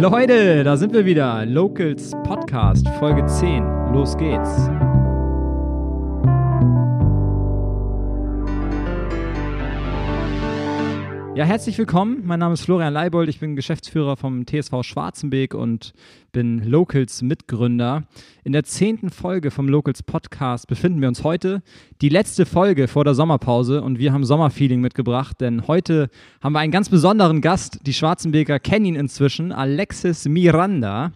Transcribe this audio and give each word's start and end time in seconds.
Leute, 0.00 0.64
da 0.64 0.78
sind 0.78 0.94
wir 0.94 1.04
wieder. 1.04 1.44
Locals 1.44 2.12
Podcast, 2.24 2.88
Folge 2.98 3.26
10. 3.26 3.92
Los 3.92 4.16
geht's. 4.16 4.70
Ja, 11.36 11.44
herzlich 11.44 11.78
willkommen. 11.78 12.22
Mein 12.24 12.40
Name 12.40 12.54
ist 12.54 12.62
Florian 12.62 12.92
Leibold. 12.92 13.28
Ich 13.28 13.38
bin 13.38 13.54
Geschäftsführer 13.54 14.16
vom 14.16 14.46
TSV 14.46 14.82
Schwarzenbeek 14.82 15.54
und 15.54 15.92
bin 16.32 16.64
Locals 16.64 17.22
Mitgründer. 17.22 18.02
In 18.42 18.52
der 18.52 18.64
zehnten 18.64 19.10
Folge 19.10 19.52
vom 19.52 19.68
Locals 19.68 20.02
Podcast 20.02 20.66
befinden 20.66 21.00
wir 21.00 21.06
uns 21.06 21.22
heute. 21.22 21.62
Die 22.00 22.08
letzte 22.08 22.46
Folge 22.46 22.88
vor 22.88 23.04
der 23.04 23.14
Sommerpause 23.14 23.80
und 23.80 24.00
wir 24.00 24.12
haben 24.12 24.24
Sommerfeeling 24.24 24.80
mitgebracht, 24.80 25.40
denn 25.40 25.68
heute 25.68 26.10
haben 26.42 26.52
wir 26.52 26.58
einen 26.58 26.72
ganz 26.72 26.88
besonderen 26.88 27.40
Gast. 27.40 27.78
Die 27.86 27.94
Schwarzenbeker 27.94 28.58
kennen 28.58 28.86
ihn 28.86 28.96
inzwischen, 28.96 29.52
Alexis 29.52 30.26
Miranda 30.26 31.12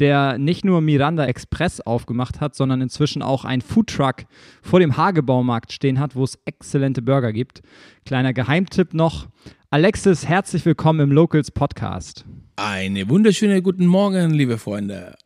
der 0.00 0.38
nicht 0.38 0.64
nur 0.64 0.80
Miranda 0.80 1.26
Express 1.26 1.80
aufgemacht 1.80 2.40
hat, 2.40 2.54
sondern 2.54 2.80
inzwischen 2.80 3.22
auch 3.22 3.44
einen 3.44 3.60
Foodtruck 3.60 4.24
vor 4.62 4.80
dem 4.80 4.96
Hagebaumarkt 4.96 5.72
stehen 5.72 6.00
hat, 6.00 6.16
wo 6.16 6.24
es 6.24 6.38
exzellente 6.46 7.02
Burger 7.02 7.32
gibt. 7.32 7.60
Kleiner 8.06 8.32
Geheimtipp 8.32 8.94
noch. 8.94 9.28
Alexis, 9.68 10.26
herzlich 10.26 10.64
willkommen 10.64 11.00
im 11.00 11.12
Locals 11.12 11.50
Podcast. 11.50 12.24
Eine 12.56 13.08
wunderschöne 13.08 13.62
guten 13.62 13.86
Morgen, 13.86 14.30
liebe 14.30 14.56
Freunde. 14.56 15.16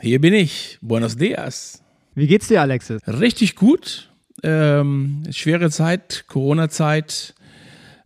Hier 0.00 0.20
bin 0.20 0.32
ich. 0.32 0.78
Buenos 0.80 1.16
dias. 1.16 1.82
Wie 2.14 2.28
geht's 2.28 2.48
dir, 2.48 2.62
Alexis? 2.62 3.02
Richtig 3.06 3.56
gut. 3.56 4.10
Ähm, 4.42 5.24
schwere 5.30 5.70
Zeit, 5.70 6.24
Corona-Zeit 6.28 7.34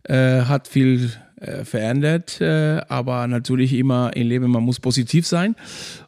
äh, 0.03 0.41
hat 0.41 0.67
viel 0.67 1.11
äh, 1.37 1.63
verändert, 1.63 2.41
äh, 2.41 2.81
aber 2.89 3.27
natürlich 3.27 3.73
immer 3.73 4.15
im 4.15 4.27
Leben, 4.27 4.51
man 4.51 4.63
muss 4.63 4.79
positiv 4.79 5.27
sein 5.27 5.55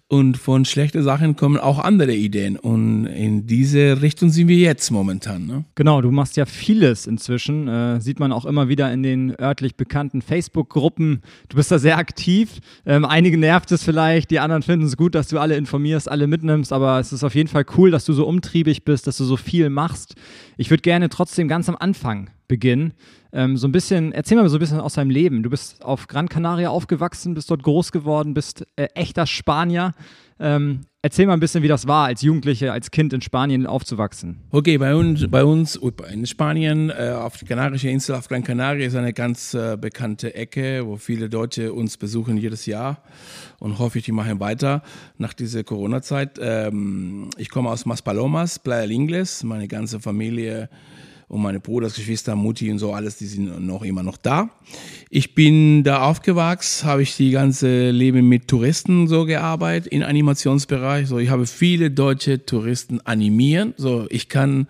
und 0.10 0.38
von 0.38 0.64
schlechten 0.64 1.04
Sachen 1.04 1.36
kommen 1.36 1.58
auch 1.58 1.80
andere 1.80 2.14
Ideen. 2.14 2.56
Und 2.56 3.08
in 3.08 3.46
diese 3.46 4.02
Richtung 4.02 4.30
sind 4.30 4.48
wir 4.48 4.56
jetzt 4.56 4.90
momentan. 4.90 5.46
Ne? 5.46 5.66
Genau, 5.76 6.00
du 6.02 6.12
machst 6.12 6.38
ja 6.38 6.46
vieles 6.46 7.08
inzwischen. 7.08 7.68
Äh, 7.68 8.00
sieht 8.00 8.18
man 8.18 8.32
auch 8.32 8.46
immer 8.46 8.70
wieder 8.70 8.92
in 8.94 9.04
den 9.04 9.38
örtlich 9.38 9.76
bekannten 9.76 10.22
Facebook-Gruppen. 10.22 11.22
Du 11.50 11.58
bist 11.58 11.72
da 11.72 11.80
sehr 11.80 11.98
aktiv. 11.98 12.60
Ähm, 12.86 13.04
einige 13.04 13.38
nervt 13.38 13.70
es 13.74 13.84
vielleicht, 13.84 14.32
die 14.32 14.40
anderen 14.40 14.64
finden 14.64 14.86
es 14.86 14.96
gut, 14.96 15.14
dass 15.14 15.28
du 15.28 15.40
alle 15.40 15.58
informierst, 15.58 16.10
alle 16.10 16.28
mitnimmst. 16.28 16.72
Aber 16.72 17.00
es 17.00 17.12
ist 17.12 17.26
auf 17.26 17.36
jeden 17.36 17.50
Fall 17.50 17.66
cool, 17.78 17.92
dass 17.92 18.06
du 18.06 18.14
so 18.14 18.26
umtriebig 18.26 18.86
bist, 18.86 19.08
dass 19.08 19.18
du 19.18 19.26
so 19.26 19.36
viel 19.36 19.70
machst. 19.70 20.16
Ich 20.56 20.70
würde 20.70 20.84
gerne 20.84 21.10
trotzdem 21.10 21.50
ganz 21.50 21.68
am 21.68 21.76
Anfang 21.78 22.30
beginnen. 22.48 22.94
Ähm, 23.34 23.58
so 23.58 23.68
ein 23.68 23.72
bisschen, 23.72 24.12
erzähl 24.12 24.38
mal 24.38 24.48
so 24.50 24.58
ein 24.58 24.60
bisschen 24.60 24.80
aus 24.80 24.94
deinem 24.94 25.10
Leben. 25.10 25.44
Du 25.44 25.50
bist 25.50 25.84
auf 25.84 26.08
Gran 26.08 26.30
Canaria 26.30 26.70
aufgewachsen, 26.70 27.34
bist 27.34 27.52
dort 27.52 27.64
groß 27.64 27.92
geworden, 27.92 28.34
bist 28.34 28.66
äh, 28.76 28.88
echter 28.94 29.28
Spanier. 29.28 29.94
Ähm, 30.40 30.82
erzähl 31.02 31.26
mal 31.26 31.34
ein 31.34 31.40
bisschen, 31.40 31.64
wie 31.64 31.68
das 31.68 31.88
war, 31.88 32.06
als 32.06 32.22
Jugendliche, 32.22 32.72
als 32.72 32.92
Kind 32.92 33.12
in 33.12 33.22
Spanien 33.22 33.66
aufzuwachsen. 33.66 34.38
Okay, 34.52 34.78
bei 34.78 34.94
uns, 34.94 35.28
bei 35.30 35.44
uns 35.44 35.80
in 36.12 36.26
Spanien, 36.28 36.92
äh, 36.92 37.14
auf 37.16 37.38
die 37.38 37.46
Kanarische 37.46 37.90
Insel, 37.90 38.16
auf 38.16 38.28
Gran 38.28 38.44
Canaria, 38.44 38.86
ist 38.86 38.96
eine 38.96 39.14
ganz 39.14 39.56
äh, 39.56 39.78
bekannte 39.80 40.36
Ecke, 40.36 40.86
wo 40.86 40.98
viele 40.98 41.30
Deutsche 41.30 41.74
uns 41.74 41.98
besuchen 41.98 42.38
jedes 42.38 42.66
Jahr 42.68 43.02
und 43.60 43.80
hoffe 43.80 43.98
ich, 43.98 44.06
die 44.06 44.12
machen 44.12 44.40
weiter 44.40 44.84
nach 45.18 45.34
dieser 45.34 45.64
Corona-Zeit. 45.64 46.38
Ähm, 46.40 47.30
ich 47.38 47.50
komme 47.50 47.70
aus 47.70 47.86
Maspalomas, 47.86 48.60
Playa 48.60 48.88
Ingles, 48.90 49.44
meine 49.44 49.68
ganze 49.68 50.00
Familie 50.00 50.70
und 51.30 51.42
meine 51.42 51.60
Brudersgeschwister, 51.60 52.36
Mutti 52.38 52.72
und 52.72 52.80
so 52.80 52.94
alles, 52.94 53.18
die 53.18 53.26
sind 53.26 53.66
noch 53.66 53.84
immer 53.84 54.02
noch 54.02 54.16
da. 54.16 54.50
Ich 55.10 55.36
bin 55.36 55.84
da 55.84 56.04
aufgewachsen, 56.04 56.88
habe 56.88 57.02
ich 57.02 57.18
die 57.18 57.32
ganze 57.32 57.92
Leben 57.92 58.30
mit 58.30 58.48
Touristen 58.48 59.08
so 59.08 59.26
gearbeitet 59.26 59.92
im 59.92 60.04
Animationsbereich. 60.04 61.08
So, 61.08 61.20
ich 61.20 61.30
habe 61.30 61.46
viele 61.46 61.92
deutsche 61.92 62.46
Touristen 62.46 63.02
animieren. 63.02 63.74
So, 63.76 64.06
ich 64.10 64.30
kann, 64.30 64.68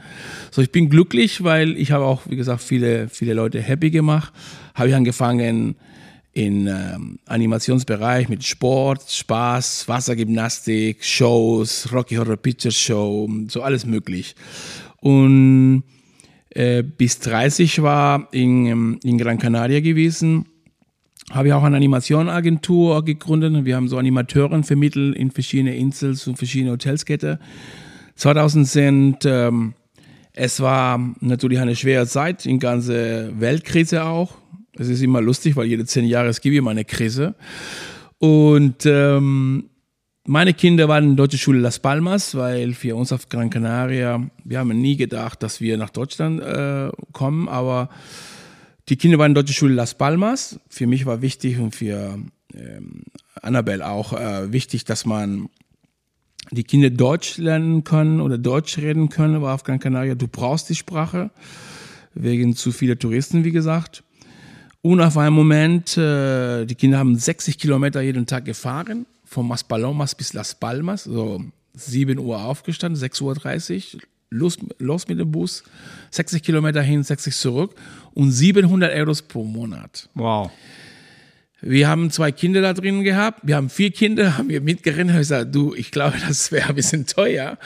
so 0.50 0.64
ich 0.64 0.72
bin 0.72 0.90
glücklich, 0.90 1.44
weil 1.44 1.78
ich 1.78 1.92
habe 1.92 2.06
auch, 2.06 2.24
wie 2.28 2.36
gesagt, 2.36 2.62
viele 2.62 3.08
viele 3.10 3.34
Leute 3.34 3.62
happy 3.62 3.92
gemacht. 3.92 4.34
Habe 4.74 4.90
ich 4.90 4.96
angefangen 4.96 5.76
in 6.34 6.68
ähm, 6.68 7.20
Animationsbereich 7.26 8.30
mit 8.30 8.44
Sport, 8.44 9.10
Spaß, 9.10 9.88
Wassergymnastik, 9.88 11.04
Shows, 11.04 11.92
Rocky 11.92 12.16
Horror 12.16 12.38
Picture 12.38 12.72
Show, 12.72 13.30
so 13.48 13.62
alles 13.62 13.86
möglich. 13.86 14.36
Und 15.02 15.84
äh, 16.58 16.82
bis 16.82 17.20
30 17.20 17.84
war 17.84 18.30
in, 18.32 18.66
ähm, 18.66 19.00
in 19.04 19.20
Gran 19.20 19.38
Canaria 19.38 19.80
gewesen. 19.80 20.46
Habe 21.30 21.50
ich 21.50 21.54
auch 21.54 21.64
eine 21.64 21.76
Animationagentur 21.76 23.06
gegründet. 23.06 23.64
Wir 23.66 23.76
haben 23.76 23.88
so 23.88 23.98
Animateuren 23.98 24.64
vermittelt 24.64 25.16
in 25.16 25.30
verschiedene 25.30 25.76
Inseln 25.76 26.18
und 26.26 26.36
verschiedene 26.38 26.72
Hotelskette. 26.72 27.40
2010, 28.16 29.18
ähm, 29.26 29.74
es 30.34 30.60
war 30.60 31.00
natürlich 31.20 31.60
eine 31.60 31.76
schwere 31.76 32.08
Zeit, 32.08 32.48
in 32.48 32.58
ganze 32.58 33.34
Weltkrise 33.40 34.06
auch. 34.06 34.34
Es 34.80 34.88
ist 34.88 35.04
immer 35.04 35.22
lustig, 35.22 35.56
weil 35.58 35.68
jede 35.68 35.86
zehn 35.86 36.06
Jahre 36.06 36.30
es 36.30 36.42
gibt 36.42 36.56
immer 36.56 36.72
eine 36.72 36.86
Krise. 36.86 37.36
Und 38.18 38.84
ähm, 38.88 39.70
meine 40.28 40.54
Kinder 40.54 40.88
waren 40.90 41.06
in 41.06 41.16
der 41.16 41.26
deutschen 41.26 41.40
Schule 41.40 41.60
Las 41.60 41.80
Palmas, 41.80 42.36
weil 42.36 42.74
für 42.74 42.96
uns 42.96 43.12
auf 43.12 43.30
Gran 43.30 43.50
Canaria, 43.50 44.30
wir 44.44 44.60
haben 44.60 44.80
nie 44.80 44.98
gedacht, 44.98 45.42
dass 45.42 45.62
wir 45.62 45.78
nach 45.78 45.90
Deutschland 45.90 46.42
äh, 46.42 46.90
kommen, 47.14 47.48
aber 47.48 47.90
die 48.90 48.98
Kinder 48.98 49.18
waren 49.18 49.32
in 49.32 49.36
der 49.36 49.44
deutschen 49.44 49.56
Schule 49.56 49.74
Las 49.74 49.98
Palmas. 49.98 50.60
Für 50.68 50.86
mich 50.86 51.06
war 51.06 51.22
wichtig 51.22 51.60
und 51.60 51.76
für 51.76 52.20
ähm, 52.54 53.04
Annabelle 53.42 53.88
auch 53.88 54.14
äh, 54.14 54.52
wichtig, 54.52 54.84
dass 54.84 55.06
man 55.06 55.48
die 56.52 56.64
Kinder 56.64 56.90
Deutsch 56.90 57.38
lernen 57.38 57.86
können 57.86 58.20
oder 58.20 58.38
Deutsch 58.38 58.78
reden 58.78 59.10
können, 59.10 59.36
aber 59.36 59.54
auf 59.54 59.64
Gran 59.64 59.80
Canaria, 59.80 60.16
du 60.16 60.28
brauchst 60.28 60.70
die 60.70 60.76
Sprache, 60.76 61.32
wegen 62.14 62.56
zu 62.56 62.74
viele 62.74 63.00
Touristen, 63.00 63.46
wie 63.46 63.52
gesagt. 63.52 64.04
Und 64.82 65.00
auf 65.02 65.18
einen 65.18 65.36
Moment, 65.36 65.98
äh, 65.98 66.66
die 66.66 66.76
Kinder 66.76 66.98
haben 66.98 67.16
60 67.16 67.58
Kilometer 67.58 68.02
jeden 68.02 68.26
Tag 68.26 68.44
gefahren 68.44 69.06
von 69.28 69.48
Maspalomas 69.48 70.16
bis 70.16 70.34
Las 70.34 70.56
Palmas, 70.56 71.04
so 71.04 71.44
7 71.74 72.18
Uhr 72.18 72.44
aufgestanden, 72.44 73.02
6.30 73.02 73.96
Uhr, 73.96 74.02
los, 74.30 74.58
los 74.80 75.08
mit 75.08 75.20
dem 75.20 75.32
Bus, 75.32 75.64
60 76.12 76.42
Kilometer 76.42 76.82
hin, 76.82 77.04
60 77.04 77.36
zurück 77.36 77.76
und 78.14 78.32
700 78.32 78.94
Euros 78.94 79.22
pro 79.22 79.44
Monat. 79.44 80.10
Wow. 80.16 80.52
Wir 81.62 81.88
haben 81.88 82.12
zwei 82.12 82.32
Kinder 82.32 82.62
da 82.62 82.74
drin 82.74 83.04
gehabt. 83.04 83.42
Wir 83.44 83.56
haben 83.56 83.70
vier 83.70 83.92
Kinder, 83.92 84.38
haben 84.38 84.50
wir 84.50 84.62
mitgerechnet. 84.62 85.10
Ich 85.10 85.18
gesagt, 85.18 85.54
du, 85.54 85.74
ich 85.74 85.92
glaube, 85.92 86.18
das 86.28 86.52
wäre 86.52 86.70
ein 86.70 86.76
bisschen 86.76 87.06
teuer. 87.06 87.58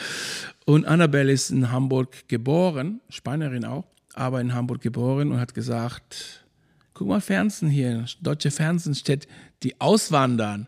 Und 0.65 0.85
Annabelle 0.85 1.31
ist 1.31 1.51
in 1.51 1.71
Hamburg 1.71 2.27
geboren, 2.27 3.01
Spanierin 3.09 3.65
auch, 3.65 3.85
aber 4.13 4.39
in 4.41 4.53
Hamburg 4.53 4.81
geboren 4.81 5.31
und 5.31 5.39
hat 5.39 5.53
gesagt, 5.53 6.45
guck 6.93 7.07
mal 7.07 7.19
Fernsehen 7.21 7.69
hier, 7.69 8.05
deutsche 8.21 8.51
Fernsehen 8.51 8.95
steht, 8.95 9.27
die 9.63 9.79
auswandern. 9.81 10.67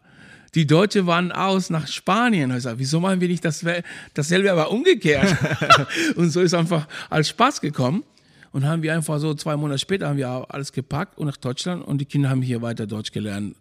Die 0.56 0.68
Deutsche 0.68 1.08
wandern 1.08 1.38
aus 1.38 1.70
nach 1.70 1.88
Spanien. 1.88 2.56
Ich 2.56 2.64
sage, 2.64 2.80
wieso 2.80 3.00
machen 3.00 3.20
wir 3.22 3.28
nicht 3.28 3.44
das, 3.44 3.66
dasselbe, 4.14 4.52
aber 4.52 4.72
umgekehrt? 4.72 5.36
und 6.16 6.30
so 6.30 6.42
ist 6.42 6.54
einfach 6.54 6.88
als 7.10 7.30
Spaß 7.30 7.62
gekommen. 7.62 8.04
Und 8.52 8.66
haben 8.66 8.84
wir 8.84 8.94
einfach 8.94 9.20
so 9.20 9.34
zwei 9.34 9.58
Monate 9.58 9.80
später 9.80 10.08
haben 10.08 10.18
wir 10.18 10.46
alles 10.50 10.72
gepackt 10.72 11.18
und 11.18 11.26
nach 11.26 11.38
Deutschland 11.38 11.84
und 11.84 11.98
die 11.98 12.06
Kinder 12.06 12.30
haben 12.30 12.44
hier 12.44 12.62
weiter 12.62 12.86
Deutsch 12.86 13.12
gelernt 13.12 13.56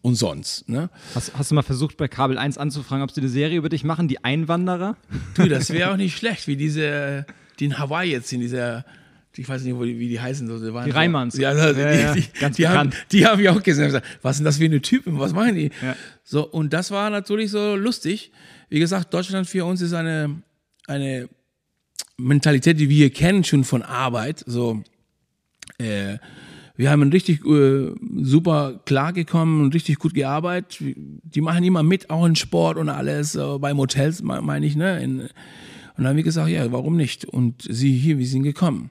und 0.00 0.14
sonst. 0.14 0.68
Ne? 0.68 0.90
Hast, 1.16 1.32
hast, 1.36 1.50
du 1.50 1.56
mal 1.56 1.62
versucht, 1.62 1.96
bei 1.96 2.06
Kabel 2.06 2.38
1 2.38 2.56
anzufragen, 2.56 3.02
ob 3.02 3.10
sie 3.10 3.20
eine 3.20 3.28
Serie 3.28 3.58
über 3.58 3.68
dich 3.68 3.82
machen, 3.82 4.06
die 4.06 4.22
Einwanderer? 4.22 4.96
Du, 5.34 5.48
das 5.48 5.70
wäre 5.70 5.90
auch 5.90 5.96
nicht 5.96 6.16
schlecht, 6.16 6.46
wie 6.46 6.56
diese, 6.56 7.26
die 7.58 7.64
in 7.64 7.78
Hawaii 7.78 8.12
jetzt 8.12 8.28
sind, 8.28 8.40
diese 8.40 8.84
ich 9.36 9.48
weiß 9.48 9.62
nicht, 9.62 9.78
wie 9.80 10.08
die 10.08 10.20
heißen. 10.20 10.46
So, 10.46 10.58
die, 10.58 10.84
die 10.84 10.90
Reimanns. 10.90 11.36
Ja, 11.38 11.54
ja, 11.54 11.72
die, 11.72 12.20
die, 12.20 12.26
ganz 12.38 12.56
die 12.56 12.62
bekannt. 12.62 12.94
Haben, 12.94 13.04
die 13.12 13.26
habe 13.26 13.42
ich 13.42 13.48
auch 13.48 13.62
gesehen. 13.62 14.00
Was 14.20 14.36
sind 14.36 14.44
das 14.44 14.58
für 14.58 14.64
eine 14.64 14.82
Typen? 14.82 15.18
Was 15.18 15.32
machen 15.32 15.54
die? 15.54 15.70
Ja. 15.82 15.96
So, 16.22 16.46
und 16.48 16.72
das 16.72 16.90
war 16.90 17.10
natürlich 17.10 17.50
so 17.50 17.76
lustig. 17.76 18.32
Wie 18.68 18.78
gesagt, 18.78 19.12
Deutschland 19.12 19.46
für 19.46 19.64
uns 19.64 19.80
ist 19.80 19.92
eine, 19.94 20.42
eine 20.86 21.28
Mentalität, 22.16 22.78
die 22.78 22.88
wir 22.88 23.10
kennen 23.10 23.44
schon 23.44 23.64
von 23.64 23.82
Arbeit. 23.82 24.44
So, 24.46 24.82
äh, 25.78 26.18
wir 26.76 26.90
haben 26.90 27.10
richtig 27.10 27.44
äh, 27.44 27.92
super 28.22 28.80
klargekommen 28.84 29.62
und 29.62 29.74
richtig 29.74 29.98
gut 29.98 30.14
gearbeitet. 30.14 30.78
Die 30.80 31.40
machen 31.40 31.64
immer 31.64 31.82
mit, 31.82 32.10
auch 32.10 32.24
in 32.26 32.36
Sport 32.36 32.76
und 32.76 32.88
alles, 32.88 33.34
äh, 33.34 33.58
beim 33.58 33.78
Hotels, 33.78 34.22
meine 34.22 34.66
ich, 34.66 34.76
ne? 34.76 35.02
In, 35.02 35.28
und 35.96 36.04
dann 36.04 36.10
haben 36.10 36.16
wir 36.16 36.24
gesagt, 36.24 36.48
ja, 36.48 36.70
warum 36.72 36.96
nicht? 36.96 37.24
Und 37.24 37.62
sie 37.68 37.92
hier, 37.92 38.18
wir 38.18 38.26
sind 38.26 38.42
gekommen. 38.42 38.90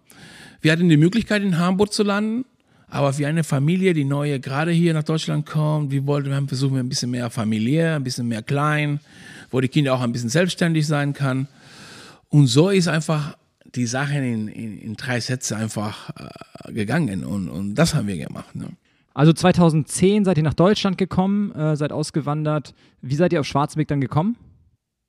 Wir 0.61 0.71
hatten 0.71 0.87
die 0.89 0.97
Möglichkeit, 0.97 1.41
in 1.41 1.57
Hamburg 1.57 1.91
zu 1.91 2.03
landen, 2.03 2.45
aber 2.87 3.13
für 3.13 3.25
eine 3.25 3.43
Familie, 3.43 3.93
die 3.93 4.03
neue 4.03 4.39
gerade 4.39 4.71
hier 4.71 4.93
nach 4.93 5.03
Deutschland 5.03 5.45
kommt, 5.45 5.91
wir 5.91 6.05
wollten, 6.05 6.29
wir 6.29 6.35
haben 6.35 6.47
versucht, 6.47 6.75
ein 6.75 6.89
bisschen 6.89 7.11
mehr 7.11 7.29
familiär, 7.29 7.95
ein 7.95 8.03
bisschen 8.03 8.27
mehr 8.27 8.43
klein, 8.43 8.99
wo 9.49 9.59
die 9.61 9.69
Kinder 9.69 9.93
auch 9.95 10.01
ein 10.01 10.11
bisschen 10.11 10.29
selbstständig 10.29 10.85
sein 10.85 11.13
kann. 11.13 11.47
Und 12.29 12.47
so 12.47 12.69
ist 12.69 12.87
einfach 12.87 13.37
die 13.75 13.85
Sache 13.85 14.17
in, 14.17 14.47
in, 14.49 14.77
in 14.77 14.95
drei 14.95 15.19
Sätze 15.19 15.55
einfach 15.55 16.11
äh, 16.65 16.73
gegangen 16.73 17.23
und, 17.23 17.49
und 17.49 17.75
das 17.75 17.95
haben 17.95 18.07
wir 18.07 18.17
gemacht. 18.17 18.55
Ne? 18.55 18.67
Also 19.13 19.33
2010 19.33 20.25
seid 20.25 20.37
ihr 20.37 20.43
nach 20.43 20.53
Deutschland 20.53 20.97
gekommen, 20.97 21.53
äh, 21.53 21.75
seid 21.75 21.91
ausgewandert. 21.91 22.73
Wie 23.01 23.15
seid 23.15 23.33
ihr 23.33 23.39
auf 23.39 23.45
Schwarzenberg 23.45 23.87
dann 23.87 24.01
gekommen? 24.01 24.35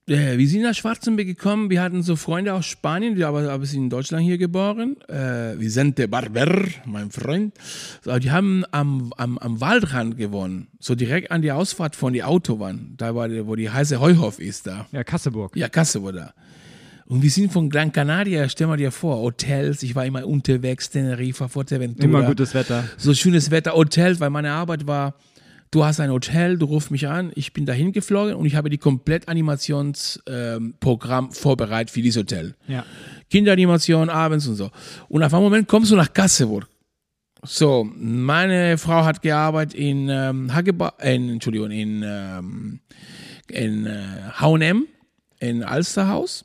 Äh, 0.08 0.36
wir 0.36 0.48
sind 0.48 0.62
nach 0.62 0.74
Schwarzenberg 0.74 1.26
gekommen. 1.26 1.70
Wir 1.70 1.80
hatten 1.80 2.02
so 2.02 2.16
Freunde 2.16 2.54
aus 2.54 2.66
Spanien, 2.66 3.14
die 3.14 3.24
aber, 3.24 3.50
aber 3.50 3.64
sind 3.66 3.84
in 3.84 3.90
Deutschland 3.90 4.24
hier 4.24 4.38
geboren. 4.38 4.96
Äh, 5.08 5.58
Vicente 5.58 6.08
Barber, 6.08 6.64
mein 6.86 7.10
Freund. 7.10 7.54
So, 8.02 8.18
die 8.18 8.30
haben 8.30 8.64
am, 8.72 9.12
am, 9.16 9.38
am 9.38 9.60
Waldrand 9.60 10.16
gewonnen, 10.16 10.68
so 10.80 10.94
direkt 10.94 11.30
an 11.30 11.42
die 11.42 11.52
Ausfahrt 11.52 11.94
von 11.94 12.12
der 12.12 12.28
Autobahn, 12.28 12.94
da 12.96 13.14
war 13.14 13.30
wo 13.46 13.54
die 13.54 13.70
heiße 13.70 14.00
Heuhof 14.00 14.40
ist 14.40 14.66
da. 14.66 14.86
Ja, 14.92 15.04
Kasseburg. 15.04 15.56
Ja, 15.56 15.68
Kasseburg 15.68 16.16
da. 16.16 16.34
Und 17.06 17.22
wir 17.22 17.30
sind 17.30 17.52
von 17.52 17.68
Gran 17.68 17.92
Canaria, 17.92 18.48
stell 18.48 18.66
mal 18.66 18.76
dir 18.76 18.90
vor, 18.90 19.18
Hotels, 19.18 19.82
ich 19.82 19.94
war 19.94 20.06
immer 20.06 20.26
unterwegs, 20.26 20.90
Tenerife, 20.90 21.48
Fuerteventura. 21.48 22.04
Immer 22.04 22.22
gutes 22.22 22.54
Wetter. 22.54 22.84
So 22.96 23.12
schönes 23.14 23.50
Wetter, 23.50 23.74
Hotels, 23.74 24.18
weil 24.18 24.30
meine 24.30 24.50
Arbeit 24.50 24.86
war, 24.86 25.14
du 25.72 25.84
hast 25.84 25.98
ein 25.98 26.10
Hotel, 26.12 26.56
du 26.58 26.66
rufst 26.66 26.92
mich 26.92 27.08
an, 27.08 27.32
ich 27.34 27.52
bin 27.52 27.66
dahin 27.66 27.90
geflogen 27.92 28.34
und 28.34 28.46
ich 28.46 28.54
habe 28.54 28.70
die 28.70 28.78
komplett 28.78 29.26
Animationsprogramm 29.26 31.24
ähm, 31.24 31.32
vorbereitet 31.32 31.90
für 31.90 32.02
dieses 32.02 32.20
Hotel. 32.20 32.54
Ja. 32.68 32.84
Kinderanimation 33.28 34.08
abends 34.08 34.46
und 34.46 34.54
so. 34.54 34.70
Und 35.08 35.24
auf 35.24 35.34
einen 35.34 35.42
Moment 35.42 35.66
kommst 35.66 35.90
du 35.90 35.96
nach 35.96 36.12
Kasseburg. 36.12 36.68
So, 37.44 37.90
meine 37.96 38.78
Frau 38.78 39.04
hat 39.04 39.20
gearbeitet 39.20 39.74
in 39.74 40.08
ähm, 40.08 40.54
Hageba, 40.54 40.94
äh, 40.98 41.16
Entschuldigung, 41.16 41.72
in, 41.72 42.04
ähm, 42.04 42.80
in 43.48 43.86
äh, 43.86 44.04
H&M, 44.34 44.86
in 45.40 45.64
Alsterhaus. 45.64 46.44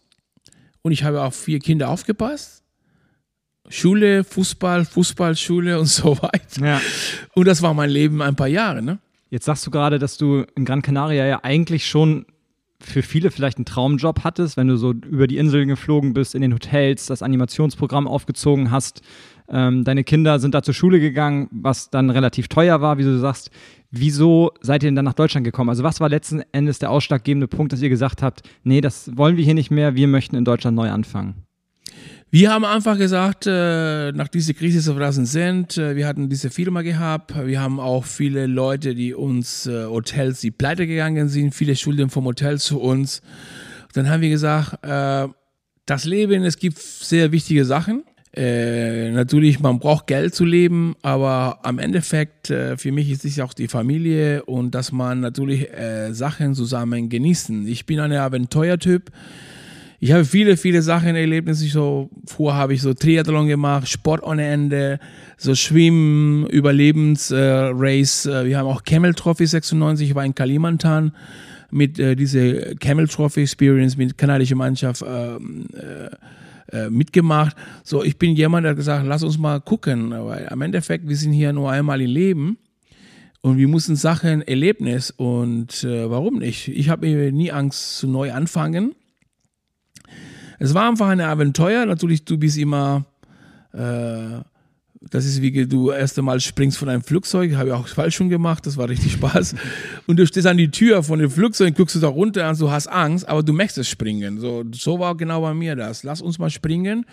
Und 0.82 0.94
ich 0.94 1.04
habe 1.04 1.22
auf 1.22 1.36
vier 1.36 1.60
Kinder 1.60 1.90
aufgepasst. 1.90 2.64
Schule, 3.70 4.24
Fußball, 4.24 4.86
Fußball, 4.86 5.36
Schule 5.36 5.78
und 5.78 5.88
so 5.88 6.18
weiter. 6.22 6.66
Ja. 6.66 6.82
Und 7.36 7.46
das 7.46 7.62
war 7.62 7.74
mein 7.74 7.90
Leben 7.90 8.22
ein 8.22 8.36
paar 8.36 8.48
Jahre, 8.48 8.82
ne? 8.82 8.98
Jetzt 9.30 9.46
sagst 9.46 9.66
du 9.68 9.72
gerade, 9.72 10.00
dass 10.00 10.18
du 10.18 10.46
in 10.56 10.66
Gran 10.66 10.82
Canaria 10.82 11.26
ja 11.26 11.40
eigentlich 11.44 11.86
schon 11.86 12.26
für 12.80 13.02
viele 13.02 13.32
vielleicht 13.32 13.58
einen 13.58 13.66
Traumjob 13.66 14.24
hattest, 14.24 14.56
wenn 14.56 14.68
du 14.68 14.78
so 14.78 14.92
über 14.92 15.28
die 15.28 15.38
Inseln 15.38 15.68
geflogen 15.68 16.14
bist, 16.14 16.36
in 16.36 16.42
den 16.42 16.54
Hotels, 16.54 17.08
das 17.08 17.24
Animationsprogramm 17.24 18.08
aufgezogen 18.08 18.72
hast. 18.72 19.02
Ähm, 19.50 19.84
deine 19.84 20.04
Kinder 20.04 20.40
sind 20.40 20.54
da 20.54 20.62
zur 20.62 20.74
Schule 20.74 21.00
gegangen, 21.00 21.48
was 21.52 21.90
dann 21.90 22.10
relativ 22.10 22.48
teuer 22.50 22.82
war, 22.82 22.98
wie 22.98 23.04
du 23.04 23.18
sagst. 23.18 23.50
Wieso 23.90 24.52
seid 24.62 24.84
ihr 24.84 24.90
denn 24.90 24.96
dann 24.96 25.06
nach 25.06 25.14
Deutschland 25.14 25.46
gekommen? 25.46 25.70
Also 25.70 25.84
was 25.84 26.00
war 26.00 26.10
letzten 26.10 26.44
Endes 26.52 26.80
der 26.80 26.92
ausschlaggebende 26.92 27.48
Punkt, 27.48 27.74
dass 27.74 27.82
ihr 27.82 27.90
gesagt 27.90 28.22
habt, 28.22 28.42
nee, 28.64 28.82
das 28.82 29.16
wollen 29.16 29.38
wir 29.38 29.46
hier 29.46 29.54
nicht 29.54 29.72
mehr, 29.72 29.96
wir 29.96 30.08
möchten 30.08 30.36
in 30.36 30.46
Deutschland 30.46 30.76
neu 30.76 30.92
anfangen? 30.92 31.47
Wir 32.30 32.52
haben 32.52 32.66
einfach 32.66 32.98
gesagt, 32.98 33.48
äh, 33.48 34.12
nach 34.12 34.28
dieser 34.28 34.54
Krise 34.54 34.82
2010, 34.82 35.68
äh, 35.78 35.96
wir 35.96 36.06
hatten 36.06 36.28
diese 36.28 36.50
Firma 36.50 36.82
gehabt, 36.82 37.34
wir 37.34 37.62
haben 37.62 37.80
auch 37.80 38.04
viele 38.04 38.48
Leute, 38.48 38.96
die 38.96 39.14
uns, 39.14 39.66
äh, 39.66 39.86
Hotels, 39.86 40.42
die 40.42 40.52
pleite 40.52 40.88
gegangen 40.88 41.30
sind, 41.30 41.56
viele 41.56 41.78
Schulden 41.78 42.10
vom 42.10 42.26
Hotel 42.26 42.60
zu 42.60 42.82
uns. 42.82 43.22
Dann 43.94 44.10
haben 44.10 44.22
wir 44.22 44.30
gesagt, 44.30 44.84
das 44.84 46.06
Leben, 46.06 46.44
es 46.44 46.60
gibt 46.60 46.78
sehr 46.78 47.32
wichtige 47.32 47.66
Sachen. 47.66 48.04
Natürlich, 48.36 49.60
man 49.60 49.80
braucht 49.80 50.06
Geld 50.06 50.36
zu 50.36 50.46
leben, 50.46 50.96
aber 51.02 51.60
am 51.64 51.80
Endeffekt, 51.80 52.48
für 52.48 52.92
mich 52.92 53.10
ist 53.10 53.26
es 53.26 53.40
auch 53.40 53.54
die 53.54 53.68
Familie 53.68 54.44
und 54.46 54.76
dass 54.76 54.92
man 54.92 55.22
natürlich 55.22 55.68
Sachen 56.12 56.54
zusammen 56.54 57.10
genießen. 57.10 57.66
Ich 57.68 57.88
bin 57.88 58.00
ein 58.00 58.12
Abenteuertyp. 58.12 59.10
Ich 60.00 60.12
habe 60.12 60.26
viele, 60.26 60.58
viele 60.58 60.84
Sachen 60.84 61.16
erlebt. 61.16 61.50
Ich 61.50 61.74
so, 61.74 62.10
vorher 62.26 62.62
habe 62.62 62.74
ich 62.76 62.82
so 62.84 62.94
Triathlon 62.94 63.48
gemacht, 63.48 63.90
Sport 63.90 64.22
ohne 64.24 64.46
Ende, 64.46 65.00
so 65.38 65.56
Schwimmen, 65.56 66.46
Überlebensrace. 66.48 68.28
Äh, 68.28 68.46
wir 68.46 68.60
haben 68.60 68.68
auch 68.68 68.84
Camel 68.84 69.16
Trophy 69.16 69.48
96, 69.48 70.10
ich 70.10 70.16
war 70.16 70.24
in 70.24 70.36
Kalimantan 70.36 71.14
mit 71.72 71.98
äh, 71.98 72.16
diese 72.16 72.76
Camel 72.76 73.08
Trophy 73.08 73.42
Experience 73.42 73.98
mit 73.98 74.18
kanadischer 74.18 74.56
Mannschaft 74.56 75.04
ähm, 75.06 75.66
äh, 75.74 76.76
äh, 76.78 76.90
mitgemacht. 76.92 77.56
So, 77.84 78.04
ich 78.04 78.20
bin 78.20 78.36
jemand, 78.36 78.66
der 78.66 78.72
hat 78.72 78.78
gesagt, 78.78 79.06
lass 79.08 79.24
uns 79.24 79.40
mal 79.40 79.60
gucken, 79.62 80.12
weil 80.12 80.48
am 80.50 80.62
Endeffekt, 80.62 81.08
wir 81.08 81.16
sind 81.16 81.34
hier 81.34 81.54
nur 81.54 81.72
einmal 81.72 82.02
im 82.02 82.12
Leben 82.12 82.58
und 83.42 83.58
wir 83.58 83.68
müssen 83.68 83.96
Sachen 83.96 84.44
Erlebnis 84.44 85.10
und 85.10 85.84
äh, 85.84 86.08
warum 86.08 86.38
nicht? 86.38 86.68
Ich 86.68 86.90
habe 86.90 87.08
nie 87.32 87.52
Angst 87.52 87.98
zu 87.98 88.08
neu 88.08 88.32
anfangen 88.32 88.94
es 90.60 90.74
war 90.74 90.90
einfach 90.90 91.08
ein 91.08 91.22
Abenteuer. 91.22 91.86
Natürlich, 91.86 92.26
du 92.26 92.38
bist 92.38 92.58
immer, 92.58 93.06
äh, 93.74 94.42
das 95.10 95.26
ist 95.26 95.42
wie 95.42 95.68
du 95.68 95.92
erst 95.92 96.18
einmal 96.18 96.40
springst 96.40 96.78
von 96.78 96.90
einem 96.90 97.04
Flugzeug, 97.04 97.56
habe 97.56 97.70
ich 97.70 97.76
auch 97.76 97.88
falsch 97.88 98.16
schon 98.16 98.30
gemacht, 98.30 98.66
das 98.66 98.78
war 98.78 98.90
richtig 98.90 99.12
Spaß. 99.14 99.56
Und 100.08 100.18
du 100.18 100.26
stehst 100.26 100.48
an 100.48 100.58
die 100.58 100.72
Tür 100.72 101.04
von 101.04 101.20
dem 101.20 101.30
Flugzeug, 101.30 101.76
guckst 101.76 101.96
du 101.96 102.00
da 102.00 102.08
runter 102.08 102.50
und 102.50 102.60
du 102.60 102.72
hast 102.72 102.88
Angst, 102.88 103.28
aber 103.28 103.44
du 103.44 103.54
möchtest 103.54 103.90
springen. 103.90 104.40
So, 104.40 104.64
so 104.72 105.00
war 105.00 105.16
genau 105.16 105.42
bei 105.42 105.54
mir 105.54 105.76
das. 105.76 106.04
Lass 106.04 106.22
uns 106.22 106.40
mal 106.40 106.50
springen 106.50 107.06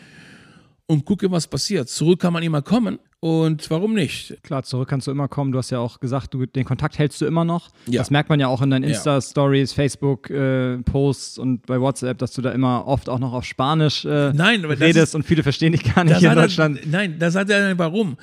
und 0.86 1.04
gucke, 1.04 1.30
was 1.30 1.46
passiert. 1.46 1.88
Zurück 1.88 2.20
kann 2.20 2.32
man 2.32 2.42
immer 2.42 2.62
kommen 2.62 2.98
und 3.24 3.70
warum 3.70 3.94
nicht? 3.94 4.36
Klar, 4.42 4.64
zurück 4.64 4.86
kannst 4.90 5.06
du 5.06 5.10
immer 5.10 5.28
kommen. 5.28 5.50
Du 5.50 5.56
hast 5.56 5.70
ja 5.70 5.78
auch 5.78 5.98
gesagt, 5.98 6.34
du, 6.34 6.44
den 6.44 6.66
Kontakt 6.66 6.98
hältst 6.98 7.22
du 7.22 7.24
immer 7.24 7.46
noch. 7.46 7.70
Ja. 7.86 8.02
Das 8.02 8.10
merkt 8.10 8.28
man 8.28 8.38
ja 8.38 8.48
auch 8.48 8.60
in 8.60 8.68
deinen 8.68 8.82
Insta-Stories, 8.82 9.72
Facebook-Posts 9.72 11.38
äh, 11.38 11.40
und 11.40 11.64
bei 11.64 11.80
WhatsApp, 11.80 12.18
dass 12.18 12.32
du 12.32 12.42
da 12.42 12.52
immer 12.52 12.86
oft 12.86 13.08
auch 13.08 13.18
noch 13.18 13.32
auf 13.32 13.44
Spanisch 13.46 14.04
äh, 14.04 14.30
nein, 14.34 14.62
redest 14.66 14.98
ist, 14.98 15.14
und 15.14 15.22
viele 15.22 15.42
verstehen 15.42 15.72
dich 15.72 15.84
gar 15.84 16.04
nicht 16.04 16.18
hier 16.18 16.32
in 16.32 16.36
Deutschland. 16.36 16.80
Er, 16.80 16.86
nein, 16.86 17.18
das 17.18 17.34
hat 17.34 17.48
er 17.48 17.78
warum. 17.78 18.18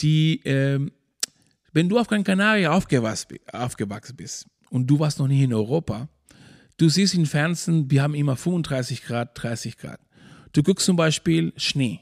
Die, 0.00 0.42
ähm, 0.44 0.92
wenn 1.72 1.88
du 1.88 1.98
auf 1.98 2.06
Gran 2.06 2.22
Canaria 2.22 2.72
aufgewachsen 2.72 4.16
bist 4.18 4.46
und 4.68 4.86
du 4.86 4.98
warst 4.98 5.18
noch 5.18 5.28
nie 5.28 5.44
in 5.44 5.54
Europa, 5.54 6.08
du 6.76 6.90
siehst 6.90 7.14
im 7.14 7.24
Fernsehen, 7.24 7.90
wir 7.90 8.02
haben 8.02 8.14
immer 8.14 8.36
35 8.36 9.02
Grad, 9.02 9.30
30 9.32 9.78
Grad. 9.78 10.00
Du 10.52 10.62
guckst 10.62 10.84
zum 10.84 10.96
Beispiel 10.96 11.54
Schnee. 11.56 12.00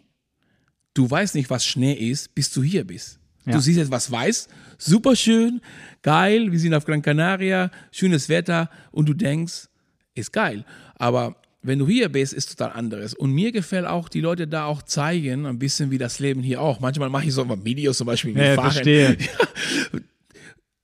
Du 0.94 1.10
weißt 1.10 1.34
nicht, 1.34 1.50
was 1.50 1.64
Schnee 1.64 1.92
ist, 1.92 2.34
bis 2.34 2.50
du 2.50 2.62
hier 2.62 2.87
bist. 2.87 3.19
Ja. 3.46 3.52
Du 3.52 3.60
siehst 3.60 3.78
etwas 3.78 4.10
weiß, 4.10 4.48
super 4.76 5.16
schön, 5.16 5.60
geil, 6.02 6.52
wir 6.52 6.58
sind 6.58 6.75
auf 6.75 6.84
Gran 6.84 7.00
Canaria, 7.00 7.70
schönes 7.90 8.28
Wetter 8.28 8.69
und 8.90 9.08
du 9.08 9.14
denkst, 9.14 9.69
ist 10.14 10.32
geil. 10.32 10.64
Aber 10.96 11.37
wenn 11.62 11.78
du 11.78 11.87
hier 11.87 12.08
bist, 12.08 12.32
ist 12.32 12.56
total 12.56 12.72
anderes. 12.72 13.14
Und 13.14 13.32
mir 13.32 13.52
gefällt 13.52 13.87
auch, 13.87 14.08
die 14.08 14.20
Leute 14.20 14.46
da 14.46 14.64
auch 14.64 14.82
zeigen, 14.82 15.46
ein 15.46 15.58
bisschen 15.58 15.90
wie 15.90 15.98
das 15.98 16.19
Leben 16.19 16.42
hier 16.42 16.60
auch. 16.60 16.81
Manchmal 16.81 17.10
mache 17.10 17.26
ich 17.26 17.34
so 17.34 17.46
Videos 17.64 17.98
zum 17.98 18.06
Beispiel, 18.06 18.37
ja, 18.37 18.54
fahren. 18.54 18.72
Verstehe. 18.72 19.16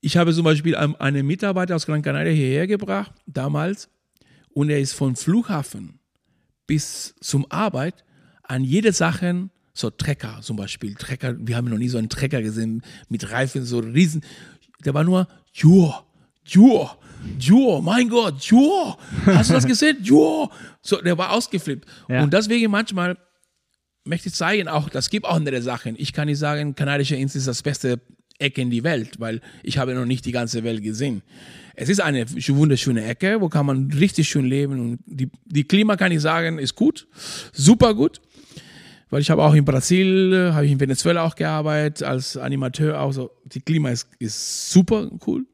Ich 0.03 0.17
habe 0.17 0.33
zum 0.33 0.45
Beispiel 0.45 0.77
einen 0.77 1.27
Mitarbeiter 1.27 1.75
aus 1.75 1.85
Gran 1.85 2.01
Canaria 2.01 2.31
hierher 2.31 2.69
gebracht, 2.69 3.11
damals, 3.27 3.89
und 4.51 4.71
er 4.71 4.79
ist 4.79 4.93
von 4.93 5.17
Flughafen 5.17 5.99
bis 6.69 7.17
zum 7.21 7.45
Arbeit 7.51 8.05
an 8.45 8.63
jede 8.63 8.93
Sache, 8.93 9.49
so 9.79 9.91
Trecker 9.91 10.39
zum 10.43 10.57
Beispiel, 10.57 10.95
Trecker, 10.95 11.37
wir 11.39 11.57
haben 11.57 11.69
noch 11.69 11.79
nie 11.79 11.89
so 11.89 11.99
einen 11.99 12.09
Trecker 12.09 12.43
gesehen 12.43 12.83
mit 13.09 13.31
Reifen, 13.31 13.65
so 13.65 13.79
riesen, 13.79 14.23
der 14.85 14.95
war 14.95 15.05
nur, 15.05 15.29
joa, 15.53 16.05
joa, 16.45 16.99
joa, 17.39 17.81
mein 17.81 18.09
Gott, 18.09 18.43
joa, 18.45 18.97
hast 19.27 19.51
du 19.51 19.55
das 19.55 19.67
gesehen? 19.67 19.99
Joa, 20.03 20.51
so, 20.81 21.01
der 21.01 21.17
war 21.19 21.33
ausgeflippt. 21.33 21.87
Ja. 22.09 22.23
Und 22.23 22.33
deswegen 22.33 22.71
manchmal 22.71 23.17
möchte 24.05 24.29
ich 24.29 24.35
zeigen, 24.35 24.69
auch, 24.69 24.89
das 24.89 25.11
gibt 25.11 25.27
auch 25.27 25.35
andere 25.35 25.61
Sachen. 25.63 25.95
Ich 25.99 26.13
kann 26.13 26.27
nicht 26.27 26.39
sagen, 26.39 26.75
kanadische 26.75 27.17
Insel 27.17 27.39
ist 27.39 27.49
das 27.49 27.63
beste 27.63 28.01
Ecke 28.39 28.61
in 28.61 28.71
die 28.71 28.85
Welt, 28.85 29.19
weil 29.19 29.41
ich 29.63 29.79
habe 29.79 29.95
noch 29.95 30.05
nicht 30.05 30.25
die 30.25 30.33
ganze 30.33 30.63
Welt 30.63 30.83
gesehen. 30.83 31.23
Es 31.75 31.89
ist 31.89 32.01
eine 32.01 32.27
wunderschöne 32.27 33.05
Ecke, 33.05 33.41
wo 33.41 33.49
kann 33.49 33.67
man 33.67 33.91
richtig 33.93 34.29
schön 34.29 34.47
leben 34.47 34.81
und 34.81 34.99
die, 35.07 35.31
die 35.45 35.65
Klima 35.65 35.97
kann 35.97 36.13
ich 36.13 36.21
sagen, 36.21 36.59
ist 36.59 36.75
gut, 36.75 37.07
super 37.53 37.95
gut. 37.95 38.21
Weil 39.11 39.21
ich 39.21 39.31
habe 39.31 39.43
auch 39.43 39.55
in 39.55 39.65
Brasil, 39.65 40.51
habe 40.53 40.67
ich 40.67 40.73
in 40.73 40.81
Venezuela 40.81 41.25
auch 41.25 41.37
gearbeitet 41.37 42.07
als 42.07 42.37
Animateur. 42.37 43.01
Auch 43.01 43.13
so. 43.13 43.31
Die 43.45 43.61
Klima 43.61 43.91
ist, 43.91 44.09
ist 44.19 44.71
super 44.71 45.09
cool 45.27 45.45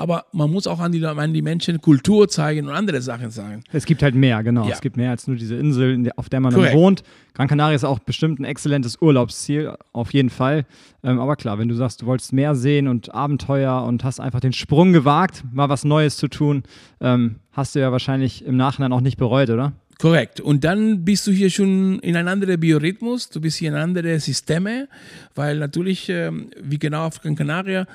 aber 0.00 0.24
man 0.32 0.50
muss 0.50 0.66
auch 0.66 0.80
an 0.80 0.92
die, 0.92 1.04
an 1.04 1.34
die 1.34 1.42
Menschen 1.42 1.80
Kultur 1.80 2.26
zeigen 2.26 2.68
und 2.68 2.72
andere 2.72 3.02
Sachen 3.02 3.30
sagen. 3.30 3.62
Es 3.70 3.84
gibt 3.84 4.02
halt 4.02 4.14
mehr, 4.14 4.42
genau. 4.42 4.64
Ja. 4.64 4.72
Es 4.72 4.80
gibt 4.80 4.96
mehr 4.96 5.10
als 5.10 5.26
nur 5.26 5.36
diese 5.36 5.56
Insel, 5.56 6.10
auf 6.16 6.30
der 6.30 6.40
man 6.40 6.54
dann 6.54 6.72
wohnt. 6.72 7.02
Gran 7.34 7.48
Canaria 7.48 7.76
ist 7.76 7.84
auch 7.84 7.98
bestimmt 7.98 8.40
ein 8.40 8.44
exzellentes 8.44 9.00
Urlaubsziel, 9.00 9.74
auf 9.92 10.14
jeden 10.14 10.30
Fall. 10.30 10.64
Ähm, 11.02 11.20
aber 11.20 11.36
klar, 11.36 11.58
wenn 11.58 11.68
du 11.68 11.74
sagst, 11.74 12.00
du 12.00 12.06
wolltest 12.06 12.32
mehr 12.32 12.54
sehen 12.54 12.88
und 12.88 13.14
Abenteuer 13.14 13.82
und 13.82 14.02
hast 14.02 14.20
einfach 14.20 14.40
den 14.40 14.54
Sprung 14.54 14.94
gewagt, 14.94 15.44
mal 15.52 15.68
was 15.68 15.84
Neues 15.84 16.16
zu 16.16 16.28
tun, 16.28 16.62
ähm, 17.00 17.36
hast 17.52 17.74
du 17.74 17.80
ja 17.80 17.92
wahrscheinlich 17.92 18.44
im 18.44 18.56
Nachhinein 18.56 18.92
auch 18.92 19.02
nicht 19.02 19.18
bereut, 19.18 19.50
oder? 19.50 19.72
Korrekt. 20.00 20.40
Und 20.40 20.64
dann 20.64 21.04
bist 21.04 21.26
du 21.26 21.30
hier 21.30 21.50
schon 21.50 21.98
in 21.98 22.16
einem 22.16 22.28
anderen 22.28 22.58
Biorhythmus, 22.58 23.28
du 23.28 23.38
bist 23.38 23.58
hier 23.58 23.68
in 23.68 23.74
andere 23.74 24.18
Systeme, 24.18 24.88
weil 25.34 25.58
natürlich, 25.58 26.08
ähm, 26.08 26.48
wie 26.58 26.78
genau 26.78 27.04
auf 27.04 27.20
Gran 27.20 27.36
Canaria, 27.36 27.86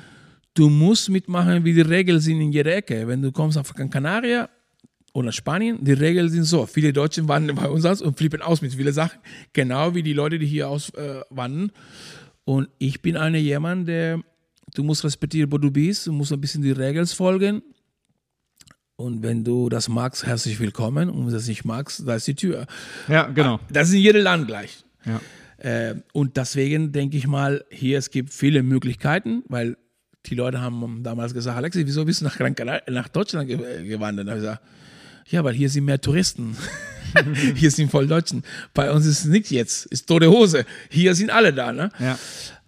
du 0.53 0.69
musst 0.69 1.09
mitmachen, 1.09 1.65
wie 1.65 1.74
die 1.74 1.81
Regeln 1.81 2.19
sind 2.19 2.39
in 2.41 2.51
jeder 2.51 2.75
Ecke. 2.75 3.07
Wenn 3.07 3.24
du 3.24 3.31
kommst 3.31 3.57
auf 3.57 3.74
Gran 3.74 3.89
Canaria 3.89 4.47
oder 5.13 5.31
Spanien, 5.31 5.83
die 5.83 5.93
Regeln 5.93 6.29
sind 6.29 6.43
so. 6.43 6.67
Viele 6.67 6.93
Deutsche 6.93 7.27
wandern 7.27 7.55
bei 7.55 7.67
uns 7.67 7.85
aus 7.85 8.03
und 8.03 8.15
flippen 8.15 8.43
aus 8.43 8.62
mit 8.62 8.75
vielen 8.75 8.93
Sachen. 8.93 9.19
Genau 9.53 9.95
wie 9.95 10.03
die 10.03 10.13
Leute, 10.13 10.38
die 10.38 10.45
hier 10.45 10.69
auswandern. 10.69 11.69
Äh, 11.69 12.51
Und 12.51 12.69
ich 12.77 13.01
bin 13.01 13.17
einer 13.17 13.39
jemand, 13.39 13.88
der, 13.88 14.21
du 14.75 14.83
musst 14.83 15.03
respektieren, 15.03 15.51
wo 15.51 15.57
du 15.57 15.71
bist, 15.71 16.05
du 16.05 16.13
musst 16.13 16.31
ein 16.31 16.39
bisschen 16.39 16.62
die 16.62 16.71
Regeln 16.71 17.07
folgen. 17.07 17.63
Und 18.97 19.23
wenn 19.23 19.43
du 19.43 19.67
das 19.69 19.89
magst, 19.89 20.25
herzlich 20.25 20.59
willkommen. 20.59 21.09
Und 21.09 21.19
wenn 21.19 21.25
du 21.27 21.33
das 21.33 21.47
nicht 21.47 21.65
magst, 21.65 22.07
da 22.07 22.15
ist 22.15 22.27
die 22.27 22.35
Tür. 22.35 22.65
Ja, 23.09 23.23
genau. 23.27 23.59
Das 23.69 23.89
ist 23.89 23.95
in 23.95 24.01
jedem 24.01 24.23
Land 24.23 24.47
gleich. 24.47 24.85
Ja. 25.05 25.19
Äh, 25.57 25.95
und 26.13 26.37
deswegen 26.37 26.91
denke 26.93 27.17
ich 27.17 27.27
mal, 27.27 27.65
hier 27.69 27.97
es 27.97 28.09
gibt 28.09 28.33
viele 28.33 28.63
Möglichkeiten, 28.63 29.43
weil 29.47 29.77
die 30.27 30.35
Leute 30.35 30.61
haben 30.61 31.03
damals 31.03 31.33
gesagt, 31.33 31.57
Alexi, 31.57 31.85
wieso 31.85 32.05
bist 32.05 32.21
du 32.21 32.25
nach, 32.25 32.39
nach 32.87 33.07
Deutschland 33.09 33.47
ge- 33.47 33.85
gewandert? 33.87 34.27
Da 34.27 34.31
habe 34.31 34.39
ich 34.39 34.45
gesagt, 34.45 34.63
ja, 35.27 35.43
weil 35.43 35.53
hier 35.53 35.69
sind 35.69 35.85
mehr 35.85 35.99
Touristen. 35.99 36.55
hier 37.55 37.71
sind 37.71 37.91
voll 37.91 38.07
Deutschen. 38.07 38.43
Bei 38.73 38.91
uns 38.91 39.05
ist 39.05 39.25
nichts 39.25 39.49
jetzt, 39.49 39.85
ist 39.87 40.07
tote 40.07 40.29
Hose. 40.29 40.65
Hier 40.89 41.15
sind 41.15 41.29
alle 41.31 41.51
da. 41.53 41.71
Ne? 41.73 41.89
Ja. 41.99 42.17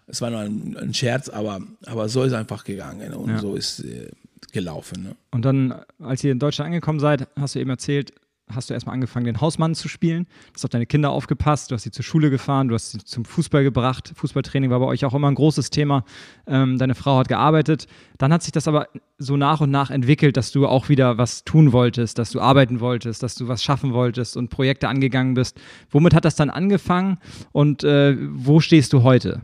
Es 0.08 0.22
war 0.22 0.30
nur 0.30 0.40
ein, 0.42 0.76
ein 0.78 0.94
Scherz, 0.94 1.30
aber, 1.30 1.62
aber 1.86 2.10
so 2.10 2.24
ist 2.24 2.34
einfach 2.34 2.64
gegangen 2.64 3.14
und 3.14 3.30
Ja. 3.30 3.40
so 3.40 3.56
ist 3.56 3.80
äh, 3.80 4.10
gelaufen. 4.52 5.04
Ne? 5.04 5.16
Und 5.32 5.46
dann, 5.46 5.74
als 6.00 6.24
ihr 6.24 6.32
in 6.32 6.40
Deutschland 6.40 6.68
angekommen 6.68 7.00
seid, 7.00 7.28
hast 7.36 7.56
du 7.56 7.60
eben 7.60 7.70
erzählt, 7.70 8.14
hast 8.50 8.70
du 8.70 8.74
erstmal 8.74 8.94
angefangen, 8.94 9.26
den 9.26 9.42
Hausmann 9.42 9.76
zu 9.76 9.88
spielen. 9.88 10.26
Du 10.26 10.54
hast 10.56 10.66
auf 10.66 10.70
deine 10.70 10.86
Kinder 10.86 11.10
aufgepasst, 11.12 11.70
du 11.70 11.76
hast 11.76 11.84
sie 11.84 11.92
zur 11.92 12.06
Schule 12.06 12.30
gefahren, 12.30 12.70
du 12.70 12.76
hast 12.76 12.92
sie 12.92 13.00
zum 13.00 13.26
Fußball 13.26 13.64
gebracht. 13.64 14.14
Fußballtraining 14.16 14.70
war 14.70 14.80
bei 14.80 14.86
euch 14.86 15.04
auch 15.06 15.14
immer 15.14 15.28
ein 15.28 15.36
großes 15.36 15.70
Thema. 15.70 16.06
Ähm, 16.46 16.78
deine 16.78 16.96
Frau 16.96 17.18
hat 17.18 17.28
gearbeitet. 17.28 17.88
Dann 18.18 18.32
hat 18.32 18.44
sich 18.44 18.52
das 18.52 18.68
aber 18.68 18.88
so 19.18 19.36
nach 19.36 19.62
und 19.62 19.72
nach 19.72 19.92
entwickelt, 19.92 20.38
dass 20.38 20.52
du 20.52 20.66
auch 20.66 20.90
wieder 20.90 21.18
was 21.18 21.44
tun 21.44 21.74
wolltest, 21.74 22.18
dass 22.20 22.32
du 22.32 22.40
arbeiten 22.40 22.80
wolltest, 22.80 23.22
dass 23.22 23.36
du 23.36 23.48
was 23.48 23.64
schaffen 23.64 23.94
wolltest 23.94 24.38
und 24.38 24.50
Projekte 24.50 24.88
angegangen 24.88 25.34
bist. 25.34 25.60
Womit 25.90 26.14
hat 26.14 26.26
das 26.26 26.36
dann 26.36 26.50
angefangen 26.50 27.18
und 27.52 27.84
äh, 27.84 28.16
wo 28.18 28.60
stehst 28.60 28.94
du 28.94 29.04
heute? 29.04 29.42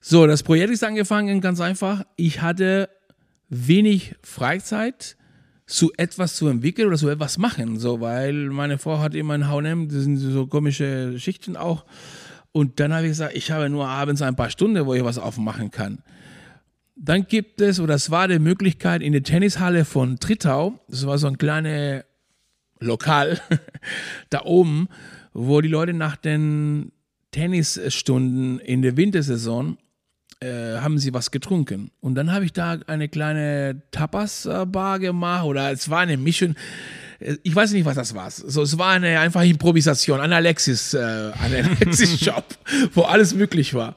So, 0.00 0.26
das 0.26 0.42
Projekt 0.42 0.72
ist 0.72 0.82
angefangen 0.82 1.40
ganz 1.40 1.60
einfach. 1.60 2.04
Ich 2.16 2.40
hatte 2.40 2.88
wenig 3.50 4.14
Freizeit, 4.22 5.16
zu 5.66 5.92
etwas 5.96 6.34
zu 6.34 6.48
entwickeln 6.48 6.88
oder 6.88 6.96
zu 6.96 7.08
etwas 7.08 7.38
machen, 7.38 7.78
so, 7.78 8.00
weil 8.00 8.34
meine 8.50 8.78
Frau 8.78 8.98
hat 8.98 9.14
immer 9.14 9.34
ein 9.34 9.48
H&M, 9.48 9.88
das 9.88 10.02
sind 10.02 10.16
so 10.16 10.46
komische 10.48 11.18
Schichten 11.18 11.56
auch. 11.56 11.84
Und 12.50 12.80
dann 12.80 12.92
habe 12.92 13.04
ich 13.04 13.10
gesagt, 13.10 13.36
ich 13.36 13.52
habe 13.52 13.70
nur 13.70 13.86
abends 13.86 14.20
ein 14.20 14.34
paar 14.34 14.50
Stunden, 14.50 14.84
wo 14.84 14.94
ich 14.94 15.04
was 15.04 15.18
aufmachen 15.18 15.70
kann. 15.70 16.02
Dann 16.96 17.24
gibt 17.26 17.60
es, 17.60 17.78
oder 17.78 17.94
es 17.94 18.10
war 18.10 18.26
die 18.26 18.40
Möglichkeit 18.40 19.00
in 19.00 19.12
der 19.12 19.22
Tennishalle 19.22 19.84
von 19.84 20.18
Trittau, 20.18 20.80
das 20.88 21.06
war 21.06 21.18
so 21.18 21.28
ein 21.28 21.38
kleines 21.38 22.04
Lokal 22.80 23.40
da 24.30 24.42
oben, 24.44 24.88
wo 25.32 25.60
die 25.60 25.68
Leute 25.68 25.94
nach 25.94 26.16
den 26.16 26.90
Tennisstunden 27.30 28.58
in 28.58 28.82
der 28.82 28.96
Wintersaison 28.96 29.78
äh, 30.40 30.78
haben 30.78 30.98
sie 30.98 31.12
was 31.14 31.30
getrunken. 31.30 31.90
Und 32.00 32.14
dann 32.14 32.32
habe 32.32 32.44
ich 32.44 32.52
da 32.52 32.78
eine 32.86 33.08
kleine 33.08 33.82
Tapas-Bar 33.90 34.98
gemacht 34.98 35.44
oder 35.44 35.70
es 35.70 35.88
war 35.90 36.00
eine 36.00 36.16
Mischung. 36.16 36.54
Äh, 37.18 37.36
Ich 37.42 37.54
weiß 37.54 37.72
nicht, 37.72 37.84
was 37.84 37.96
das 37.96 38.14
war. 38.14 38.30
So, 38.30 38.62
es 38.62 38.78
war 38.78 38.90
eine 38.92 39.18
einfache 39.20 39.46
Improvisation, 39.46 40.20
ein 40.20 40.32
Alexis, 40.32 40.94
äh, 40.94 41.32
ein 41.42 41.54
Alexis-Shop, 41.80 42.44
wo 42.94 43.02
alles 43.02 43.34
möglich 43.34 43.74
war. 43.74 43.96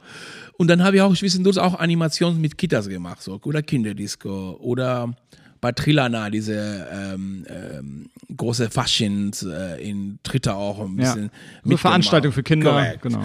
Und 0.58 0.68
dann 0.68 0.84
habe 0.84 0.98
ich 0.98 1.02
auch 1.02 1.16
zwischendurch 1.16 1.58
auch 1.58 1.80
Animationen 1.80 2.40
mit 2.40 2.58
Kitas 2.58 2.88
gemacht, 2.88 3.24
so 3.24 3.40
oder 3.44 3.62
Kinderdisco 3.64 4.58
oder 4.60 5.14
bei 5.62 5.72
Trilana 5.72 6.30
diese 6.30 6.88
ähm, 6.92 7.46
ähm, 7.50 8.10
große 8.36 8.70
Faschins 8.70 9.44
äh, 9.44 9.82
in 9.82 10.20
Tritter 10.24 10.56
auch 10.58 10.80
ein 10.82 10.90
Ja. 11.00 11.04
bisschen. 11.06 11.24
So 11.24 11.30
mitgemacht. 11.64 11.82
Veranstaltung 11.82 12.32
für 12.34 12.44
Kinder. 12.44 12.72
Korrekt. 12.72 13.02
Genau. 13.02 13.24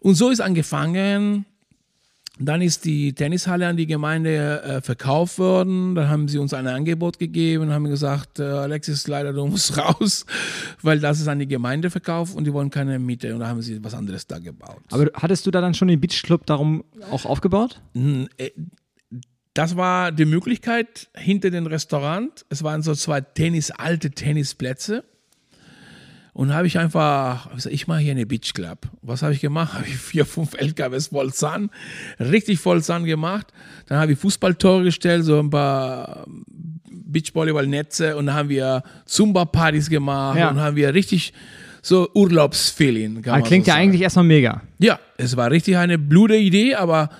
Und 0.00 0.14
so 0.14 0.30
ist 0.30 0.40
angefangen. 0.40 1.44
Dann 2.38 2.62
ist 2.62 2.86
die 2.86 3.12
Tennishalle 3.12 3.68
an 3.68 3.76
die 3.76 3.86
Gemeinde 3.86 4.62
äh, 4.62 4.80
verkauft 4.80 5.38
worden. 5.38 5.94
Dann 5.94 6.08
haben 6.08 6.28
sie 6.28 6.38
uns 6.38 6.54
ein 6.54 6.66
Angebot 6.66 7.18
gegeben 7.18 7.64
und 7.64 7.72
haben 7.72 7.84
gesagt, 7.84 8.38
äh, 8.38 8.42
Alexis, 8.44 9.06
leider 9.06 9.32
du 9.34 9.46
musst 9.46 9.76
raus, 9.78 10.24
weil 10.80 10.98
das 10.98 11.20
ist 11.20 11.28
an 11.28 11.38
die 11.40 11.46
Gemeinde 11.46 11.90
verkauft 11.90 12.34
und 12.34 12.44
die 12.44 12.52
wollen 12.52 12.70
keine 12.70 12.98
Miete. 12.98 13.34
Und 13.34 13.40
da 13.40 13.48
haben 13.48 13.60
sie 13.60 13.84
was 13.84 13.94
anderes 13.94 14.26
da 14.26 14.38
gebaut. 14.38 14.80
Aber 14.90 15.10
hattest 15.14 15.46
du 15.46 15.50
da 15.50 15.60
dann 15.60 15.74
schon 15.74 15.88
den 15.88 16.00
Beachclub 16.00 16.46
darum 16.46 16.84
auch 17.10 17.26
aufgebaut? 17.26 17.82
Äh, 18.38 18.50
Das 19.54 19.76
war 19.76 20.10
die 20.10 20.24
Möglichkeit 20.24 21.10
hinter 21.14 21.50
dem 21.50 21.66
Restaurant. 21.66 22.46
Es 22.48 22.62
waren 22.62 22.80
so 22.80 22.94
zwei 22.94 23.20
Tennis, 23.20 23.70
alte 23.70 24.10
Tennisplätze. 24.10 25.04
Und 26.34 26.54
habe 26.54 26.66
ich 26.66 26.78
einfach, 26.78 27.54
gesagt, 27.54 27.74
ich 27.74 27.86
mache 27.86 28.00
hier 28.00 28.12
eine 28.12 28.24
Beach 28.24 28.54
Club. 28.54 28.88
Was 29.02 29.22
habe 29.22 29.34
ich 29.34 29.40
gemacht? 29.40 29.74
Habe 29.78 29.86
ich 29.86 29.96
vier, 29.96 30.24
fünf 30.24 30.54
LKWs 30.54 31.08
voll 31.08 31.32
Sand, 31.32 31.70
richtig 32.18 32.58
voll 32.58 32.82
Sand 32.82 33.04
gemacht. 33.06 33.48
Dann 33.86 33.98
habe 33.98 34.12
ich 34.12 34.18
Fußballtore 34.18 34.84
gestellt, 34.84 35.24
so 35.24 35.38
ein 35.38 35.50
paar 35.50 36.24
Beachvolleyball-Netze 36.90 38.16
und 38.16 38.26
dann 38.26 38.34
haben 38.34 38.48
wir 38.48 38.82
Zumba-Partys 39.06 39.90
gemacht 39.90 40.38
Ja. 40.38 40.50
und 40.50 40.60
haben 40.60 40.76
wir 40.76 40.94
richtig 40.94 41.32
so 41.82 42.08
Urlaubsfeeling. 42.14 43.20
kann 43.22 43.40
man 43.40 43.42
klingt 43.44 43.66
so 43.66 43.72
ja 43.72 43.76
eigentlich 43.76 44.00
erstmal 44.02 44.24
mega. 44.24 44.62
Ja, 44.78 44.98
es 45.18 45.36
war 45.36 45.50
richtig 45.50 45.76
eine 45.76 45.98
blöde 45.98 46.38
Idee, 46.38 46.74
aber 46.76 47.10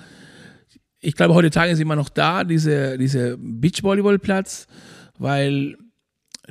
ich 0.99 1.15
glaube, 1.15 1.33
heutzutage 1.33 1.71
ist 1.71 1.79
immer 1.79 1.95
noch 1.97 2.09
da, 2.09 2.43
diese, 2.43 2.97
diese 2.97 3.37
Beachvolleyballplatz, 3.37 4.67
weil 5.19 5.77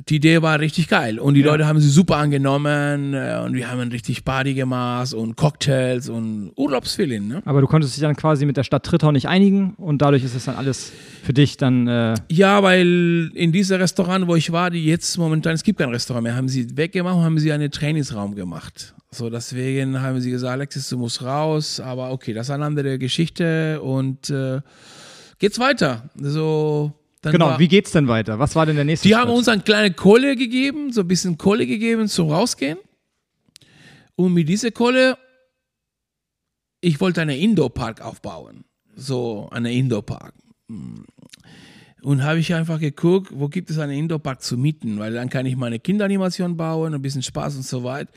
die 0.09 0.15
Idee 0.15 0.41
war 0.41 0.59
richtig 0.59 0.87
geil 0.87 1.19
und 1.19 1.35
die 1.35 1.41
Ja. 1.41 1.47
Leute 1.51 1.67
haben 1.67 1.79
sie 1.79 1.87
super 1.89 2.17
angenommen 2.17 3.13
äh, 3.13 3.39
und 3.45 3.53
wir 3.53 3.69
haben 3.69 3.89
richtig 3.91 4.25
Party 4.25 4.55
gemacht 4.55 5.13
und 5.13 5.35
Cocktails 5.37 6.09
und 6.09 6.51
Urlaubsfeeling. 6.55 7.27
Ne? 7.27 7.41
Aber 7.45 7.61
du 7.61 7.67
konntest 7.67 7.95
dich 7.95 8.01
dann 8.01 8.15
quasi 8.15 8.45
mit 8.47 8.57
der 8.57 8.63
Stadt 8.63 8.83
Trittau 8.85 9.11
nicht 9.11 9.27
einigen 9.27 9.75
und 9.75 10.01
dadurch 10.01 10.23
ist 10.23 10.33
es 10.35 10.45
dann 10.45 10.55
alles 10.55 10.91
für 11.23 11.33
dich 11.33 11.57
dann. 11.57 11.87
Äh, 11.87 12.15
Ja, 12.29 12.63
weil 12.63 13.29
in 13.35 13.51
diesem 13.51 13.77
Restaurant, 13.77 14.27
wo 14.27 14.35
ich 14.35 14.51
war, 14.51 14.71
die 14.71 14.83
jetzt 14.83 15.15
momentan, 15.19 15.53
es 15.53 15.63
gibt 15.63 15.77
kein 15.77 15.89
Restaurant 15.89 16.23
mehr, 16.23 16.35
haben 16.35 16.49
sie 16.49 16.75
weggemacht 16.75 17.15
und 17.17 17.23
haben 17.23 17.37
sie 17.37 17.51
einen 17.51 17.69
Trainingsraum 17.69 18.33
gemacht. 18.33 18.95
So, 19.11 19.29
deswegen 19.29 20.01
haben 20.01 20.19
sie 20.21 20.31
gesagt, 20.31 20.53
Alexis, 20.53 20.89
du 20.89 20.97
musst 20.97 21.21
raus, 21.21 21.79
aber 21.79 22.09
okay, 22.11 22.33
das 22.33 22.47
ist 22.47 22.51
eine 22.51 22.65
andere 22.65 22.97
Geschichte 22.97 23.79
und 23.79 24.31
äh, 24.31 24.59
geht's 25.37 25.59
weiter. 25.59 26.09
So, 26.15 26.93
dann 27.23 27.31
genau, 27.31 27.47
war, 27.51 27.59
wie 27.59 27.69
geht's 27.69 27.91
denn 27.91 28.09
weiter? 28.09 28.37
Was 28.37 28.53
war 28.53 28.65
denn 28.65 28.75
der 28.75 28.83
nächste 28.83 29.07
die 29.07 29.13
Schritt? 29.13 29.21
haben 29.21 29.31
uns 29.31 29.47
eine 29.47 29.61
kleine 29.61 29.93
Kohle 29.93 30.35
gegeben, 30.35 30.91
so 30.91 31.01
ein 31.01 31.07
bisschen 31.07 31.37
Kohle 31.37 31.65
gegeben 31.65 32.09
zum 32.09 32.29
Rausgehen. 32.29 32.77
Und 34.15 34.33
mit 34.33 34.49
dieser 34.49 34.71
Kohle, 34.71 35.17
ich 36.81 36.99
wollte 36.99 37.21
einen 37.21 37.39
Indoor-Park 37.39 38.01
aufbauen. 38.01 38.65
So, 38.93 39.47
einen 39.51 39.71
Indoor-Park. 39.71 40.33
Und 42.01 42.23
habe 42.23 42.39
ich 42.39 42.53
einfach 42.53 42.81
geguckt, 42.81 43.31
wo 43.33 43.47
gibt 43.47 43.69
es 43.69 43.79
einen 43.79 43.93
Indoor-Park 43.93 44.41
zu 44.41 44.57
mieten, 44.57 44.99
weil 44.99 45.13
dann 45.13 45.29
kann 45.29 45.45
ich 45.45 45.55
meine 45.55 45.79
Kinderanimation 45.79 46.57
bauen, 46.57 46.93
ein 46.93 47.01
bisschen 47.01 47.23
Spaß 47.23 47.55
und 47.55 47.65
so 47.65 47.85
weiter. 47.85 48.11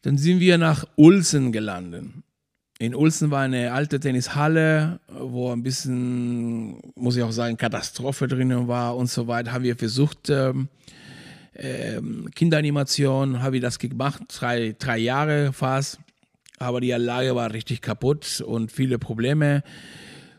Dann 0.00 0.16
sind 0.16 0.40
wir 0.40 0.56
nach 0.56 0.86
Ulsen 0.96 1.52
gelandet. 1.52 2.06
In 2.80 2.94
Ulsen 2.94 3.30
war 3.30 3.42
eine 3.42 3.74
alte 3.74 4.00
Tennishalle, 4.00 5.00
wo 5.06 5.52
ein 5.52 5.62
bisschen, 5.62 6.80
muss 6.94 7.14
ich 7.14 7.22
auch 7.22 7.30
sagen, 7.30 7.58
Katastrophe 7.58 8.26
drinnen 8.26 8.68
war 8.68 8.96
und 8.96 9.10
so 9.10 9.26
weiter. 9.26 9.52
Haben 9.52 9.64
wir 9.64 9.76
versucht, 9.76 10.30
ähm, 10.30 10.68
ähm, 11.56 12.30
Kinderanimation, 12.34 13.42
habe 13.42 13.56
ich 13.56 13.62
das 13.62 13.78
gemacht, 13.78 14.22
drei, 14.28 14.74
drei 14.78 14.96
Jahre 14.96 15.52
fast. 15.52 15.98
Aber 16.58 16.80
die 16.80 16.94
Anlage 16.94 17.34
war 17.34 17.52
richtig 17.52 17.82
kaputt 17.82 18.40
und 18.40 18.72
viele 18.72 18.98
Probleme. 18.98 19.62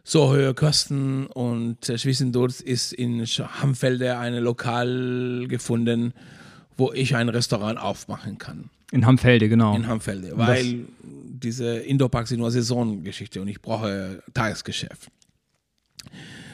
So 0.03 0.29
hohe 0.29 0.55
Kosten 0.55 1.27
und 1.27 1.89
äh, 1.89 1.97
zwischendurch 1.97 2.59
ist 2.61 2.91
in 2.91 3.23
Hamfelde 3.23 4.17
ein 4.17 4.33
Lokal 4.37 5.45
gefunden, 5.47 6.15
wo 6.75 6.91
ich 6.91 7.15
ein 7.15 7.29
Restaurant 7.29 7.79
aufmachen 7.79 8.39
kann 8.39 8.71
In 8.91 9.05
Hamfelde, 9.05 9.47
genau. 9.47 9.75
in 9.75 9.85
Hamfelde, 9.85 10.31
weil 10.37 10.87
diese 11.43 11.77
Indoor-Parks 11.77 12.29
sind 12.29 12.39
nur 12.39 12.51
Saisongeschichte 12.51 13.41
und 13.41 13.47
ich 13.47 13.61
brauche 13.61 14.21
Tagesgeschäft. 14.33 15.09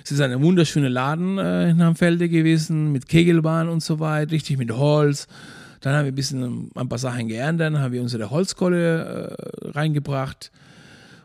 Es 0.03 0.11
ist 0.11 0.21
ein 0.21 0.41
wunderschöner 0.41 0.89
Laden 0.89 1.37
äh, 1.37 1.69
in 1.69 1.83
Hamfelde 1.83 2.29
gewesen, 2.29 2.91
mit 2.91 3.07
Kegelbahn 3.07 3.67
und 3.67 3.83
so 3.83 3.99
weiter, 3.99 4.31
richtig 4.31 4.57
mit 4.57 4.71
Holz. 4.71 5.27
Dann 5.81 5.93
haben 5.93 6.05
wir 6.05 6.11
ein 6.11 6.15
bisschen 6.15 6.71
ein 6.75 6.89
paar 6.89 6.97
Sachen 6.97 7.29
dann 7.57 7.79
haben 7.79 7.91
wir 7.91 8.01
unsere 8.01 8.29
Holzkohle 8.29 9.35
äh, 9.37 9.69
reingebracht 9.69 10.51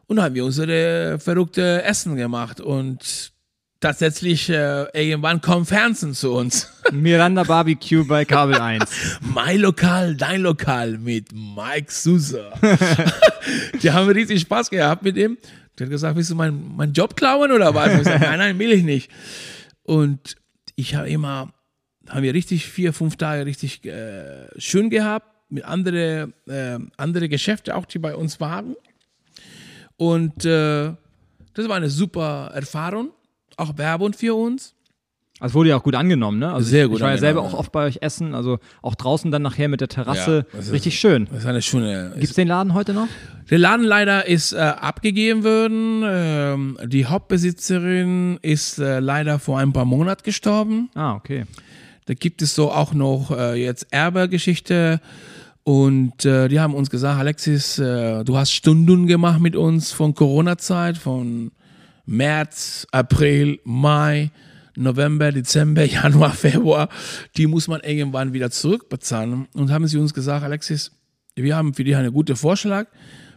und 0.06 0.20
haben 0.20 0.34
wir 0.34 0.44
unsere 0.44 1.18
verrückte 1.18 1.82
Essen 1.84 2.16
gemacht 2.16 2.60
und 2.60 3.32
tatsächlich 3.82 4.48
äh, 4.48 4.86
irgendwann 4.94 5.40
kommen 5.40 5.66
Fernsehen 5.66 6.14
zu 6.14 6.32
uns. 6.32 6.72
Miranda 6.92 7.42
Barbecue 7.42 8.04
bei 8.04 8.24
Kabel 8.24 8.54
1. 8.54 9.18
Mein 9.20 9.60
Lokal, 9.60 10.16
dein 10.16 10.40
Lokal 10.40 10.96
mit 10.98 11.32
Mike 11.32 11.92
Sousa. 11.92 12.52
die 13.82 13.90
haben 13.90 14.08
richtig 14.08 14.40
Spaß 14.40 14.70
gehabt 14.70 15.02
mit 15.02 15.16
ihm. 15.16 15.36
Der 15.78 15.86
hat 15.86 15.90
gesagt, 15.90 16.16
willst 16.16 16.30
du 16.30 16.34
meinen 16.34 16.74
mein 16.76 16.92
Job 16.92 17.16
klauen 17.16 17.50
oder 17.50 17.74
was? 17.74 17.92
Ich 17.92 17.98
gesagt, 17.98 18.20
nein, 18.20 18.38
nein, 18.38 18.58
will 18.58 18.72
ich 18.72 18.84
nicht. 18.84 19.10
Und 19.82 20.36
ich 20.76 20.94
habe 20.94 21.10
immer, 21.10 21.52
haben 22.08 22.22
wir 22.22 22.34
richtig 22.34 22.66
vier, 22.66 22.92
fünf 22.92 23.16
Tage 23.16 23.46
richtig 23.46 23.84
äh, 23.84 24.46
schön 24.58 24.90
gehabt 24.90 25.26
mit 25.50 25.64
andere, 25.64 26.32
äh, 26.46 26.78
andere 26.96 27.28
Geschäfte 27.28 27.74
auch, 27.74 27.86
die 27.86 27.98
bei 27.98 28.14
uns 28.14 28.40
waren. 28.40 28.76
Und 29.96 30.44
äh, 30.44 30.94
das 31.54 31.68
war 31.68 31.76
eine 31.76 31.90
super 31.90 32.50
Erfahrung, 32.54 33.10
auch 33.58 33.76
Werbung 33.78 34.12
für 34.12 34.34
uns. 34.34 34.74
Also 35.40 35.54
wurde 35.54 35.70
ja 35.70 35.76
auch 35.76 35.82
gut 35.82 35.96
angenommen, 35.96 36.38
ne? 36.38 36.52
Also 36.52 36.68
Sehr 36.68 36.84
ich, 36.84 36.90
gut 36.90 36.98
Ich 36.98 37.02
war 37.02 37.10
ja 37.10 37.18
selber 37.18 37.42
auch 37.42 37.54
oft 37.54 37.72
bei 37.72 37.84
euch 37.86 37.98
essen, 38.00 38.32
also 38.32 38.58
auch 38.80 38.94
draußen 38.94 39.32
dann 39.32 39.42
nachher 39.42 39.68
mit 39.68 39.80
der 39.80 39.88
Terrasse. 39.88 40.46
Ja, 40.52 40.58
ist- 40.60 40.70
Richtig 40.72 41.00
schön. 41.00 41.26
Das 41.32 41.40
ist 41.40 41.46
eine 41.46 41.62
schöne. 41.62 42.12
Gibt 42.14 42.28
es 42.30 42.34
den 42.36 42.46
Laden 42.46 42.74
heute 42.74 42.92
noch? 42.94 43.08
Der 43.50 43.58
Laden 43.58 43.84
leider 43.84 44.26
ist 44.28 44.52
äh, 44.52 44.58
abgegeben 44.58 45.42
worden. 45.42 46.02
Ähm, 46.06 46.78
die 46.86 47.06
Hauptbesitzerin 47.06 48.38
ist 48.42 48.78
äh, 48.78 49.00
leider 49.00 49.40
vor 49.40 49.58
ein 49.58 49.72
paar 49.72 49.84
Monaten 49.84 50.22
gestorben. 50.22 50.90
Ah, 50.94 51.14
okay. 51.14 51.44
Da 52.06 52.14
gibt 52.14 52.40
es 52.42 52.54
so 52.54 52.70
auch 52.70 52.94
noch 52.94 53.30
äh, 53.32 53.54
jetzt 53.60 53.88
Erbegeschichte. 53.90 55.00
Und 55.64 56.24
äh, 56.24 56.48
die 56.48 56.60
haben 56.60 56.74
uns 56.74 56.88
gesagt, 56.90 57.18
Alexis, 57.18 57.78
äh, 57.78 58.24
du 58.24 58.36
hast 58.36 58.52
Stunden 58.52 59.06
gemacht 59.06 59.40
mit 59.40 59.54
uns 59.56 59.92
von 59.92 60.14
Corona-Zeit, 60.14 60.98
von 60.98 61.50
März, 62.06 62.86
April, 62.90 63.58
Mai, 63.64 64.30
November, 64.76 65.32
Dezember, 65.32 65.84
Januar, 65.86 66.32
Februar. 66.32 66.88
Die 67.36 67.46
muss 67.46 67.68
man 67.68 67.80
irgendwann 67.80 68.32
wieder 68.32 68.50
zurückbezahlen. 68.50 69.46
Und 69.54 69.70
haben 69.70 69.86
sie 69.86 69.98
uns 69.98 70.14
gesagt, 70.14 70.44
Alexis, 70.44 70.92
wir 71.34 71.56
haben 71.56 71.74
für 71.74 71.84
dich 71.84 71.96
einen 71.96 72.12
guten 72.12 72.36
Vorschlag. 72.36 72.86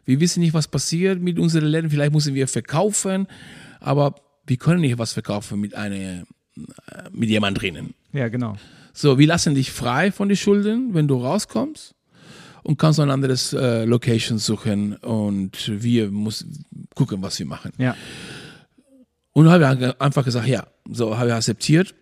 Wir 0.05 0.19
wissen 0.19 0.41
nicht, 0.41 0.53
was 0.53 0.67
passiert 0.67 1.21
mit 1.21 1.39
unseren 1.39 1.65
Läden. 1.65 1.89
Vielleicht 1.89 2.13
müssen 2.13 2.35
wir 2.35 2.47
verkaufen, 2.47 3.27
aber 3.79 4.15
wir 4.45 4.57
können 4.57 4.81
nicht 4.81 4.97
was 4.97 5.13
verkaufen 5.13 5.59
mit 5.59 5.73
einer, 5.73 5.95
äh, 5.95 6.23
mit 7.11 7.29
jemand 7.29 7.59
drinnen. 7.59 7.95
Ja, 8.13 8.27
genau. 8.27 8.57
So, 8.93 9.17
wir 9.17 9.27
lassen 9.27 9.55
dich 9.55 9.71
frei 9.71 10.11
von 10.11 10.29
den 10.29 10.37
Schulden, 10.37 10.93
wenn 10.93 11.07
du 11.07 11.17
rauskommst 11.17 11.95
und 12.63 12.77
kannst 12.77 12.99
ein 12.99 13.09
anderes 13.09 13.53
äh, 13.53 13.83
Location 13.85 14.37
suchen 14.37 14.95
und 14.97 15.71
wir 15.81 16.09
müssen 16.11 16.65
gucken, 16.93 17.21
was 17.21 17.37
wir 17.39 17.45
machen. 17.45 17.71
Ja. 17.77 17.95
Und 19.35 19.49
habe 19.49 19.77
ich 19.81 20.01
einfach 20.01 20.23
gesagt, 20.23 20.47
ja, 20.47 20.65
so 20.89 21.17
habe 21.17 21.27
ich 21.27 21.33
akzeptiert. 21.33 21.93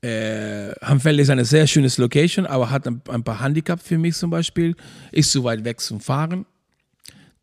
Äh, 0.00 0.70
Hamfeld 0.80 1.18
ist 1.18 1.28
eine 1.28 1.44
sehr 1.44 1.66
schönes 1.66 1.98
Location, 1.98 2.46
aber 2.46 2.70
hat 2.70 2.86
ein, 2.86 3.02
ein 3.08 3.24
paar 3.24 3.42
Handicap 3.42 3.82
für 3.82 3.98
mich 3.98 4.14
zum 4.14 4.30
Beispiel. 4.30 4.76
Ist 5.10 5.32
zu 5.32 5.42
weit 5.42 5.64
weg 5.64 5.80
zum 5.80 5.98
Fahren. 5.98 6.46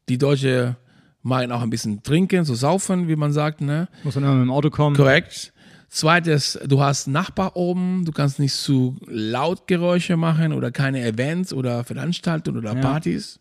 Die 0.07 0.17
Deutsche 0.17 0.77
machen 1.21 1.51
auch 1.51 1.61
ein 1.61 1.69
bisschen 1.69 2.01
trinken, 2.01 2.45
so 2.45 2.55
saufen, 2.55 3.09
wie 3.09 3.17
man 3.17 3.33
sagt, 3.33 3.59
ne? 3.59 3.89
Muss 4.03 4.13
dann 4.13 4.23
immer 4.23 4.35
mit 4.35 4.43
dem 4.43 4.51
Auto 4.51 4.69
kommen. 4.69 4.95
Korrekt. 4.95 5.51
Zweites, 5.89 6.57
du 6.65 6.81
hast 6.81 7.07
Nachbar 7.07 7.57
oben, 7.57 8.05
du 8.05 8.13
kannst 8.13 8.39
nicht 8.39 8.53
zu 8.55 8.95
laut 9.05 9.67
Geräusche 9.67 10.15
machen 10.15 10.53
oder 10.53 10.71
keine 10.71 11.05
Events 11.05 11.51
oder 11.51 11.83
Veranstaltungen 11.83 12.59
oder 12.59 12.73
Ja. 12.73 12.79
Partys. 12.81 13.39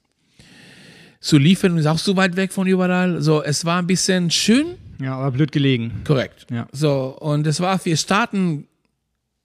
Zu 1.20 1.38
liefern 1.38 1.76
ist 1.78 1.86
auch 1.86 1.98
so 1.98 2.16
weit 2.16 2.34
weg 2.34 2.52
von 2.52 2.66
überall. 2.66 3.22
So, 3.22 3.44
es 3.44 3.64
war 3.64 3.78
ein 3.78 3.86
bisschen 3.86 4.30
schön, 4.30 4.76
Ja, 5.00 5.16
aber 5.16 5.30
blöd 5.32 5.52
gelegen. 5.52 6.02
korrekt. 6.04 6.46
Ja. 6.50 6.66
So, 6.72 7.16
und 7.20 7.46
es 7.46 7.60
war 7.60 7.78
für 7.78 7.96
Starten, 7.96 8.66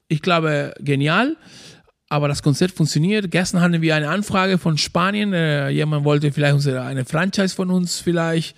ich 0.08 0.22
glaube, 0.22 0.74
genial. 0.80 1.36
Aber 2.12 2.28
das 2.28 2.42
Konzept 2.42 2.76
funktioniert. 2.76 3.30
Gestern 3.30 3.62
hatten 3.62 3.82
wir 3.82 3.96
eine 3.96 4.10
Anfrage 4.10 4.58
von 4.58 4.78
Spanien. 4.80 5.32
Äh, 5.32 5.70
jemand 5.70 6.06
wollte 6.06 6.32
vielleicht 6.32 6.56
unsere, 6.56 6.82
eine 6.82 7.06
Franchise 7.06 7.56
von 7.56 7.70
uns 7.70 8.00
vielleicht 8.00 8.56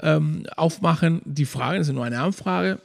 ähm, 0.00 0.46
aufmachen. 0.56 1.20
Die 1.26 1.44
Frage 1.44 1.78
das 1.78 1.88
ist 1.88 1.94
nur 1.94 2.06
eine 2.06 2.20
Anfrage. 2.20 2.80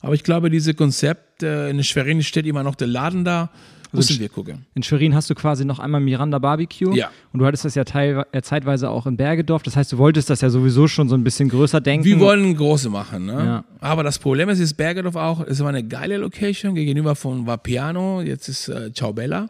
Aber 0.00 0.14
ich 0.14 0.22
glaube, 0.22 0.48
dieses 0.48 0.76
Konzept, 0.76 1.42
äh, 1.42 1.68
in 1.68 1.82
Schwerin 1.84 2.22
steht 2.22 2.46
immer 2.46 2.62
noch 2.62 2.74
der 2.74 2.88
Laden 2.88 3.24
da. 3.24 3.50
Müssen 3.96 4.18
wir 4.18 4.28
gucken. 4.28 4.66
In 4.74 4.82
Schwerin 4.82 5.14
hast 5.14 5.30
du 5.30 5.34
quasi 5.34 5.64
noch 5.64 5.78
einmal 5.78 6.00
Miranda 6.00 6.38
Barbecue. 6.38 6.94
Ja. 6.94 7.10
Und 7.32 7.40
du 7.40 7.46
hattest 7.46 7.64
das 7.64 7.74
ja 7.74 7.84
teil, 7.84 8.24
äh, 8.32 8.42
zeitweise 8.42 8.90
auch 8.90 9.06
in 9.06 9.16
Bergedorf. 9.16 9.62
Das 9.62 9.76
heißt, 9.76 9.92
du 9.92 9.98
wolltest 9.98 10.30
das 10.30 10.40
ja 10.40 10.50
sowieso 10.50 10.88
schon 10.88 11.08
so 11.08 11.14
ein 11.14 11.24
bisschen 11.24 11.48
größer 11.48 11.80
denken. 11.80 12.04
Wir 12.04 12.20
wollen 12.20 12.56
große 12.56 12.90
machen, 12.90 13.26
ne? 13.26 13.32
Ja. 13.32 13.64
Aber 13.80 14.02
das 14.02 14.18
Problem 14.18 14.48
ist, 14.48 14.58
ist 14.58 14.74
Bergedorf 14.74 15.16
auch, 15.16 15.40
es 15.46 15.60
war 15.60 15.68
eine 15.68 15.84
geile 15.84 16.16
Location 16.16 16.74
gegenüber 16.74 17.14
von 17.14 17.46
Vapiano, 17.46 18.22
jetzt 18.22 18.48
ist 18.48 18.68
äh, 18.68 18.92
Ciao 18.92 19.12
Bella. 19.12 19.48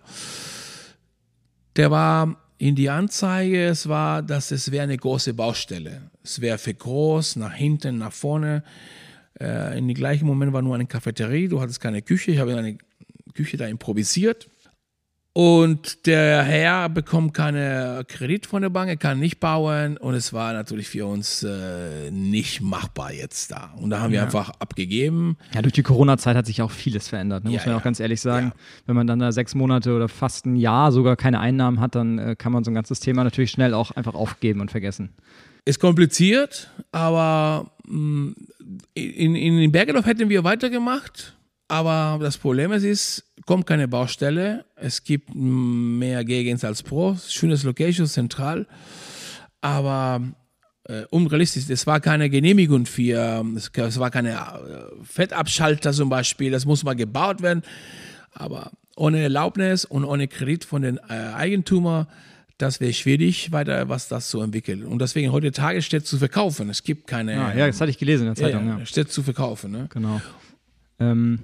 Der 1.76 1.90
war 1.90 2.36
in 2.58 2.74
die 2.74 2.88
Anzeige, 2.88 3.66
es 3.66 3.88
war, 3.88 4.22
dass 4.22 4.50
es 4.50 4.70
wäre 4.70 4.84
eine 4.84 4.96
große 4.96 5.34
Baustelle. 5.34 6.02
Es 6.22 6.40
wäre 6.40 6.58
für 6.58 6.74
groß, 6.74 7.36
nach 7.36 7.52
hinten, 7.52 7.98
nach 7.98 8.12
vorne. 8.12 8.62
Äh, 9.40 9.78
in 9.78 9.88
dem 9.88 9.94
gleichen 9.94 10.26
Moment 10.26 10.52
war 10.52 10.62
nur 10.62 10.74
eine 10.74 10.86
Cafeterie, 10.86 11.48
du 11.48 11.60
hattest 11.60 11.80
keine 11.80 12.02
Küche, 12.02 12.30
ich 12.30 12.38
habe 12.38 12.56
eine 12.56 12.78
Küche 13.34 13.56
da 13.56 13.66
improvisiert. 13.66 14.48
Und 15.36 16.06
der 16.06 16.44
Herr 16.44 16.88
bekommt 16.88 17.34
keine 17.34 18.04
Kredit 18.06 18.46
von 18.46 18.62
der 18.62 18.68
Bank, 18.70 18.88
er 18.88 18.96
kann 18.96 19.18
nicht 19.18 19.40
bauen 19.40 19.96
und 19.96 20.14
es 20.14 20.32
war 20.32 20.52
natürlich 20.52 20.86
für 20.88 21.06
uns 21.06 21.42
äh, 21.42 22.08
nicht 22.12 22.60
machbar 22.60 23.12
jetzt 23.12 23.50
da. 23.50 23.74
Und 23.76 23.90
da 23.90 23.98
haben 23.98 24.12
wir 24.12 24.18
Ja. 24.18 24.26
einfach 24.26 24.50
abgegeben. 24.60 25.36
Ja, 25.52 25.60
durch 25.62 25.72
die 25.72 25.82
Corona-Zeit 25.82 26.36
hat 26.36 26.46
sich 26.46 26.62
auch 26.62 26.70
vieles 26.70 27.08
verändert, 27.08 27.42
ne? 27.42 27.50
Ja, 27.50 27.56
muss 27.56 27.66
man 27.66 27.74
ja. 27.74 27.80
auch 27.80 27.82
ganz 27.82 27.98
ehrlich 27.98 28.20
sagen. 28.20 28.52
Wenn 28.86 28.94
man 28.94 29.08
dann 29.08 29.18
da 29.18 29.32
sechs 29.32 29.56
Monate 29.56 29.96
oder 29.96 30.08
fast 30.08 30.46
ein 30.46 30.54
Jahr 30.54 30.92
sogar 30.92 31.16
keine 31.16 31.40
Einnahmen 31.40 31.80
hat, 31.80 31.96
dann 31.96 32.18
äh, 32.20 32.36
kann 32.38 32.52
man 32.52 32.62
so 32.62 32.70
ein 32.70 32.74
ganzes 32.74 33.00
Thema 33.00 33.24
natürlich 33.24 33.50
schnell 33.50 33.74
auch 33.74 33.90
einfach 33.90 34.14
aufgeben 34.14 34.60
und 34.60 34.70
vergessen. 34.70 35.14
Ist 35.64 35.80
kompliziert, 35.80 36.70
aber 36.92 37.72
mh, 37.88 38.34
in, 38.94 39.34
in 39.34 39.72
Bergedorf 39.72 40.06
hätten 40.06 40.28
wir 40.28 40.44
weitergemacht. 40.44 41.34
Aber 41.68 42.18
das 42.22 42.36
Problem 42.36 42.72
ist, 42.72 42.84
ist, 42.84 43.24
kommt 43.46 43.66
keine 43.66 43.88
Baustelle. 43.88 44.64
Es 44.76 45.02
gibt 45.02 45.34
mehr 45.34 46.24
Gegens 46.24 46.64
als 46.64 46.82
Pro. 46.82 47.16
Schönes 47.28 47.62
Location, 47.62 48.06
zentral. 48.06 48.66
Aber 49.60 50.20
äh, 50.84 51.04
unrealistisch. 51.10 51.64
Es 51.70 51.86
war 51.86 52.00
keine 52.00 52.28
Genehmigung 52.28 52.86
für, 52.86 53.44
es, 53.56 53.70
es 53.74 53.98
war 53.98 54.10
keine 54.10 54.32
äh, 54.32 55.04
Fettabschalter 55.04 55.92
zum 55.92 56.08
Beispiel. 56.10 56.50
Das 56.50 56.66
muss 56.66 56.84
mal 56.84 56.94
gebaut 56.94 57.40
werden. 57.40 57.62
Aber 58.32 58.72
ohne 58.96 59.22
Erlaubnis 59.22 59.84
und 59.84 60.04
ohne 60.04 60.28
Kredit 60.28 60.64
von 60.64 60.82
den 60.82 60.98
äh, 61.08 61.32
Eigentümer, 61.34 62.08
das 62.58 62.80
wäre 62.80 62.92
schwierig, 62.92 63.50
weiter 63.50 63.88
was 63.88 64.08
das 64.08 64.28
zu 64.28 64.40
entwickeln. 64.40 64.84
Und 64.84 65.00
deswegen 65.00 65.32
heutzutage 65.32 65.82
steht 65.82 66.06
zu 66.06 66.18
verkaufen. 66.18 66.68
Es 66.68 66.82
gibt 66.82 67.06
keine. 67.06 67.40
Ah, 67.40 67.56
ja, 67.56 67.66
das 67.66 67.80
hatte 67.80 67.90
ich 67.90 67.98
gelesen 67.98 68.28
in 68.28 68.34
der 68.34 68.44
Zeitung, 68.44 68.68
ja. 68.68 68.78
ja, 68.78 68.86
steht 68.86 69.10
zu 69.10 69.22
verkaufen. 69.22 69.72
Ne? 69.72 69.86
Genau. 69.92 70.20
Ähm, 71.00 71.40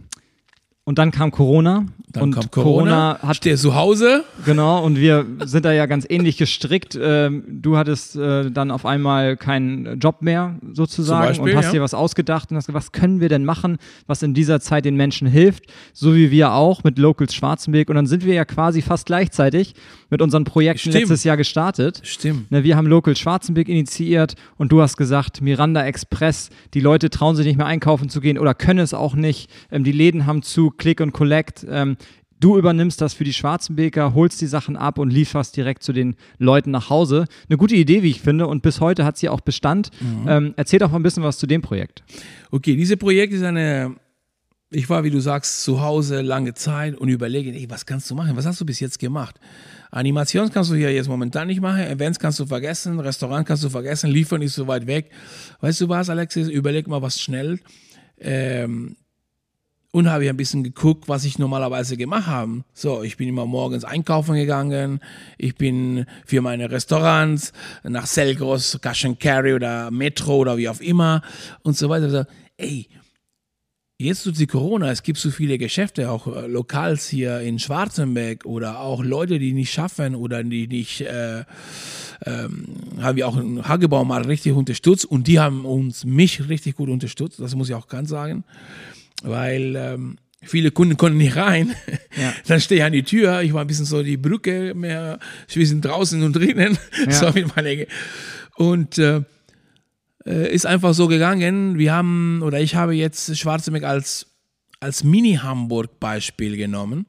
und 0.90 0.98
dann 0.98 1.12
kam 1.12 1.30
Corona. 1.30 1.86
Dann 2.08 2.24
und 2.24 2.34
kam 2.34 2.50
Corona, 2.50 3.20
hat 3.22 3.36
steht 3.36 3.60
zu 3.60 3.76
Hause. 3.76 4.24
Genau, 4.44 4.84
und 4.84 4.98
wir 4.98 5.24
sind 5.44 5.64
da 5.64 5.70
ja 5.70 5.86
ganz 5.86 6.04
ähnlich 6.08 6.36
gestrickt. 6.36 6.98
Ähm, 7.00 7.44
du 7.46 7.76
hattest 7.76 8.16
äh, 8.16 8.50
dann 8.50 8.72
auf 8.72 8.84
einmal 8.84 9.36
keinen 9.36 10.00
Job 10.00 10.20
mehr 10.20 10.56
sozusagen 10.72 11.28
Beispiel, 11.28 11.52
und 11.52 11.56
hast 11.56 11.66
ja. 11.66 11.72
dir 11.74 11.82
was 11.82 11.94
ausgedacht 11.94 12.50
und 12.50 12.56
hast 12.56 12.66
gesagt, 12.66 12.86
was 12.86 12.90
können 12.90 13.20
wir 13.20 13.28
denn 13.28 13.44
machen, 13.44 13.78
was 14.08 14.24
in 14.24 14.34
dieser 14.34 14.58
Zeit 14.58 14.84
den 14.84 14.96
Menschen 14.96 15.28
hilft, 15.28 15.66
so 15.92 16.16
wie 16.16 16.32
wir 16.32 16.54
auch 16.54 16.82
mit 16.82 16.98
Locals 16.98 17.36
Schwarzenberg. 17.36 17.88
Und 17.88 17.94
dann 17.94 18.08
sind 18.08 18.24
wir 18.24 18.34
ja 18.34 18.44
quasi 18.44 18.82
fast 18.82 19.06
gleichzeitig 19.06 19.74
mit 20.10 20.20
unseren 20.20 20.42
Projekten 20.42 20.90
Stimmt. 20.90 20.94
letztes 20.96 21.22
Jahr 21.22 21.36
gestartet. 21.36 22.00
Stimmt. 22.02 22.50
Ne, 22.50 22.64
wir 22.64 22.76
haben 22.76 22.88
Local 22.88 23.14
Schwarzenberg 23.14 23.68
initiiert 23.68 24.34
und 24.58 24.72
du 24.72 24.82
hast 24.82 24.96
gesagt, 24.96 25.40
Miranda 25.40 25.84
Express, 25.84 26.50
die 26.74 26.80
Leute 26.80 27.10
trauen 27.10 27.36
sich 27.36 27.46
nicht 27.46 27.56
mehr 27.56 27.66
einkaufen 27.66 28.08
zu 28.08 28.20
gehen 28.20 28.38
oder 28.38 28.54
können 28.54 28.80
es 28.80 28.92
auch 28.92 29.14
nicht. 29.14 29.48
Ähm, 29.70 29.84
die 29.84 29.92
Läden 29.92 30.26
haben 30.26 30.42
zu, 30.42 30.72
Click 30.80 31.00
und 31.00 31.12
Collect. 31.12 31.64
Ähm, 31.68 31.96
du 32.40 32.58
übernimmst 32.58 33.00
das 33.00 33.14
für 33.14 33.22
die 33.22 33.32
Schwarzenbeker, 33.32 34.14
holst 34.14 34.40
die 34.40 34.46
Sachen 34.46 34.76
ab 34.76 34.98
und 34.98 35.10
lieferst 35.10 35.56
direkt 35.56 35.84
zu 35.84 35.92
den 35.92 36.16
Leuten 36.38 36.72
nach 36.72 36.90
Hause. 36.90 37.26
Eine 37.48 37.58
gute 37.58 37.76
Idee, 37.76 38.02
wie 38.02 38.10
ich 38.10 38.20
finde, 38.20 38.48
und 38.48 38.62
bis 38.62 38.80
heute 38.80 39.04
hat 39.04 39.16
sie 39.16 39.28
auch 39.28 39.40
Bestand. 39.42 39.90
Ähm, 40.26 40.54
erzähl 40.56 40.80
doch 40.80 40.90
mal 40.90 40.98
ein 40.98 41.04
bisschen 41.04 41.22
was 41.22 41.38
zu 41.38 41.46
dem 41.46 41.62
Projekt. 41.62 42.02
Okay, 42.50 42.74
dieses 42.74 42.96
Projekt 42.96 43.32
ist 43.32 43.44
eine. 43.44 43.94
Ich 44.72 44.88
war, 44.88 45.02
wie 45.02 45.10
du 45.10 45.18
sagst, 45.18 45.64
zu 45.64 45.82
Hause 45.82 46.20
lange 46.20 46.54
Zeit 46.54 46.96
und 46.96 47.08
überlege, 47.08 47.50
ey, 47.50 47.68
was 47.68 47.86
kannst 47.86 48.08
du 48.08 48.14
machen? 48.14 48.36
Was 48.36 48.46
hast 48.46 48.60
du 48.60 48.64
bis 48.64 48.78
jetzt 48.78 49.00
gemacht? 49.00 49.34
Animation 49.90 50.48
kannst 50.48 50.70
du 50.70 50.76
hier 50.76 50.92
jetzt 50.92 51.08
momentan 51.08 51.48
nicht 51.48 51.60
machen, 51.60 51.82
Events 51.82 52.20
kannst 52.20 52.38
du 52.38 52.46
vergessen, 52.46 53.00
Restaurant 53.00 53.44
kannst 53.48 53.64
du 53.64 53.68
vergessen, 53.68 54.10
liefern 54.10 54.42
ist 54.42 54.54
so 54.54 54.68
weit 54.68 54.86
weg. 54.86 55.10
Weißt 55.60 55.80
du 55.80 55.88
was, 55.88 56.08
Alexis? 56.08 56.48
Überleg 56.48 56.86
mal 56.86 57.02
was 57.02 57.20
schnell. 57.20 57.58
Ähm, 58.20 58.94
und 59.92 60.08
habe 60.08 60.24
ich 60.24 60.30
ein 60.30 60.36
bisschen 60.36 60.62
geguckt, 60.62 61.08
was 61.08 61.24
ich 61.24 61.38
normalerweise 61.38 61.96
gemacht 61.96 62.26
habe. 62.26 62.64
So, 62.72 63.02
ich 63.02 63.16
bin 63.16 63.28
immer 63.28 63.46
morgens 63.46 63.84
einkaufen 63.84 64.34
gegangen. 64.36 65.00
Ich 65.36 65.56
bin 65.56 66.06
für 66.24 66.40
meine 66.40 66.70
Restaurants 66.70 67.52
nach 67.82 68.06
Selgros, 68.06 68.78
Cash 68.80 69.04
and 69.04 69.20
Carry 69.20 69.54
oder 69.54 69.90
Metro 69.90 70.36
oder 70.36 70.56
wie 70.56 70.68
auch 70.68 70.80
immer 70.80 71.22
und 71.62 71.76
so 71.76 71.88
weiter. 71.88 72.08
So, 72.08 72.24
ey, 72.56 72.88
jetzt 73.98 74.24
durch 74.26 74.36
die 74.36 74.46
Corona, 74.46 74.90
es 74.90 75.02
gibt 75.02 75.18
so 75.18 75.30
viele 75.30 75.58
Geschäfte, 75.58 76.10
auch 76.10 76.26
äh, 76.26 76.46
Lokals 76.46 77.08
hier 77.08 77.40
in 77.40 77.58
Schwarzenberg 77.58 78.44
oder 78.46 78.80
auch 78.80 79.02
Leute, 79.02 79.38
die 79.38 79.52
nicht 79.52 79.72
schaffen 79.72 80.14
oder 80.14 80.42
die 80.44 80.68
nicht, 80.68 81.02
äh, 81.02 81.44
ähm, 82.24 82.66
haben 83.00 83.16
wir 83.16 83.26
auch 83.26 83.36
einen 83.36 83.66
Hagebau 83.66 84.04
mal 84.04 84.22
richtig 84.22 84.52
unterstützt 84.52 85.04
und 85.04 85.26
die 85.26 85.40
haben 85.40 85.64
uns, 85.64 86.04
mich 86.04 86.48
richtig 86.48 86.76
gut 86.76 86.88
unterstützt, 86.88 87.40
das 87.40 87.54
muss 87.54 87.68
ich 87.68 87.74
auch 87.74 87.88
ganz 87.88 88.08
sagen, 88.08 88.44
weil 89.22 89.76
ähm, 89.76 90.18
viele 90.42 90.70
Kunden 90.70 90.96
konnten 90.96 91.18
nicht 91.18 91.36
rein. 91.36 91.74
Ja. 92.20 92.32
Dann 92.46 92.60
stehe 92.60 92.80
ich 92.80 92.84
an 92.84 92.92
die 92.92 93.02
Tür, 93.02 93.42
ich 93.42 93.52
war 93.52 93.62
ein 93.62 93.66
bisschen 93.66 93.84
so 93.84 94.02
die 94.02 94.16
Brücke 94.16 94.74
mehr 94.74 95.18
zwischen 95.48 95.80
draußen 95.80 96.22
und 96.22 96.34
drinnen, 96.34 96.78
Ja. 97.06 97.12
so 97.12 97.30
mit 97.32 97.54
meine, 97.56 97.86
und 98.56 98.98
äh, 98.98 99.22
äh, 100.26 100.54
ist 100.54 100.66
einfach 100.66 100.94
so 100.94 101.08
gegangen. 101.08 101.78
Wir 101.78 101.92
haben, 101.92 102.42
oder 102.42 102.60
ich 102.60 102.74
habe 102.74 102.94
jetzt 102.94 103.36
Schwarzenberg 103.38 103.84
als, 103.84 104.26
als 104.80 105.04
Mini-Hamburg-Beispiel 105.04 106.56
genommen 106.56 107.06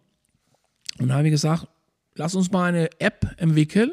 und 0.99 1.13
habe 1.13 1.29
gesagt, 1.29 1.67
lass 2.15 2.35
uns 2.35 2.51
mal 2.51 2.65
eine 2.65 2.89
App 2.99 3.35
entwickeln, 3.37 3.91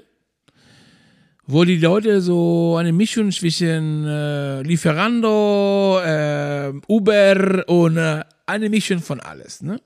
wo 1.51 1.65
die 1.65 1.79
Leute 1.79 2.21
so 2.21 2.77
eine 2.77 2.93
Mischung 2.93 3.33
zwischen 3.33 4.05
äh, 4.07 4.63
Lieferando, 4.63 5.99
äh, 6.05 6.73
Uber 6.87 7.65
und 7.67 7.97
äh, 7.97 8.23
eine 8.45 8.69
Mischung 8.69 9.01
von 9.01 9.19
alles, 9.21 9.63
ne? 9.63 9.81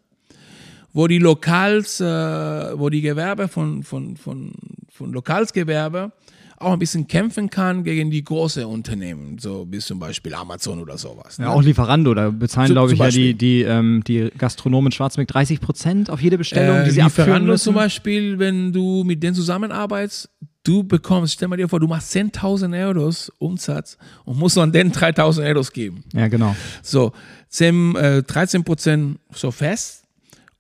Wo 0.92 1.06
die 1.06 1.18
Lokals, 1.18 2.00
äh, 2.00 2.04
wo 2.04 2.90
die 2.90 3.00
Gewerbe 3.00 3.46
von, 3.48 3.84
von, 3.84 4.16
von, 4.16 4.52
von 4.90 5.12
Lokalsgewerbe 5.12 6.12
auch 6.58 6.72
ein 6.72 6.78
bisschen 6.78 7.06
kämpfen 7.06 7.48
kann 7.48 7.84
gegen 7.84 8.10
die 8.10 8.24
großen 8.24 8.64
Unternehmen, 8.64 9.38
so 9.38 9.66
wie 9.70 9.78
zum 9.78 9.98
Beispiel 9.98 10.34
Amazon 10.34 10.80
oder 10.80 10.98
sowas. 10.98 11.38
Ne? 11.38 11.46
Ja, 11.46 11.52
auch 11.52 11.62
Lieferando, 11.62 12.12
da 12.14 12.30
bezahlen, 12.30 12.72
glaube 12.72 12.92
ich, 12.92 12.98
ja 12.98 13.08
die, 13.08 13.34
die, 13.34 13.62
ähm, 13.62 14.02
die 14.06 14.30
Gastronomen 14.36 14.92
Schwarzmeck 14.92 15.28
30 15.28 15.60
Prozent 15.60 16.10
auf 16.10 16.20
jede 16.20 16.38
Bestellung, 16.38 16.78
äh, 16.78 16.84
die 16.84 16.90
sie 16.90 17.00
Lieferando 17.00 17.56
zum 17.56 17.74
Beispiel, 17.74 18.38
wenn 18.38 18.72
du 18.72 19.02
mit 19.04 19.22
denen 19.22 19.34
zusammenarbeitst, 19.34 20.28
du 20.64 20.84
bekommst, 20.84 21.34
stell 21.34 21.48
mal 21.48 21.56
dir 21.56 21.68
vor, 21.68 21.80
du 21.80 21.86
machst 21.86 22.14
10.000 22.14 22.86
Euros 22.86 23.30
Umsatz 23.38 23.98
und 24.24 24.38
musst 24.38 24.58
an 24.58 24.72
den 24.72 24.92
3.000 24.92 25.48
Euros 25.48 25.72
geben. 25.72 26.04
Ja, 26.12 26.28
genau. 26.28 26.54
So, 26.82 27.12
10, 27.48 27.96
äh, 27.96 28.22
13 28.22 28.64
Prozent 28.64 29.18
so 29.32 29.50
fest 29.50 30.02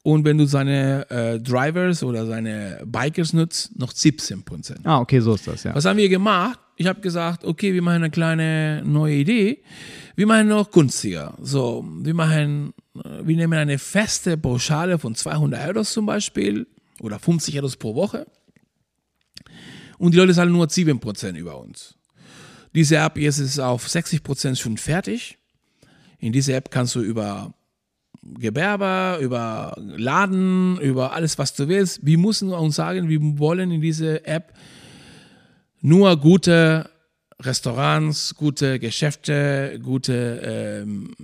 und 0.02 0.24
wenn 0.24 0.36
du 0.38 0.46
seine 0.46 1.08
äh, 1.10 1.38
Drivers 1.38 2.02
oder 2.02 2.26
seine 2.26 2.80
Bikers 2.84 3.32
nutzt, 3.32 3.78
noch 3.78 3.92
17 3.92 4.42
Prozent. 4.42 4.80
Ah, 4.84 4.98
okay, 4.98 5.20
so 5.20 5.34
ist 5.34 5.46
das, 5.46 5.62
ja. 5.62 5.74
Was 5.74 5.84
haben 5.84 5.96
wir 5.96 6.08
gemacht? 6.08 6.58
Ich 6.76 6.86
habe 6.86 7.00
gesagt, 7.00 7.44
okay, 7.44 7.72
wir 7.72 7.82
machen 7.82 7.96
eine 7.96 8.10
kleine 8.10 8.82
neue 8.84 9.14
Idee. 9.14 9.62
Wir 10.16 10.26
machen 10.26 10.48
noch 10.48 10.70
günstiger. 10.70 11.34
So, 11.40 11.84
wir 12.02 12.14
machen, 12.14 12.74
äh, 12.96 13.24
wir 13.24 13.36
nehmen 13.36 13.52
eine 13.52 13.78
feste 13.78 14.36
Pauschale 14.36 14.98
von 14.98 15.14
200 15.14 15.68
Euro 15.68 15.84
zum 15.84 16.06
Beispiel 16.06 16.66
oder 17.00 17.20
50 17.20 17.56
Euro 17.56 17.70
pro 17.78 17.94
Woche. 17.94 18.26
Und 20.02 20.14
die 20.14 20.18
Leute 20.18 20.34
zahlen 20.34 20.50
nur 20.50 20.68
7 20.68 20.98
Prozent 20.98 21.38
über 21.38 21.60
uns. 21.60 21.94
Diese 22.74 22.96
App 22.96 23.16
jetzt 23.16 23.38
ist 23.38 23.60
auf 23.60 23.88
60 23.88 24.24
Prozent 24.24 24.58
schon 24.58 24.76
fertig. 24.76 25.38
In 26.18 26.32
dieser 26.32 26.56
App 26.56 26.72
kannst 26.72 26.96
du 26.96 27.02
über 27.02 27.54
Gewerbe, 28.20 29.22
über 29.22 29.76
Laden, 29.78 30.80
über 30.80 31.12
alles, 31.12 31.38
was 31.38 31.54
du 31.54 31.68
willst. 31.68 32.04
Wir 32.04 32.18
müssen 32.18 32.52
uns 32.52 32.74
sagen, 32.74 33.08
wir 33.08 33.20
wollen 33.38 33.70
in 33.70 33.80
diese 33.80 34.26
App 34.26 34.54
nur 35.82 36.16
gute 36.16 36.90
Restaurants, 37.40 38.34
gute 38.34 38.80
Geschäfte, 38.80 39.78
gute, 39.84 40.82
ähm, 40.84 41.14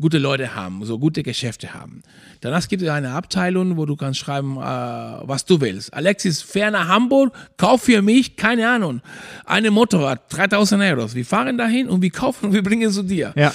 gute 0.00 0.18
Leute 0.18 0.54
haben, 0.54 0.84
so 0.84 0.98
gute 0.98 1.22
Geschäfte 1.22 1.74
haben. 1.74 2.02
Danach 2.40 2.66
gibt 2.68 2.82
es 2.82 2.88
eine 2.88 3.10
Abteilung, 3.10 3.76
wo 3.76 3.86
du 3.86 3.96
kannst 3.96 4.20
schreiben, 4.20 4.56
äh, 4.56 4.60
was 4.60 5.44
du 5.44 5.60
willst. 5.60 5.92
Alexis, 5.92 6.42
fahr 6.42 6.70
nach 6.70 6.88
Hamburg, 6.88 7.32
kauf 7.56 7.82
für 7.82 8.02
mich, 8.02 8.36
keine 8.36 8.68
Ahnung, 8.68 9.00
eine 9.44 9.70
Motorrad, 9.70 10.22
3000 10.28 10.82
Euro. 10.82 11.14
Wir 11.14 11.24
fahren 11.24 11.58
dahin 11.58 11.88
und 11.88 12.02
wir 12.02 12.10
kaufen 12.18 12.46
und 12.46 12.52
wir 12.52 12.62
bringen 12.62 12.88
es 12.88 12.94
zu 12.94 13.02
dir. 13.02 13.32
Ja. 13.36 13.52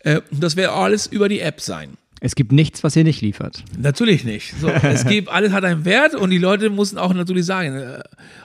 Äh, 0.00 0.20
das 0.30 0.56
wird 0.56 0.70
alles 0.70 1.06
über 1.06 1.28
die 1.28 1.40
App 1.40 1.60
sein. 1.60 1.96
Es 2.24 2.36
gibt 2.36 2.52
nichts, 2.52 2.84
was 2.84 2.94
ihr 2.94 3.02
nicht 3.02 3.20
liefert. 3.20 3.64
Natürlich 3.76 4.22
nicht. 4.22 4.54
So, 4.60 4.68
es 4.68 5.04
gibt, 5.08 5.28
alles 5.28 5.50
hat 5.50 5.64
einen 5.64 5.84
Wert 5.84 6.14
und 6.14 6.30
die 6.30 6.38
Leute 6.38 6.70
müssen 6.70 6.96
auch 6.96 7.12
natürlich 7.12 7.44
sagen, 7.44 7.76
äh, 7.76 8.00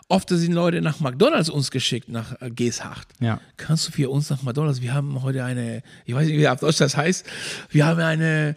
oft 0.08 0.30
sind 0.30 0.52
Leute 0.52 0.82
nach 0.82 1.00
McDonalds 1.00 1.48
uns 1.48 1.70
geschickt, 1.70 2.10
nach 2.10 2.42
äh, 2.42 2.50
Geeshacht. 2.50 3.08
Ja. 3.20 3.40
Kannst 3.56 3.88
du 3.88 3.92
für 3.92 4.10
uns 4.10 4.32
nach 4.32 4.42
McDonalds? 4.42 4.82
Wir 4.82 4.96
haben 4.96 5.22
heute 5.22 5.44
eine, 5.44 5.84
ich 6.06 6.16
weiß 6.16 6.26
nicht, 6.26 6.40
wie 6.40 6.48
auf 6.48 6.60
Deutsch 6.60 6.78
das 6.78 6.98
heißt, 6.98 7.24
wir 7.70 7.86
haben 7.86 8.02
eine, 8.02 8.56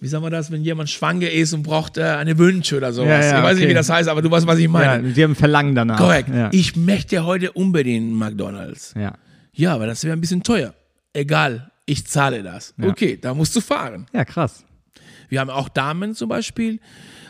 wie 0.00 0.08
sagen 0.08 0.24
wir 0.24 0.30
das, 0.30 0.50
wenn 0.50 0.64
jemand 0.64 0.88
schwanger 0.88 1.28
ist 1.28 1.52
und 1.52 1.62
braucht 1.62 1.98
äh, 1.98 2.04
eine 2.04 2.38
Wünsche 2.38 2.78
oder 2.78 2.94
sowas. 2.94 3.26
Ja, 3.26 3.32
ja, 3.32 3.38
ich 3.38 3.44
weiß 3.44 3.52
okay. 3.52 3.60
nicht, 3.60 3.68
wie 3.68 3.74
das 3.74 3.90
heißt, 3.90 4.08
aber 4.08 4.22
du 4.22 4.30
weißt, 4.30 4.46
was 4.46 4.58
ich 4.58 4.68
meine. 4.68 5.06
Ja, 5.06 5.12
die 5.14 5.22
haben 5.22 5.34
Verlangen 5.34 5.74
danach. 5.74 5.98
Korrekt. 5.98 6.30
Ja. 6.30 6.48
Ich 6.52 6.76
möchte 6.76 7.26
heute 7.26 7.52
unbedingt 7.52 8.14
McDonalds. 8.14 8.94
Ja. 8.98 9.12
Ja, 9.52 9.74
aber 9.74 9.86
das 9.86 10.02
wäre 10.02 10.16
ein 10.16 10.20
bisschen 10.22 10.42
teuer. 10.42 10.72
Egal, 11.12 11.70
ich 11.90 12.06
zahle 12.06 12.42
das. 12.42 12.74
Ja. 12.78 12.88
Okay, 12.88 13.18
da 13.20 13.34
musst 13.34 13.54
du 13.56 13.60
fahren. 13.60 14.06
Ja, 14.12 14.24
krass. 14.24 14.64
Wir 15.28 15.40
haben 15.40 15.50
auch 15.50 15.68
Damen 15.68 16.14
zum 16.14 16.28
Beispiel. 16.28 16.80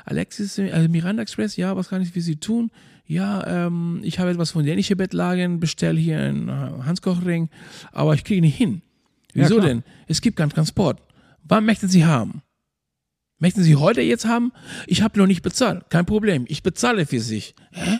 Alexis, 0.04 0.58
also 0.58 0.88
Miranda 0.88 1.22
Express, 1.22 1.56
ja, 1.56 1.76
was 1.76 1.88
kann 1.88 2.02
ich 2.02 2.10
für 2.10 2.20
Sie 2.20 2.36
tun? 2.36 2.70
Ja, 3.06 3.66
ähm, 3.66 4.00
ich 4.02 4.18
habe 4.18 4.30
etwas 4.30 4.50
von 4.50 4.64
dänische 4.64 4.96
Bettlagen, 4.96 5.60
bestelle 5.60 5.98
hier 5.98 6.18
einen 6.18 6.50
Hanskochring, 6.84 7.48
aber 7.92 8.14
ich 8.14 8.24
kriege 8.24 8.40
nicht 8.40 8.56
hin. 8.56 8.82
Wieso 9.32 9.58
ja, 9.58 9.66
denn? 9.66 9.82
Es 10.06 10.20
gibt 10.20 10.36
keinen 10.36 10.50
Transport. 10.50 11.00
Wann 11.42 11.64
möchten 11.64 11.88
Sie 11.88 12.04
haben? 12.04 12.42
Möchten 13.38 13.62
Sie 13.62 13.76
heute 13.76 14.02
jetzt 14.02 14.26
haben? 14.26 14.52
Ich 14.86 15.02
habe 15.02 15.18
noch 15.18 15.26
nicht 15.26 15.42
bezahlt. 15.42 15.88
Kein 15.88 16.04
Problem. 16.04 16.44
Ich 16.48 16.62
bezahle 16.62 17.06
für 17.06 17.20
sich. 17.20 17.54
Hä? 17.72 17.98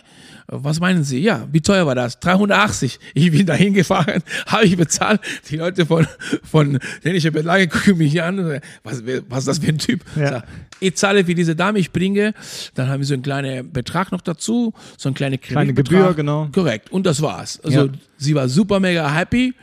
Was 0.53 0.81
meinen 0.81 1.05
Sie? 1.05 1.19
Ja, 1.19 1.47
wie 1.49 1.61
teuer 1.61 1.87
war 1.87 1.95
das? 1.95 2.19
380. 2.19 2.99
Ich 3.13 3.31
bin 3.31 3.45
dahin 3.45 3.73
gefahren, 3.73 4.21
habe 4.47 4.65
ich 4.65 4.75
bezahlt. 4.75 5.21
Die 5.49 5.55
Leute 5.55 5.85
von, 5.85 6.05
von 6.43 6.77
dänischer 7.05 7.31
Betlage 7.31 7.67
gucken 7.69 7.99
mich 7.99 8.21
an. 8.21 8.59
Was, 8.83 9.01
was 9.29 9.39
ist 9.39 9.47
das 9.47 9.59
für 9.59 9.69
ein 9.69 9.77
Typ? 9.77 10.03
Ja. 10.17 10.43
Ich 10.81 10.97
zahle 10.97 11.23
für 11.23 11.35
diese 11.35 11.55
Dame, 11.55 11.79
ich 11.79 11.91
bringe. 11.91 12.33
Dann 12.75 12.89
haben 12.89 12.99
wir 12.99 13.05
so 13.05 13.13
einen 13.13 13.23
kleinen 13.23 13.71
Betrag 13.71 14.11
noch 14.11 14.19
dazu. 14.19 14.73
So 14.97 15.07
eine 15.07 15.13
kleine 15.13 15.37
Kleine 15.37 15.73
Gebühr, 15.73 16.13
genau. 16.13 16.49
Korrekt. 16.51 16.91
Und 16.91 17.05
das 17.05 17.21
war's. 17.21 17.61
Also, 17.63 17.85
ja. 17.85 17.91
sie 18.17 18.35
war 18.35 18.49
super 18.49 18.81
mega 18.81 19.09
happy. 19.09 19.53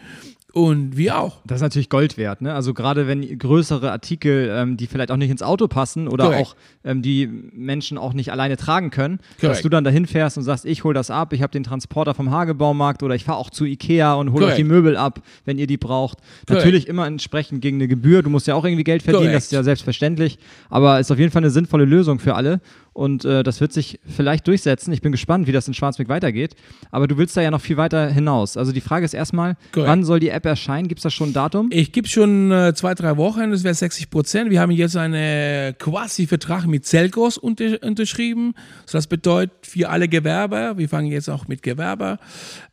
Und 0.54 0.96
wir 0.96 1.18
auch. 1.18 1.40
Das 1.44 1.56
ist 1.56 1.62
natürlich 1.62 1.90
Gold 1.90 2.16
wert, 2.16 2.40
ne? 2.40 2.54
Also 2.54 2.72
gerade 2.72 3.06
wenn 3.06 3.38
größere 3.38 3.92
Artikel, 3.92 4.50
ähm, 4.50 4.78
die 4.78 4.86
vielleicht 4.86 5.10
auch 5.10 5.18
nicht 5.18 5.30
ins 5.30 5.42
Auto 5.42 5.68
passen 5.68 6.08
oder 6.08 6.24
Correct. 6.24 6.40
auch 6.40 6.56
ähm, 6.84 7.02
die 7.02 7.26
Menschen 7.26 7.98
auch 7.98 8.14
nicht 8.14 8.32
alleine 8.32 8.56
tragen 8.56 8.90
können, 8.90 9.18
Correct. 9.38 9.56
dass 9.56 9.62
du 9.62 9.68
dann 9.68 9.84
dahin 9.84 10.06
fährst 10.06 10.38
und 10.38 10.44
sagst, 10.44 10.64
ich 10.64 10.84
hole 10.84 10.94
das 10.94 11.10
ab, 11.10 11.34
ich 11.34 11.42
habe 11.42 11.50
den 11.50 11.64
Transporter 11.64 12.14
vom 12.14 12.30
Hagebaumarkt 12.30 13.02
oder 13.02 13.14
ich 13.14 13.24
fahre 13.24 13.36
auch 13.36 13.50
zu 13.50 13.66
Ikea 13.66 14.14
und 14.14 14.32
hole 14.32 14.46
euch 14.46 14.56
die 14.56 14.64
Möbel 14.64 14.96
ab, 14.96 15.20
wenn 15.44 15.58
ihr 15.58 15.66
die 15.66 15.76
braucht. 15.76 16.20
Correct. 16.46 16.64
Natürlich 16.64 16.88
immer 16.88 17.06
entsprechend 17.06 17.60
gegen 17.60 17.76
eine 17.76 17.86
Gebühr. 17.86 18.22
Du 18.22 18.30
musst 18.30 18.46
ja 18.46 18.54
auch 18.54 18.64
irgendwie 18.64 18.84
Geld 18.84 19.02
verdienen, 19.02 19.34
das 19.34 19.44
ist 19.44 19.52
ja 19.52 19.62
selbstverständlich. 19.62 20.38
Aber 20.70 20.98
ist 20.98 21.12
auf 21.12 21.18
jeden 21.18 21.30
Fall 21.30 21.42
eine 21.42 21.50
sinnvolle 21.50 21.84
Lösung 21.84 22.20
für 22.20 22.34
alle. 22.34 22.62
Und 22.98 23.24
äh, 23.24 23.44
das 23.44 23.60
wird 23.60 23.72
sich 23.72 24.00
vielleicht 24.04 24.48
durchsetzen. 24.48 24.92
Ich 24.92 25.02
bin 25.02 25.12
gespannt, 25.12 25.46
wie 25.46 25.52
das 25.52 25.68
in 25.68 25.72
Schwarzbeck 25.72 26.08
weitergeht. 26.08 26.56
Aber 26.90 27.06
du 27.06 27.16
willst 27.16 27.36
da 27.36 27.40
ja 27.40 27.52
noch 27.52 27.60
viel 27.60 27.76
weiter 27.76 28.10
hinaus. 28.10 28.56
Also 28.56 28.72
die 28.72 28.80
Frage 28.80 29.04
ist 29.04 29.14
erstmal, 29.14 29.56
Correct. 29.70 29.88
wann 29.88 30.02
soll 30.02 30.18
die 30.18 30.30
App 30.30 30.44
erscheinen? 30.44 30.88
Gibt 30.88 30.98
es 30.98 31.04
da 31.04 31.10
schon 31.10 31.28
ein 31.28 31.32
Datum? 31.32 31.68
Ich 31.70 31.92
gebe 31.92 32.08
schon 32.08 32.50
äh, 32.50 32.74
zwei, 32.74 32.96
drei 32.96 33.16
Wochen, 33.16 33.52
das 33.52 33.62
wäre 33.62 33.72
60 33.72 34.10
Prozent. 34.10 34.50
Wir 34.50 34.60
haben 34.60 34.72
jetzt 34.72 34.96
einen 34.96 35.78
Quasi-Vertrag 35.78 36.66
mit 36.66 36.86
Zelkos 36.86 37.38
unter, 37.38 37.80
unterschrieben. 37.84 38.54
So, 38.84 38.98
das 38.98 39.06
bedeutet 39.06 39.52
für 39.64 39.88
alle 39.88 40.08
Gewerber, 40.08 40.76
wir 40.76 40.88
fangen 40.88 41.12
jetzt 41.12 41.28
auch 41.28 41.46
mit 41.46 41.62
Gewerber, 41.62 42.18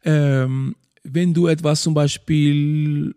ähm, 0.03 0.75
wenn 1.03 1.35
du 1.35 1.45
etwas 1.45 1.83
zum 1.83 1.93
Beispiel 1.93 3.13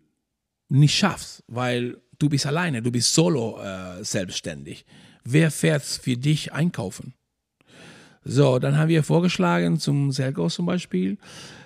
nicht 0.69 0.95
schaffst, 0.95 1.43
weil 1.49 1.97
du 2.19 2.29
bist 2.29 2.45
alleine, 2.45 2.83
du 2.83 2.93
bist 2.93 3.15
solo 3.15 3.59
äh, 3.63 4.05
selbstständig 4.05 4.85
wer 5.33 5.51
fährt 5.51 5.83
für 5.83 6.17
dich 6.17 6.53
einkaufen? 6.53 7.15
So, 8.25 8.59
dann 8.59 8.77
haben 8.77 8.89
wir 8.89 9.03
vorgeschlagen 9.03 9.79
zum 9.79 10.13
Selgos 10.13 10.55
zum 10.55 10.67
Beispiel, 10.67 11.17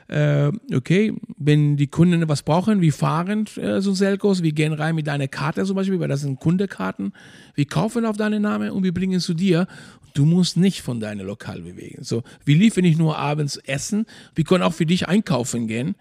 äh, 0.09 0.53
okay, 0.75 1.15
wenn 1.39 1.77
die 1.77 1.87
Kunden 1.87 2.29
was 2.29 2.43
brauchen, 2.43 2.81
wir 2.81 2.93
fahren 2.93 3.47
äh, 3.57 3.81
zum 3.81 3.95
Selgos, 3.95 4.43
wir 4.43 4.53
gehen 4.53 4.73
rein 4.73 4.95
mit 4.95 5.07
deiner 5.07 5.29
Karte 5.29 5.65
zum 5.65 5.75
Beispiel, 5.75 5.99
weil 5.99 6.09
das 6.09 6.21
sind 6.21 6.39
Kundekarten, 6.39 7.13
wir 7.55 7.65
kaufen 7.65 8.05
auf 8.05 8.17
deinen 8.17 8.43
Namen 8.43 8.71
und 8.71 8.85
wir 8.85 8.93
bringen 8.93 9.15
es 9.15 9.25
zu 9.25 9.35
dir. 9.35 9.67
Du 10.15 10.27
musst 10.27 10.59
nicht 10.59 10.83
von 10.83 11.01
deinem 11.01 11.27
Lokal 11.27 11.63
bewegen. 11.63 12.05
So, 12.05 12.23
wir 12.45 12.57
liefern 12.57 12.85
nicht 12.85 12.99
nur 12.99 13.17
abends 13.19 13.57
Essen, 13.57 14.05
wir 14.35 14.45
können 14.45 14.63
auch 14.63 14.75
für 14.75 14.87
dich 14.87 15.09
einkaufen 15.09 15.67
gehen, 15.67 15.95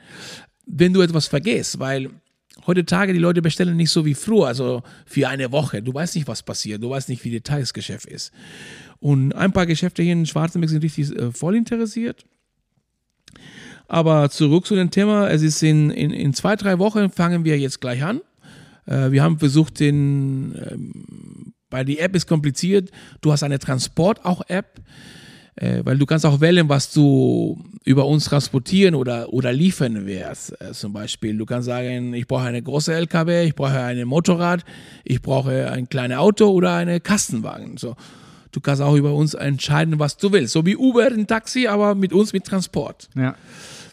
wenn 0.66 0.94
du 0.94 1.02
etwas 1.02 1.28
vergisst, 1.28 1.80
weil 1.80 2.10
heutzutage 2.68 3.14
die 3.14 3.20
Leute 3.20 3.42
bestellen 3.42 3.78
nicht 3.78 3.92
so 3.92 4.06
wie 4.06 4.14
früher, 4.14 4.48
also 4.48 4.84
für 5.06 5.28
eine 5.28 5.52
Woche. 5.52 5.82
Du 5.82 5.94
weißt 5.94 6.16
nicht, 6.16 6.28
was 6.28 6.44
passiert, 6.44 6.82
du 6.84 6.90
weißt 6.90 7.10
nicht, 7.10 7.24
wie 7.24 7.32
das 7.32 7.44
Tagesgeschäft 7.44 8.06
ist. 8.06 8.32
Und 9.00 9.34
ein 9.34 9.52
paar 9.52 9.66
Geschäfte 9.66 10.04
hier 10.04 10.14
in 10.14 10.26
Schwarzenberg 10.26 10.70
sind 10.70 10.84
richtig 10.84 11.16
äh, 11.16 11.32
voll 11.32 11.56
interessiert. 11.56 12.26
Aber 13.88 14.30
zurück 14.30 14.66
zu 14.66 14.76
dem 14.76 14.90
Thema, 14.90 15.30
es 15.30 15.42
ist 15.42 15.62
in, 15.64 15.90
in, 15.90 16.12
in 16.12 16.34
zwei, 16.34 16.56
drei 16.56 16.80
Wochen 16.80 17.10
fangen 17.10 17.44
wir 17.44 17.60
jetzt 17.60 17.82
gleich 17.82 18.04
an. 18.04 18.22
Äh, 18.86 19.12
wir 19.12 19.24
haben 19.24 19.40
versucht, 19.40 19.80
den, 19.80 20.56
ähm, 20.70 21.54
weil 21.70 21.86
die 21.86 22.00
App 22.00 22.16
ist 22.16 22.28
kompliziert, 22.28 22.92
du 23.22 23.32
hast 23.32 23.44
eine 23.44 23.60
Transport 23.60 24.24
auch 24.24 24.44
App 24.48 24.80
äh, 25.56 25.82
weil 25.84 25.98
du 25.98 26.06
kannst 26.06 26.26
auch 26.26 26.40
wählen, 26.40 26.70
was 26.70 26.92
du 26.92 27.64
über 27.84 28.06
uns 28.06 28.26
transportieren 28.26 28.96
oder, 28.96 29.34
oder 29.34 29.52
liefern 29.52 30.06
wirst. 30.06 30.60
Äh, 30.62 30.72
zum 30.72 30.94
Beispiel, 30.94 31.38
du 31.38 31.46
kannst 31.46 31.66
sagen, 31.66 32.14
ich 32.14 32.28
brauche 32.28 32.44
eine 32.44 32.62
große 32.62 32.94
LKW, 32.94 33.46
ich 33.46 33.56
brauche 33.56 33.80
ein 33.80 34.08
Motorrad, 34.08 34.64
ich 35.04 35.22
brauche 35.22 35.70
ein 35.70 35.90
kleines 35.90 36.18
Auto 36.18 36.50
oder 36.50 36.76
einen 36.76 37.04
Kastenwagen. 37.04 37.78
So. 37.78 37.96
Du 38.52 38.60
kannst 38.60 38.82
auch 38.82 38.96
über 38.96 39.14
uns 39.14 39.34
entscheiden, 39.34 40.00
was 40.00 40.18
du 40.18 40.32
willst. 40.32 40.54
So 40.54 40.66
wie 40.66 40.76
Uber, 40.76 41.08
ein 41.08 41.28
Taxi, 41.28 41.68
aber 41.68 41.96
mit 41.96 42.14
uns 42.14 42.34
mit 42.34 42.46
Transport. 42.46 43.10
Ja. 43.16 43.36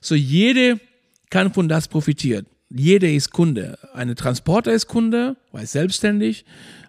So 0.00 0.14
jede 0.14 0.80
kann 1.30 1.52
von 1.52 1.68
das 1.68 1.88
profitieren. 1.88 2.46
Jeder 2.70 3.08
ist 3.08 3.30
Kunde. 3.30 3.78
Eine 3.94 4.14
Transporter 4.14 4.72
ist 4.72 4.86
Kunde, 4.86 5.36
weil 5.52 5.66
selbstständig. 5.66 6.44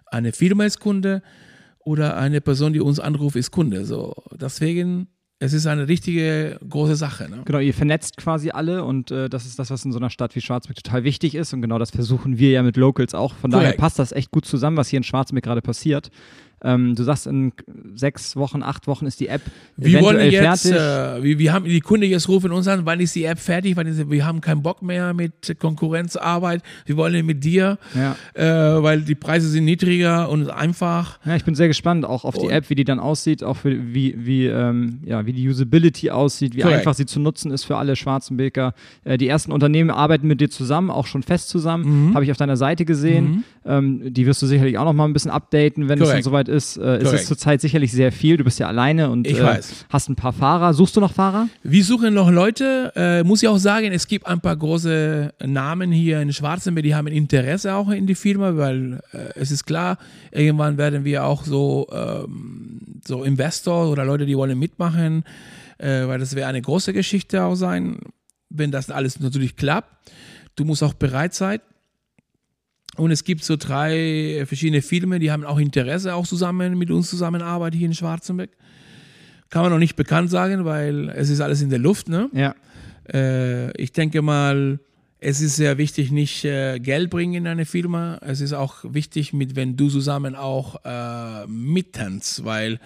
Eine 0.06 0.32
Firma 0.32 0.64
ist 0.64 0.80
Kunde 0.80 1.22
oder 1.84 2.16
eine 2.16 2.40
Person, 2.40 2.72
die 2.72 2.80
uns 2.80 3.00
anruft, 3.00 3.36
ist 3.36 3.50
Kunde. 3.50 3.84
So, 3.84 4.14
deswegen 4.32 5.08
es 5.42 5.54
ist 5.54 5.66
eine 5.66 5.88
richtige 5.88 6.58
große 6.68 6.96
Sache. 6.96 7.28
Ne? 7.30 7.40
Genau, 7.46 7.60
ihr 7.60 7.72
vernetzt 7.72 8.18
quasi 8.18 8.50
alle 8.50 8.84
und 8.84 9.10
äh, 9.10 9.30
das 9.30 9.46
ist 9.46 9.58
das, 9.58 9.70
was 9.70 9.86
in 9.86 9.90
so 9.90 9.98
einer 9.98 10.10
Stadt 10.10 10.36
wie 10.36 10.42
Schwarzbeck 10.42 10.76
total 10.76 11.02
wichtig 11.02 11.34
ist 11.34 11.54
und 11.54 11.62
genau 11.62 11.78
das 11.78 11.90
versuchen 11.90 12.38
wir 12.38 12.50
ja 12.50 12.62
mit 12.62 12.76
Locals 12.76 13.14
auch. 13.14 13.32
Von 13.34 13.50
Correct. 13.50 13.66
daher 13.66 13.76
passt 13.78 13.98
das 13.98 14.12
echt 14.12 14.30
gut 14.30 14.44
zusammen, 14.44 14.76
was 14.76 14.88
hier 14.88 14.98
in 14.98 15.02
Schwarzbeck 15.02 15.42
gerade 15.42 15.62
passiert. 15.62 16.10
Ähm, 16.62 16.94
du 16.94 17.02
sagst, 17.04 17.26
in 17.26 17.52
sechs 17.94 18.36
Wochen, 18.36 18.62
acht 18.62 18.86
Wochen 18.86 19.06
ist 19.06 19.20
die 19.20 19.28
App 19.28 19.42
wir 19.76 20.00
wollen 20.02 20.30
jetzt, 20.30 20.62
fertig. 20.62 20.72
Äh, 20.72 21.22
wir, 21.22 21.38
wir 21.38 21.52
haben 21.52 21.64
die 21.64 21.80
Kunde 21.80 22.06
jetzt 22.06 22.28
rufen 22.28 22.52
uns 22.52 22.68
an, 22.68 22.84
wann 22.84 23.00
ist 23.00 23.14
die 23.14 23.24
App 23.24 23.38
fertig? 23.38 23.76
Wann 23.76 23.86
ist, 23.86 24.10
wir 24.10 24.26
haben 24.26 24.40
keinen 24.40 24.62
Bock 24.62 24.82
mehr 24.82 25.14
mit 25.14 25.56
Konkurrenzarbeit. 25.58 26.62
Wir 26.86 26.96
wollen 26.96 27.24
mit 27.24 27.42
dir, 27.44 27.78
ja. 27.94 28.16
äh, 28.34 28.82
weil 28.82 29.02
die 29.02 29.14
Preise 29.14 29.48
sind 29.48 29.64
niedriger 29.64 30.28
und 30.28 30.50
einfach. 30.50 31.18
Ja, 31.24 31.36
ich 31.36 31.44
bin 31.44 31.54
sehr 31.54 31.68
gespannt 31.68 32.04
auch 32.04 32.24
auf 32.24 32.34
die 32.36 32.46
und 32.46 32.50
App, 32.50 32.68
wie 32.68 32.74
die 32.74 32.84
dann 32.84 33.00
aussieht, 33.00 33.42
auch 33.42 33.56
für, 33.56 33.94
wie, 33.94 34.14
wie, 34.18 34.46
ähm, 34.46 35.00
ja, 35.04 35.24
wie 35.26 35.32
die 35.32 35.48
Usability 35.48 36.10
aussieht, 36.10 36.54
wie 36.54 36.60
Correct. 36.60 36.78
einfach 36.78 36.94
sie 36.94 37.06
zu 37.06 37.20
nutzen 37.20 37.50
ist 37.50 37.64
für 37.64 37.76
alle 37.76 37.96
Schwarzenbeker. 37.96 38.74
Äh, 39.04 39.16
die 39.16 39.28
ersten 39.28 39.52
Unternehmen 39.52 39.90
arbeiten 39.90 40.26
mit 40.26 40.40
dir 40.40 40.50
zusammen, 40.50 40.90
auch 40.90 41.06
schon 41.06 41.22
fest 41.22 41.48
zusammen. 41.48 42.08
Mhm. 42.08 42.14
Habe 42.14 42.24
ich 42.24 42.30
auf 42.30 42.36
deiner 42.36 42.56
Seite 42.56 42.84
gesehen. 42.84 43.30
Mhm. 43.30 43.44
Ähm, 43.64 44.14
die 44.14 44.26
wirst 44.26 44.42
du 44.42 44.46
sicherlich 44.46 44.78
auch 44.78 44.84
noch 44.84 44.92
mal 44.92 45.04
ein 45.04 45.12
bisschen 45.12 45.30
updaten, 45.30 45.88
wenn 45.88 45.98
Correct. 45.98 46.18
es 46.18 46.24
dann 46.24 46.30
soweit 46.30 46.48
ist. 46.50 46.76
Äh, 46.76 46.98
es 46.98 47.12
ist 47.12 47.26
zurzeit 47.26 47.60
sicherlich 47.60 47.92
sehr 47.92 48.12
viel. 48.12 48.36
Du 48.36 48.44
bist 48.44 48.58
ja 48.58 48.68
alleine 48.68 49.10
und 49.10 49.26
äh, 49.26 49.60
hast 49.88 50.08
ein 50.08 50.16
paar 50.16 50.32
Fahrer. 50.32 50.74
Suchst 50.74 50.96
du 50.96 51.00
noch 51.00 51.12
Fahrer? 51.12 51.48
Wir 51.62 51.84
suchen 51.84 52.12
noch 52.12 52.30
Leute. 52.30 52.92
Äh, 52.94 53.22
muss 53.22 53.42
ich 53.42 53.48
auch 53.48 53.58
sagen, 53.58 53.92
es 53.92 54.06
gibt 54.06 54.26
ein 54.26 54.40
paar 54.40 54.56
große 54.56 55.32
Namen 55.46 55.92
hier 55.92 56.20
in 56.20 56.32
Schwarzenberg, 56.32 56.84
die 56.84 56.94
haben 56.94 57.06
Interesse 57.06 57.74
auch 57.74 57.88
in 57.90 58.06
die 58.06 58.14
Firma, 58.14 58.56
weil 58.56 59.00
äh, 59.12 59.18
es 59.36 59.50
ist 59.50 59.64
klar, 59.64 59.98
irgendwann 60.32 60.76
werden 60.76 61.04
wir 61.04 61.24
auch 61.24 61.44
so, 61.44 61.86
ähm, 61.92 63.00
so 63.06 63.24
Investor 63.24 63.90
oder 63.90 64.04
Leute, 64.04 64.26
die 64.26 64.36
wollen 64.36 64.58
mitmachen, 64.58 65.24
äh, 65.78 66.06
weil 66.06 66.18
das 66.18 66.34
wäre 66.34 66.48
eine 66.48 66.60
große 66.60 66.92
Geschichte 66.92 67.42
auch 67.44 67.54
sein, 67.54 67.98
wenn 68.48 68.70
das 68.70 68.90
alles 68.90 69.20
natürlich 69.20 69.56
klappt. 69.56 70.10
Du 70.56 70.64
musst 70.64 70.82
auch 70.82 70.94
bereit 70.94 71.34
sein. 71.34 71.60
Und 72.96 73.10
es 73.10 73.24
gibt 73.24 73.44
so 73.44 73.56
drei 73.56 74.44
verschiedene 74.46 74.82
Filme, 74.82 75.18
die 75.18 75.30
haben 75.30 75.44
auch 75.44 75.58
Interesse, 75.58 76.14
auch 76.14 76.26
zusammen 76.26 76.76
mit 76.76 76.90
uns 76.90 77.08
zusammenarbeiten 77.08 77.76
hier 77.76 77.86
in 77.86 77.94
Schwarzenberg. 77.94 78.50
Kann 79.48 79.62
man 79.62 79.72
noch 79.72 79.78
nicht 79.78 79.96
bekannt 79.96 80.30
sagen, 80.30 80.64
weil 80.64 81.08
es 81.10 81.28
ist 81.28 81.40
alles 81.40 81.62
in 81.62 81.70
der 81.70 81.78
Luft. 81.78 82.08
Ne? 82.08 82.28
Ja. 82.32 82.54
Äh, 83.12 83.70
ich 83.80 83.92
denke 83.92 84.22
mal, 84.22 84.80
es 85.18 85.40
ist 85.40 85.56
sehr 85.56 85.78
wichtig, 85.78 86.10
nicht 86.10 86.44
äh, 86.44 86.78
Geld 86.78 87.10
bringen 87.10 87.34
in 87.34 87.46
eine 87.46 87.64
Firma. 87.64 88.18
Es 88.22 88.40
ist 88.40 88.52
auch 88.52 88.76
wichtig, 88.84 89.32
mit 89.32 89.56
wenn 89.56 89.76
du 89.76 89.88
zusammen 89.88 90.34
auch 90.34 90.84
äh, 90.84 91.46
mittanzt, 91.46 92.44
weil 92.44 92.80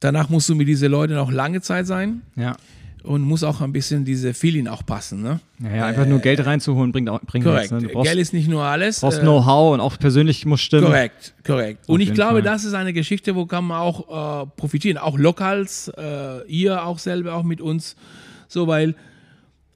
danach 0.00 0.28
musst 0.28 0.48
du 0.48 0.54
mit 0.54 0.68
diesen 0.68 0.90
Leuten 0.90 1.16
auch 1.16 1.30
lange 1.30 1.60
Zeit 1.60 1.86
sein. 1.86 2.22
Ja 2.36 2.56
und 3.02 3.22
muss 3.22 3.42
auch 3.44 3.60
ein 3.60 3.72
bisschen 3.72 4.04
diese 4.04 4.34
Feeling 4.34 4.68
auch 4.68 4.84
passen. 4.84 5.22
Ne? 5.22 5.40
Ja, 5.60 5.86
einfach 5.86 6.04
äh, 6.04 6.08
nur 6.08 6.18
Geld 6.20 6.44
reinzuholen 6.44 6.92
bringt, 6.92 7.08
auch, 7.08 7.20
bringt 7.20 7.44
korrekt. 7.44 7.72
nichts. 7.72 7.94
Ne? 7.94 8.02
Geld 8.02 8.18
ist 8.18 8.32
nicht 8.32 8.48
nur 8.48 8.64
alles. 8.64 9.00
Du 9.00 9.06
brauchst 9.06 9.20
äh, 9.20 9.22
Know-how 9.22 9.74
und 9.74 9.80
auch 9.80 9.98
persönlich 9.98 10.44
muss 10.46 10.60
stimmen. 10.60 10.86
Korrekt, 10.86 11.34
korrekt. 11.44 11.88
Und 11.88 12.00
ich 12.00 12.12
glaube, 12.14 12.34
Fall. 12.34 12.42
das 12.42 12.64
ist 12.64 12.74
eine 12.74 12.92
Geschichte, 12.92 13.34
wo 13.34 13.46
kann 13.46 13.64
man 13.64 13.80
auch 13.80 14.42
äh, 14.42 14.46
profitieren. 14.56 14.98
Auch 14.98 15.18
Lokals, 15.18 15.90
äh, 15.96 16.46
ihr 16.46 16.84
auch 16.84 16.98
selber, 16.98 17.34
auch 17.34 17.44
mit 17.44 17.60
uns. 17.60 17.96
So, 18.48 18.66
weil 18.66 18.94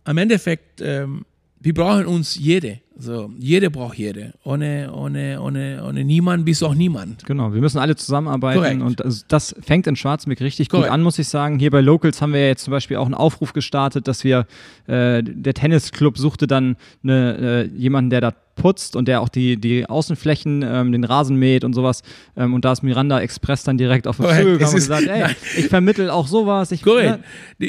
am 0.05 0.19
Endeffekt, 0.19 0.81
ähm, 0.81 1.25
wir 1.61 1.75
brauchen 1.75 2.07
uns 2.07 2.37
jede. 2.37 2.81
So, 3.03 3.33
jede 3.37 3.69
braucht 3.69 3.99
jede. 3.99 4.33
Ohne, 4.45 4.93
ohne, 4.95 5.41
ohne, 5.43 5.83
ohne 5.85 6.05
niemand 6.05 6.45
bist 6.45 6.63
auch 6.63 6.75
niemand. 6.75 7.25
Genau, 7.27 7.53
wir 7.53 7.61
müssen 7.61 7.79
alle 7.79 7.97
zusammenarbeiten 7.97 8.61
Correct. 8.61 8.81
und 8.81 9.01
das, 9.01 9.27
das, 9.27 9.57
fängt 9.61 9.89
in 9.89 9.97
Schwarzenberg 9.97 10.41
richtig 10.41 10.69
Correct. 10.69 10.87
gut 10.87 10.95
an, 10.95 11.03
muss 11.03 11.19
ich 11.19 11.27
sagen. 11.27 11.59
Hier 11.59 11.73
bei 11.73 11.81
Locals 11.81 12.23
haben 12.23 12.33
wir 12.33 12.41
ja 12.41 12.47
jetzt 12.47 12.63
zum 12.63 12.71
Beispiel 12.71 12.99
auch 12.99 13.07
einen 13.07 13.15
Aufruf 13.15 13.55
gestartet, 13.55 14.07
dass 14.07 14.23
wir, 14.23 14.47
äh, 14.87 15.21
der 15.25 15.53
Tennisclub 15.53 16.17
suchte 16.17 16.47
dann 16.47 16.77
eine, 17.03 17.71
äh, 17.73 17.77
jemanden, 17.77 18.11
der 18.11 18.21
da 18.21 18.33
putzt 18.55 18.95
und 18.95 19.09
der 19.09 19.21
auch 19.21 19.29
die, 19.29 19.57
die 19.57 19.87
Außenflächen, 19.87 20.63
ähm, 20.63 20.93
den 20.93 21.03
Rasen 21.03 21.37
mäht 21.37 21.65
und 21.65 21.73
sowas. 21.73 22.03
Ähm, 22.37 22.55
und 22.55 22.65
da 22.65 22.71
ist 22.71 22.83
Miranda 22.83 23.21
Express 23.21 23.65
dann 23.65 23.79
direkt 23.79 24.07
auf 24.07 24.21
uns 24.21 24.29
zugekommen 24.29 24.69
und 24.69 24.75
gesagt, 24.75 25.07
ey, 25.09 25.25
ich 25.57 25.67
vermittel 25.67 26.09
auch 26.09 26.29
sowas. 26.29 26.71
Ich, 26.71 26.85
ne? 26.85 27.19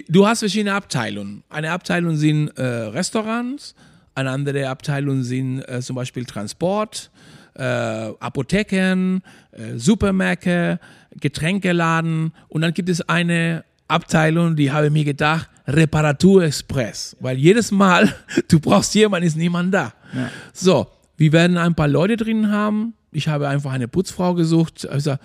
Du 0.10 0.28
hast 0.28 0.40
verschiedene 0.40 0.76
Abteilungen. 0.76 1.44
Eine 1.50 1.72
Abteilung 1.72 2.18
sind 2.18 2.50
äh, 2.50 2.64
Restaurants, 2.64 3.74
eine 4.16 4.30
andere 4.32 4.70
Abteilung 4.70 5.24
sind 5.24 5.62
äh, 5.62 5.82
zum 5.82 5.96
Beispiel 5.96 6.26
Transport, 6.26 7.12
äh, 7.56 7.64
Apotheken, 7.64 9.22
äh, 9.52 9.78
Supermärkte, 9.78 10.80
Getränkeladen 11.20 12.34
und 12.48 12.62
dann 12.62 12.74
gibt 12.74 12.90
es 12.90 13.02
eine 13.08 13.64
Abteilung, 13.88 14.56
die 14.56 14.72
habe 14.72 14.88
ich 14.88 14.92
mir 14.92 15.04
gedacht, 15.04 15.50
Reparatur 15.68 16.44
Express, 16.44 17.16
weil 17.20 17.38
jedes 17.38 17.72
Mal, 17.72 18.14
du 18.48 18.60
brauchst 18.60 18.96
jemanden, 18.96 19.28
ist 19.28 19.38
niemand 19.38 19.74
da. 19.74 19.94
Ja. 20.14 20.30
So, 20.52 20.88
wir 21.18 21.32
werden 21.32 21.58
ein 21.58 21.76
paar 21.76 21.88
Leute 21.88 22.18
drin 22.18 22.52
haben. 22.52 22.94
Ich 23.12 23.28
habe 23.28 23.48
einfach 23.48 23.72
eine 23.72 23.88
Putzfrau 23.88 24.34
gesucht. 24.34 24.88
Also, 24.90 25.16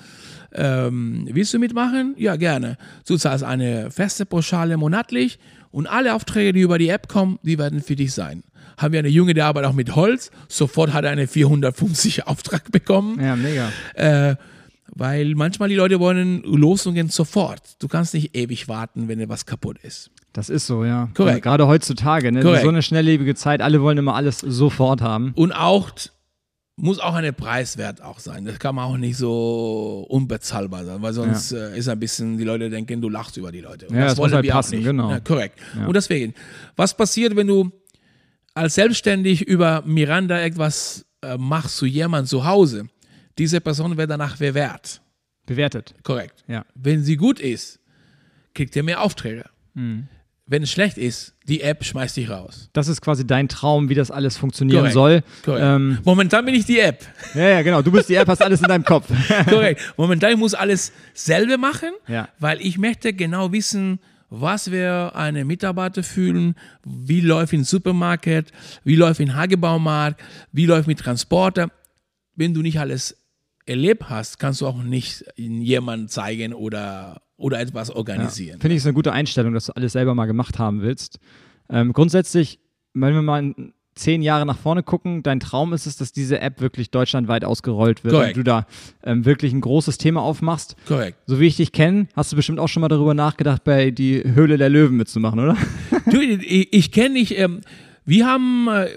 ähm, 0.53 1.27
willst 1.31 1.55
du 1.55 1.59
mitmachen? 1.59 2.15
Ja, 2.19 2.37
gerne. 2.37 2.77
Du 3.07 3.17
zahlst 3.17 3.45
eine 3.45 3.91
feste 3.91 4.27
Pauschale 4.27 4.77
monatlich 4.77 5.39
und 5.71 5.87
alle 5.87 6.15
Aufträge, 6.15 6.53
die 6.53 6.61
über 6.61 6.79
die 6.79 6.89
App 6.89 7.09
kommen, 7.09 7.39
die 7.43 7.59
werden 7.59 7.83
für 7.83 7.97
dich 7.97 8.13
sein 8.13 8.43
haben 8.77 8.93
wir 8.93 8.99
eine 8.99 9.09
Junge, 9.09 9.35
der 9.35 9.47
arbeitet 9.47 9.71
auch 9.71 9.75
mit 9.75 9.95
Holz. 9.97 10.31
Sofort 10.49 10.93
hat 10.93 11.05
er 11.05 11.11
eine 11.11 11.27
450 11.27 12.27
Auftrag 12.27 12.71
bekommen. 12.71 13.21
Ja, 13.21 13.37
mega. 13.37 13.71
Äh, 13.95 14.37
weil 14.91 15.35
manchmal 15.35 15.69
die 15.69 15.75
Leute 15.75 16.01
wollen 16.01 16.43
Losungen 16.43 17.09
sofort. 17.09 17.81
Du 17.81 17.89
kannst 17.89 18.15
nicht 18.15 18.37
ewig 18.37 18.69
warten, 18.69 19.09
wenn 19.09 19.21
etwas 19.21 19.47
kaputt 19.47 19.79
ist. 19.83 20.11
Das 20.33 20.49
ist 20.49 20.67
so, 20.67 20.85
ja. 20.85 21.09
Korrekt. 21.15 21.43
Gerade 21.43 21.67
heutzutage, 21.67 22.33
ne? 22.33 22.43
So 22.43 22.69
eine 22.69 22.83
schnelllebige 22.83 23.35
Zeit, 23.35 23.61
alle 23.61 23.81
wollen 23.83 23.99
immer 23.99 24.15
alles 24.15 24.39
sofort 24.41 25.01
haben. 25.01 25.33
Und 25.35 25.53
auch 25.53 25.91
muss 26.79 27.01
auch 27.01 27.15
eine 27.15 27.33
Preiswert 27.33 28.03
auch 28.03 28.21
sein. 28.21 28.45
Das 28.45 28.59
kann 28.59 28.75
man 28.75 28.85
auch 28.85 28.97
nicht 28.97 29.17
so 29.17 30.07
unbezahlbar 30.09 30.85
sein, 30.85 31.03
weil 31.03 31.13
sonst 31.13 31.51
ja. 31.51 31.69
äh, 31.69 31.79
ist 31.79 31.89
ein 31.89 31.99
bisschen, 31.99 32.39
die 32.39 32.45
Leute 32.45 32.71
denken, 32.71 33.01
du 33.01 33.09
lachst 33.09 33.37
über 33.37 33.51
die 33.51 33.61
Leute. 33.61 33.89
Und 33.89 33.97
ja, 33.97 34.03
das, 34.03 34.13
das 34.13 34.19
wollen 34.19 34.33
halt 34.33 34.45
wir 34.45 34.53
passen, 34.53 34.83
genau. 34.83 35.11
Ja, 35.11 35.21
korrekt. 35.21 35.59
Ja. 35.77 35.87
Und 35.87 35.95
deswegen, 35.95 36.35
was 36.77 36.97
passiert, 36.97 37.35
wenn 37.35 37.49
du 37.49 37.73
als 38.59 38.75
selbstständig 38.75 39.43
über 39.43 39.83
Miranda 39.87 40.39
etwas 40.41 41.07
äh, 41.23 41.37
machst 41.39 41.77
zu 41.77 41.87
jemandem 41.87 42.27
zu 42.27 42.45
Hause, 42.45 42.89
diese 43.39 43.61
Person 43.61 43.97
wird 43.97 44.11
danach 44.11 44.37
bewährt. 44.37 45.01
Bewertet. 45.47 45.95
Korrekt. 46.03 46.45
Ja. 46.47 46.67
Wenn 46.75 47.03
sie 47.03 47.17
gut 47.17 47.41
ist, 47.41 47.81
kriegt 48.55 48.75
ihr 48.77 48.83
mehr 48.83 49.01
Aufträge. 49.03 49.45
Mhm. 49.75 50.09
Wenn 50.47 50.63
es 50.63 50.71
schlecht 50.71 50.97
ist, 50.97 51.35
die 51.47 51.61
App 51.61 51.85
schmeißt 51.85 52.17
dich 52.17 52.31
raus. 52.31 52.71
Das 52.73 52.89
ist 52.89 53.03
quasi 53.03 53.27
dein 53.27 53.49
Traum, 53.49 53.91
wie 53.91 53.95
das 53.95 54.11
alles 54.11 54.37
funktionieren 54.39 54.79
Korrekt. 54.79 54.95
soll. 54.95 55.23
Korrekt. 55.45 55.65
Ähm, 55.65 55.99
Momentan 56.05 56.45
bin 56.45 56.55
ich 56.55 56.65
die 56.65 56.81
App. 56.81 57.05
Ja, 57.35 57.49
ja, 57.49 57.63
genau. 57.63 57.83
Du 57.83 57.93
bist 57.93 58.09
die 58.09 58.15
App, 58.15 58.29
hast 58.29 58.43
alles 58.43 58.61
in 58.63 58.69
deinem 58.69 58.85
Kopf. 58.85 59.07
Korrekt. 59.49 59.95
Momentan 59.97 60.39
muss 60.39 60.55
alles 60.55 60.93
selber 61.13 61.59
machen, 61.59 61.91
ja. 62.09 62.29
weil 62.39 62.61
ich 62.63 62.79
möchte 62.79 63.13
genau 63.13 63.53
wissen, 63.53 64.01
was 64.31 64.71
wir 64.71 65.13
eine 65.15 65.45
Mitarbeiter 65.45 66.03
fühlen, 66.03 66.55
wie 66.85 67.21
läuft 67.21 67.53
im 67.53 67.65
Supermarkt, 67.65 68.53
wie 68.85 68.97
läuft 68.97 69.21
im 69.21 69.35
Hagebaumarkt, 69.35 70.21
wie 70.53 70.67
läuft 70.67 70.87
mit 70.87 70.99
Transporter. 70.99 71.71
Wenn 72.35 72.55
du 72.55 72.63
nicht 72.63 72.79
alles 72.79 73.17
erlebt 73.67 74.09
hast, 74.09 74.39
kannst 74.39 74.61
du 74.61 74.67
auch 74.67 74.83
nicht 74.83 75.25
jemandem 75.37 76.09
zeigen 76.09 76.53
oder, 76.53 77.23
oder 77.37 77.61
etwas 77.61 77.91
organisieren. 77.91 78.59
Ja, 78.59 78.61
Finde 78.61 78.75
ich 78.75 78.81
es 78.81 78.87
eine 78.87 78.95
gute 78.95 79.13
Einstellung, 79.13 79.55
dass 79.55 79.67
du 79.67 79.73
alles 79.73 79.93
selber 79.93 80.15
mal 80.15 80.27
gemacht 80.27 80.59
haben 80.59 80.81
willst. 80.83 81.19
Ähm, 81.71 81.93
grundsätzlich, 81.93 82.61
wenn 82.95 83.15
wir 83.15 83.23
mal 83.23 83.55
zehn 83.99 84.23
Jahre 84.23 84.47
nach 84.47 84.59
vorne 84.59 84.83
gucken, 84.83 85.23
dein 85.23 85.41
Traum 85.41 85.73
ist 85.73 85.87
es, 85.87 85.97
dass 85.97 86.13
diese 86.13 86.41
App 86.41 86.61
wirklich 86.61 86.91
deutschlandweit 86.91 87.45
ausgerollt 87.45 88.05
wird 88.05 88.15
Correct. 88.15 88.37
und 88.37 88.37
du 88.39 88.45
da 88.45 88.67
ähm, 89.05 89.25
wirklich 89.25 89.53
ein 89.53 89.61
großes 89.61 89.99
Thema 89.99 90.23
aufmachst. 90.23 90.77
Korrekt. 90.87 91.19
So 91.27 91.41
wie 91.41 91.47
ich 91.47 91.57
dich 91.57 91.73
kenne, 91.73 92.09
hast 92.15 92.33
du 92.33 92.37
bestimmt 92.37 92.61
auch 92.61 92.69
schon 92.69 92.81
mal 92.81 92.89
darüber 92.89 93.15
nachgedacht, 93.15 93.65
bei 93.65 93.91
die 93.91 94.23
Höhle 94.25 94.57
der 94.57 94.69
Löwen 94.69 94.97
mitzumachen, 94.97 95.41
oder? 95.41 95.57
Du, 96.11 96.21
ich, 96.21 96.73
ich 96.73 96.93
kenne 96.93 97.17
dich, 97.17 97.39
ähm, 97.39 97.61
wir 98.07 98.27
haben, 98.27 98.69
äh, 98.69 98.89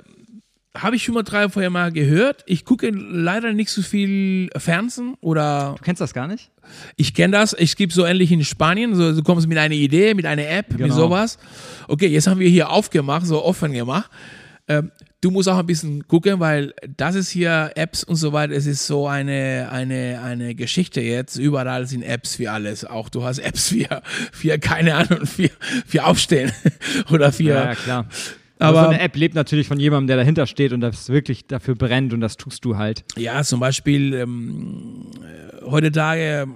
habe 0.74 0.96
ich 0.96 1.04
schon 1.04 1.16
mal 1.16 1.24
drei 1.24 1.50
vorher 1.50 1.70
mal 1.70 1.92
gehört. 1.92 2.44
Ich 2.46 2.64
gucke 2.64 2.90
leider 2.90 3.52
nicht 3.52 3.70
so 3.70 3.82
viel 3.82 4.50
Fernsehen 4.56 5.16
oder. 5.20 5.76
Du 5.78 5.84
kennst 5.84 6.00
das 6.00 6.14
gar 6.14 6.28
nicht? 6.28 6.50
Ich 6.96 7.14
kenne 7.14 7.34
das. 7.34 7.54
Ich 7.60 7.76
gibt 7.76 7.92
so 7.92 8.06
ähnlich 8.06 8.32
in 8.32 8.46
Spanien. 8.46 8.96
So, 8.96 9.14
du 9.14 9.22
kommst 9.24 9.48
mit 9.48 9.58
einer 9.58 9.76
Idee, 9.76 10.14
mit 10.14 10.26
einer 10.26 10.48
App, 10.48 10.70
genau. 10.70 10.86
mit 10.86 10.94
sowas. 10.94 11.38
Okay, 11.90 12.08
jetzt 12.08 12.28
haben 12.28 12.40
wir 12.40 12.48
hier 12.48 12.70
aufgemacht, 12.70 13.26
so 13.26 13.44
offen 13.44 13.74
gemacht. 13.74 14.10
Ähm, 14.68 14.92
du 15.22 15.32
musst 15.32 15.50
auch 15.50 15.58
ein 15.58 15.66
bisschen 15.66 16.08
gucken, 16.08 16.40
weil 16.40 16.74
das 16.98 17.16
ist 17.16 17.30
hier 17.30 17.72
Apps 17.76 18.04
und 18.04 18.16
so 18.16 18.34
weiter. 18.34 18.54
Es 18.54 18.66
ist 18.66 18.88
so 18.88 19.08
eine, 19.08 19.70
eine, 19.72 20.22
eine 20.24 20.56
Geschichte 20.56 21.02
jetzt. 21.02 21.38
Überall 21.38 21.86
sind 21.88 22.04
Apps 22.04 22.36
für 22.36 22.52
alles. 22.52 22.86
Auch 22.86 23.10
du 23.10 23.24
hast 23.24 23.40
Apps 23.40 23.70
für, 23.70 24.02
für 24.32 24.58
keine 24.60 24.96
Ahnung, 24.96 25.26
für, 25.26 25.50
für 25.86 26.06
Aufstehen 26.06 26.52
oder 27.12 27.32
für. 27.32 27.44
Ja, 27.44 27.66
ja 27.66 27.76
klar. 27.76 28.06
Aber, 28.60 28.78
Aber 28.78 28.88
so 28.90 28.94
eine 28.94 29.00
App 29.02 29.16
lebt 29.16 29.34
natürlich 29.34 29.68
von 29.68 29.80
jemandem, 29.80 30.08
der 30.08 30.18
dahinter 30.18 30.46
steht 30.46 30.72
und 30.72 30.82
das 30.82 31.10
wirklich 31.10 31.48
dafür 31.48 31.74
brennt 31.74 32.14
und 32.14 32.22
das 32.22 32.38
tust 32.38 32.64
du 32.64 32.78
halt. 32.78 33.04
Ja, 33.18 33.44
zum 33.44 33.60
Beispiel 33.60 34.14
ähm, 34.14 35.10
heutzutage, 35.66 36.48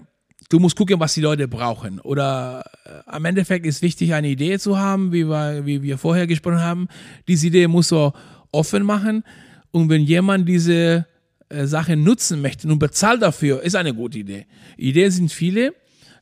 du 0.50 0.60
musst 0.60 0.76
gucken, 0.76 1.00
was 1.00 1.14
die 1.14 1.22
Leute 1.22 1.48
brauchen. 1.48 2.00
Oder 2.00 2.64
äh, 2.86 2.90
am 3.06 3.26
Endeffekt 3.26 3.66
ist 3.66 3.82
wichtig, 3.82 4.14
eine 4.14 4.30
Idee 4.30 4.60
zu 4.60 4.78
haben, 4.78 5.12
wie 5.12 5.28
wir, 5.28 5.66
wie 5.66 5.82
wir 5.82 5.98
vorher 5.98 6.28
gesprochen 6.28 6.62
haben. 6.62 6.88
Diese 7.28 7.48
Idee 7.48 7.68
muss 7.68 7.90
so 7.90 8.14
offen 8.52 8.84
machen. 8.84 9.24
Und 9.72 9.90
wenn 9.90 10.02
jemand 10.02 10.48
diese 10.48 11.06
äh, 11.50 11.66
Sache 11.66 11.96
nutzen 11.96 12.42
möchte 12.42 12.68
und 12.68 12.80
bezahlt 12.80 13.22
dafür, 13.22 13.62
ist 13.62 13.76
eine 13.76 13.94
gute 13.94 14.20
Idee. 14.20 14.46
Ideen 14.78 15.12
sind 15.12 15.32
viele. 15.32 15.74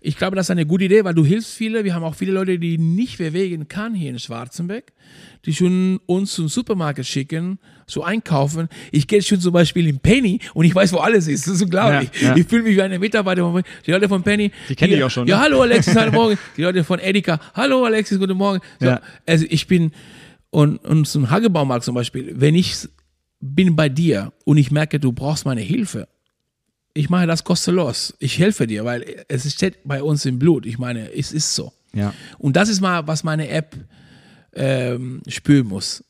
Ich 0.05 0.17
glaube, 0.17 0.35
das 0.35 0.47
ist 0.47 0.51
eine 0.51 0.65
gute 0.65 0.83
Idee, 0.83 1.05
weil 1.05 1.13
du 1.13 1.23
hilfst 1.23 1.53
viele. 1.53 1.85
Wir 1.85 1.95
haben 1.95 2.03
auch 2.03 2.15
viele 2.15 2.33
Leute, 2.33 2.59
die 2.59 2.77
nicht 2.77 3.19
bewegen 3.19 3.69
kann 3.69 3.95
hier 3.95 4.09
in 4.09 4.19
Schwarzenberg, 4.19 4.91
die 5.45 5.53
schon 5.53 6.01
uns 6.05 6.33
zum 6.33 6.49
Supermarkt 6.49 7.05
schicken, 7.05 7.57
so 7.87 8.03
einkaufen. 8.03 8.67
Ich 8.91 9.07
gehe 9.07 9.21
schon 9.21 9.39
zum 9.39 9.53
Beispiel 9.53 9.87
in 9.87 9.99
Penny 9.99 10.41
und 10.53 10.65
ich 10.65 10.75
weiß, 10.75 10.91
wo 10.91 10.97
alles 10.97 11.29
ist. 11.29 11.47
Das 11.47 11.55
ist 11.55 11.61
unglaublich. 11.61 12.09
Ja, 12.19 12.29
ja. 12.29 12.35
Ich 12.35 12.47
fühle 12.47 12.63
mich 12.63 12.75
wie 12.75 12.81
eine 12.81 12.99
Mitarbeiter. 12.99 13.63
Die 13.85 13.91
Leute 13.91 14.09
von 14.09 14.23
Penny. 14.23 14.51
Die 14.67 14.75
kennen 14.75 14.93
ich 14.93 15.03
auch 15.03 15.09
schon. 15.09 15.25
Ja, 15.25 15.37
ne? 15.37 15.43
hallo 15.43 15.61
Alexis, 15.61 15.95
hallo 15.95 16.11
Morgen. 16.13 16.37
Die 16.57 16.63
Leute 16.63 16.83
von 16.83 16.99
Edeka. 16.99 17.39
Hallo 17.53 17.85
Alexis, 17.85 18.19
guten 18.19 18.37
Morgen. 18.37 18.59
So, 18.81 18.87
ja. 18.87 19.01
Also 19.25 19.45
ich 19.49 19.67
bin, 19.67 19.93
und, 20.49 20.83
und 20.83 21.07
zum 21.07 21.29
Hagebaumarkt 21.29 21.85
zum 21.85 21.95
Beispiel, 21.95 22.33
wenn 22.35 22.55
ich 22.55 22.75
bin 23.39 23.77
bei 23.77 23.87
dir 23.87 24.33
und 24.43 24.57
ich 24.57 24.69
merke, 24.69 24.99
du 24.99 25.13
brauchst 25.13 25.45
meine 25.45 25.61
Hilfe, 25.61 26.09
ich 26.93 27.09
mache 27.09 27.27
das 27.27 27.43
kostenlos. 27.43 28.13
Ich 28.19 28.37
helfe 28.37 28.67
dir, 28.67 28.85
weil 28.85 29.25
es 29.27 29.51
steht 29.51 29.79
bei 29.83 30.03
uns 30.03 30.25
im 30.25 30.39
Blut. 30.39 30.65
Ich 30.65 30.77
meine, 30.77 31.11
es 31.13 31.31
ist 31.31 31.55
so. 31.55 31.73
Ja. 31.93 32.13
Und 32.37 32.55
das 32.55 32.69
ist 32.69 32.81
mal, 32.81 33.07
was 33.07 33.23
meine 33.23 33.49
App 33.49 33.75
ähm, 34.53 35.21
spüren 35.27 35.67
muss. 35.67 36.03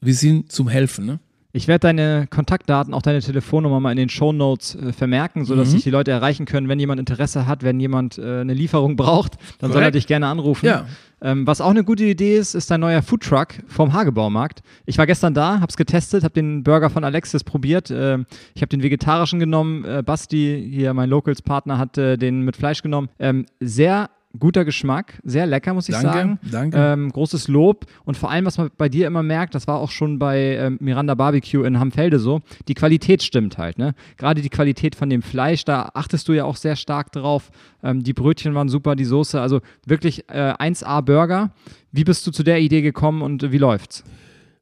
Wir 0.00 0.14
sind 0.14 0.52
zum 0.52 0.68
Helfen. 0.68 1.06
Ne? 1.06 1.20
Ich 1.58 1.66
werde 1.66 1.80
deine 1.80 2.28
Kontaktdaten, 2.30 2.94
auch 2.94 3.02
deine 3.02 3.20
Telefonnummer 3.20 3.80
mal 3.80 3.90
in 3.90 3.96
den 3.96 4.08
Show 4.08 4.32
Notes 4.32 4.76
äh, 4.76 4.92
vermerken, 4.92 5.44
sodass 5.44 5.66
mhm. 5.66 5.72
sich 5.72 5.82
die 5.82 5.90
Leute 5.90 6.12
erreichen 6.12 6.46
können, 6.46 6.68
wenn 6.68 6.78
jemand 6.78 7.00
Interesse 7.00 7.48
hat, 7.48 7.64
wenn 7.64 7.80
jemand 7.80 8.16
äh, 8.16 8.42
eine 8.42 8.54
Lieferung 8.54 8.94
braucht, 8.94 9.32
dann 9.32 9.70
Correct. 9.70 9.72
soll 9.72 9.82
er 9.82 9.90
dich 9.90 10.06
gerne 10.06 10.28
anrufen. 10.28 10.66
Ja. 10.66 10.86
Ähm, 11.20 11.48
was 11.48 11.60
auch 11.60 11.70
eine 11.70 11.82
gute 11.82 12.04
Idee 12.04 12.38
ist, 12.38 12.54
ist 12.54 12.70
dein 12.70 12.78
neuer 12.78 13.02
Foodtruck 13.02 13.48
vom 13.66 13.92
Hagebaumarkt. 13.92 14.60
Ich 14.86 14.98
war 14.98 15.06
gestern 15.06 15.34
da, 15.34 15.54
habe 15.58 15.66
es 15.68 15.76
getestet, 15.76 16.22
habe 16.22 16.34
den 16.34 16.62
Burger 16.62 16.90
von 16.90 17.02
Alexis 17.02 17.42
probiert. 17.42 17.90
Äh, 17.90 18.18
ich 18.54 18.62
habe 18.62 18.68
den 18.68 18.84
vegetarischen 18.84 19.40
genommen. 19.40 19.84
Äh, 19.84 20.04
Basti, 20.06 20.64
hier 20.72 20.94
mein 20.94 21.10
Locals-Partner, 21.10 21.76
hat 21.76 21.96
den 21.96 22.42
mit 22.42 22.54
Fleisch 22.54 22.82
genommen. 22.82 23.08
Ähm, 23.18 23.46
sehr 23.58 24.10
guter 24.38 24.64
Geschmack, 24.64 25.20
sehr 25.24 25.46
lecker, 25.46 25.74
muss 25.74 25.88
ich 25.88 25.94
danke, 25.94 26.12
sagen. 26.12 26.38
Danke. 26.50 26.78
Ähm, 26.78 27.10
großes 27.10 27.48
Lob. 27.48 27.86
Und 28.04 28.16
vor 28.16 28.30
allem, 28.30 28.44
was 28.44 28.58
man 28.58 28.70
bei 28.76 28.88
dir 28.88 29.06
immer 29.06 29.22
merkt, 29.22 29.54
das 29.54 29.66
war 29.66 29.78
auch 29.78 29.90
schon 29.90 30.18
bei 30.18 30.56
ähm, 30.56 30.78
Miranda 30.80 31.14
Barbecue 31.14 31.62
in 31.64 31.78
Hamfelde 31.78 32.18
so, 32.18 32.40
die 32.68 32.74
Qualität 32.74 33.22
stimmt 33.22 33.58
halt. 33.58 33.78
Ne? 33.78 33.94
Gerade 34.16 34.42
die 34.42 34.50
Qualität 34.50 34.94
von 34.94 35.08
dem 35.08 35.22
Fleisch, 35.22 35.64
da 35.64 35.90
achtest 35.94 36.28
du 36.28 36.34
ja 36.34 36.44
auch 36.44 36.56
sehr 36.56 36.76
stark 36.76 37.12
drauf. 37.12 37.50
Ähm, 37.82 38.02
die 38.02 38.12
Brötchen 38.12 38.54
waren 38.54 38.68
super, 38.68 38.96
die 38.96 39.04
Soße, 39.04 39.40
also 39.40 39.60
wirklich 39.86 40.28
äh, 40.28 40.52
1A 40.52 41.00
Burger. 41.02 41.50
Wie 41.90 42.04
bist 42.04 42.26
du 42.26 42.30
zu 42.30 42.42
der 42.42 42.60
Idee 42.60 42.82
gekommen 42.82 43.22
und 43.22 43.42
äh, 43.42 43.52
wie 43.52 43.58
läuft's? 43.58 44.04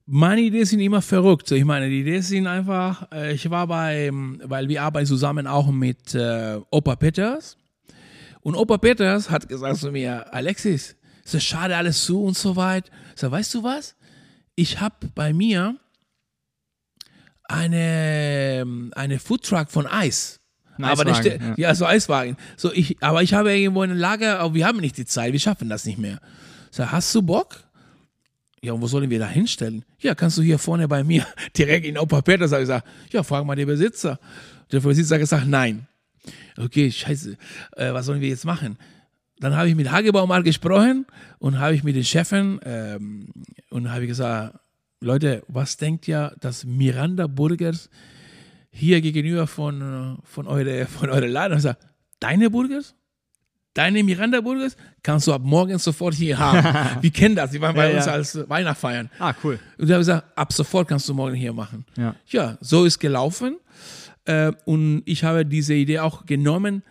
Meine 0.09 0.41
Ideen 0.43 0.65
sind 0.65 0.79
immer 0.79 1.03
verrückt. 1.03 1.51
Ich 1.51 1.65
meine, 1.65 1.89
die 1.89 2.03
Ideen 2.03 2.23
sind 2.23 2.47
einfach, 2.47 3.11
äh, 3.13 3.33
ich 3.33 3.51
war 3.51 3.67
bei, 3.67 4.11
weil 4.13 4.69
wir 4.69 4.85
arbeiten 4.85 5.07
zusammen 5.07 5.49
auch 5.49 5.73
mit 5.73 6.15
äh, 6.15 6.61
Opa 6.71 6.95
Peters 6.95 7.57
und 8.47 8.55
Opa 8.55 8.79
Peters 8.79 9.29
hat 9.29 9.49
gesagt 9.49 9.79
zu 9.79 9.91
mir, 9.91 10.33
Alexis, 10.33 10.95
ist 11.25 11.35
das 11.35 11.43
schade 11.43 11.77
alles 11.77 12.05
zu 12.05 12.23
und 12.23 12.39
so 12.39 12.55
weit. 12.55 12.93
Ich 13.13 13.21
sag, 13.21 13.33
weißt 13.33 13.53
du 13.55 13.65
was? 13.65 13.97
Ich 14.55 14.81
habe 14.81 15.09
bei 15.17 15.33
mir 15.33 15.75
eine, 17.43 18.65
eine 18.95 19.19
Foodtruck 19.19 19.69
von 19.73 19.89
Eis. 19.89 20.39
aber 20.81 21.05
der, 21.07 21.39
ja. 21.39 21.55
ja. 21.57 21.75
so 21.75 21.87
Eiswagen. 21.87 22.37
So 22.57 22.73
ich, 22.73 23.03
aber 23.03 23.25
ich 23.25 23.35
habe 23.35 23.53
irgendwo 23.53 23.83
ein 23.83 23.99
Lager, 23.99 24.39
aber 24.39 24.55
wir 24.55 24.65
haben 24.65 24.79
nicht 24.79 24.97
die 24.97 25.07
Zeit, 25.07 25.33
wir 25.33 25.41
schaffen 25.41 25.69
das 25.69 25.85
nicht 25.85 25.99
mehr. 25.99 26.21
Sag, 26.71 26.93
hast 26.93 27.13
du 27.17 27.23
Bock? 27.23 27.65
Ja, 28.63 28.75
und 28.75 28.81
wo 28.81 28.87
sollen 28.87 29.11
wir 29.11 29.19
da 29.19 29.27
hinstellen? 29.27 29.85
Ja, 29.99 30.15
kannst 30.15 30.39
du 30.39 30.43
hier 30.43 30.61
vorne 30.61 30.87
bei 30.87 31.03
mir 31.03 31.27
direkt 31.59 31.85
in 31.85 31.99
Opa 31.99 32.21
Peters. 32.21 32.53
Ich 32.53 32.69
sag, 32.69 32.85
ja, 33.11 33.25
frag 33.25 33.45
mal 33.45 33.57
den 33.57 33.67
Besitzer. 33.67 34.21
Der 34.71 34.79
Besitzer 34.79 35.17
hat 35.17 35.21
gesagt, 35.23 35.49
nein 35.49 35.89
okay, 36.57 36.91
scheiße, 36.91 37.37
äh, 37.77 37.93
was 37.93 38.07
sollen 38.07 38.21
wir 38.21 38.29
jetzt 38.29 38.45
machen? 38.45 38.79
Dann 39.39 39.55
habe 39.55 39.69
ich 39.69 39.75
mit 39.75 39.91
Hagebau 39.91 40.27
mal 40.27 40.43
gesprochen 40.43 41.07
und 41.39 41.59
habe 41.59 41.75
ich 41.75 41.85
mit 41.85 41.95
den 41.95 42.05
Chefen 42.05 42.59
ähm, 42.65 43.29
und 43.71 43.93
habe 43.93 44.07
gesagt, 44.07 44.59
Leute, 45.01 45.43
was 45.49 45.77
denkt 45.77 46.09
ihr, 46.09 46.35
dass 46.41 46.65
Miranda 46.65 47.27
Burgers 47.27 47.91
hier 48.71 49.01
gegenüber 49.01 49.47
von, 49.47 50.19
von 50.25 50.47
eure, 50.47 50.87
von 50.99 51.11
eure 51.11 51.27
Laden? 51.27 51.59
Ich 51.59 51.63
sage, 51.63 51.79
deine 52.19 52.51
Burgers? 52.51 52.95
Deine 53.75 54.03
Miranda 54.03 54.41
Burgers 54.41 54.75
kannst 55.03 55.27
du 55.27 55.35
ab 55.35 55.43
morgen 55.45 55.79
sofort 55.79 56.15
hier 56.15 56.39
haben. 56.39 57.03
Wir 57.03 57.11
kennen 57.11 57.37
das, 57.37 57.51
die 57.51 57.61
waren 57.61 57.77
bei 57.77 57.91
ja, 57.91 57.97
uns 57.99 58.07
ja. 58.07 58.13
als 58.13 58.49
Weihnacht 58.49 58.79
feiern. 58.79 59.11
Ah, 59.19 59.35
cool. 59.45 59.59
Und 59.77 59.87
da 59.91 59.95
habe 59.95 60.03
ich 60.03 60.07
gesagt, 60.07 60.27
ab 60.35 60.51
sofort 60.51 60.89
kannst 60.89 61.07
du 61.11 61.13
morgen 61.13 61.35
hier 61.35 61.53
machen. 61.53 61.85
Ja, 61.95 62.15
ja 62.29 62.57
so 62.63 62.87
ist 62.87 62.99
gelaufen. 62.99 63.59
Äh, 64.27 64.53
und 64.65 65.03
ich 65.07 65.25
habe 65.25 65.47
diese 65.47 65.75
Idee 65.75 66.01
auch 66.01 66.27
genommen, 66.27 66.83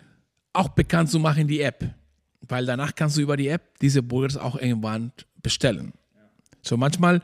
auch 0.53 0.69
bekannt 0.69 1.09
zu 1.09 1.19
machen, 1.19 1.47
die 1.47 1.61
App. 1.61 1.93
Weil 2.41 2.65
danach 2.65 2.95
kannst 2.95 3.17
du 3.17 3.21
über 3.21 3.37
die 3.37 3.47
App 3.47 3.79
diese 3.79 4.01
Burgers 4.01 4.37
auch 4.37 4.55
irgendwann 4.55 5.11
bestellen. 5.41 5.93
So 6.61 6.77
manchmal, 6.77 7.21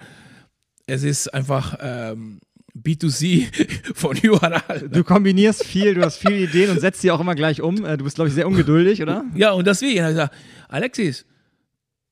es 0.86 1.04
ist 1.04 1.34
einfach 1.34 1.78
ähm, 1.82 2.40
B2C 2.78 3.94
von 3.96 4.18
überall. 4.18 4.90
Du 4.90 5.04
kombinierst 5.04 5.66
viel, 5.66 5.94
du 5.94 6.02
hast 6.02 6.18
viele 6.18 6.38
Ideen 6.38 6.72
und 6.72 6.80
setzt 6.80 7.02
sie 7.02 7.12
auch 7.12 7.20
immer 7.20 7.36
gleich 7.36 7.62
um. 7.62 7.86
Äh, 7.86 7.98
du 7.98 8.04
bist, 8.04 8.16
glaube 8.16 8.30
ich, 8.30 8.36
sehr 8.36 8.48
ungeduldig, 8.48 9.02
oder? 9.02 9.26
Ja, 9.36 9.52
und 9.52 9.66
deswegen 9.66 10.02
habe 10.02 10.12
ich 10.12 10.18
gesagt, 10.18 10.36
Alexis, 10.68 11.26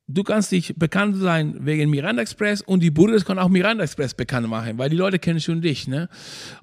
du 0.10 0.24
kannst 0.24 0.52
dich 0.52 0.74
bekannt 0.76 1.18
sein 1.18 1.56
wegen 1.60 1.90
Miranda 1.90 2.22
Express 2.22 2.62
und 2.62 2.82
die 2.82 2.90
Burgers 2.90 3.24
können 3.24 3.40
auch 3.40 3.48
Miranda 3.48 3.84
Express 3.84 4.14
bekannt 4.14 4.48
machen, 4.50 4.78
weil 4.78 4.90
die 4.90 4.96
Leute 4.96 5.20
kennen 5.20 5.40
schon 5.40 5.62
dich. 5.62 5.88
Ne? 5.88 6.10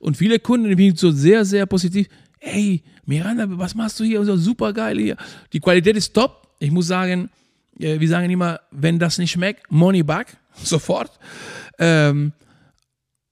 Und 0.00 0.16
viele 0.16 0.38
Kunden 0.40 0.76
sind 0.76 0.98
so 0.98 1.12
sehr, 1.12 1.44
sehr 1.44 1.64
positiv. 1.66 2.08
Ey, 2.40 2.82
Miranda, 3.04 3.46
was 3.48 3.74
machst 3.74 4.00
du 4.00 4.04
hier? 4.04 4.24
so 4.24 4.36
super 4.36 4.72
geil 4.72 4.98
hier. 4.98 5.16
Die 5.52 5.60
Qualität 5.60 5.96
ist 5.96 6.12
top. 6.12 6.48
Ich 6.58 6.70
muss 6.70 6.88
sagen, 6.88 7.30
äh, 7.78 8.00
wir 8.00 8.08
sagen 8.08 8.28
immer, 8.30 8.60
wenn 8.72 8.98
das 8.98 9.18
nicht 9.18 9.30
schmeckt, 9.30 9.70
Money 9.70 10.02
back, 10.02 10.36
sofort. 10.54 11.12
Ähm, 11.78 12.32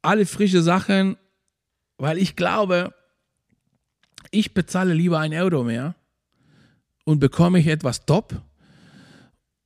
alle 0.00 0.27
frische 0.27 0.62
Sachen, 0.62 1.16
weil 1.98 2.18
ich 2.18 2.37
glaube, 2.37 2.94
ich 4.31 4.55
bezahle 4.55 4.94
lieber 4.94 5.18
ein 5.18 5.35
Euro 5.35 5.64
mehr 5.64 5.94
und 7.05 7.18
bekomme 7.18 7.59
ich 7.59 7.66
etwas 7.66 8.07
top 8.07 8.40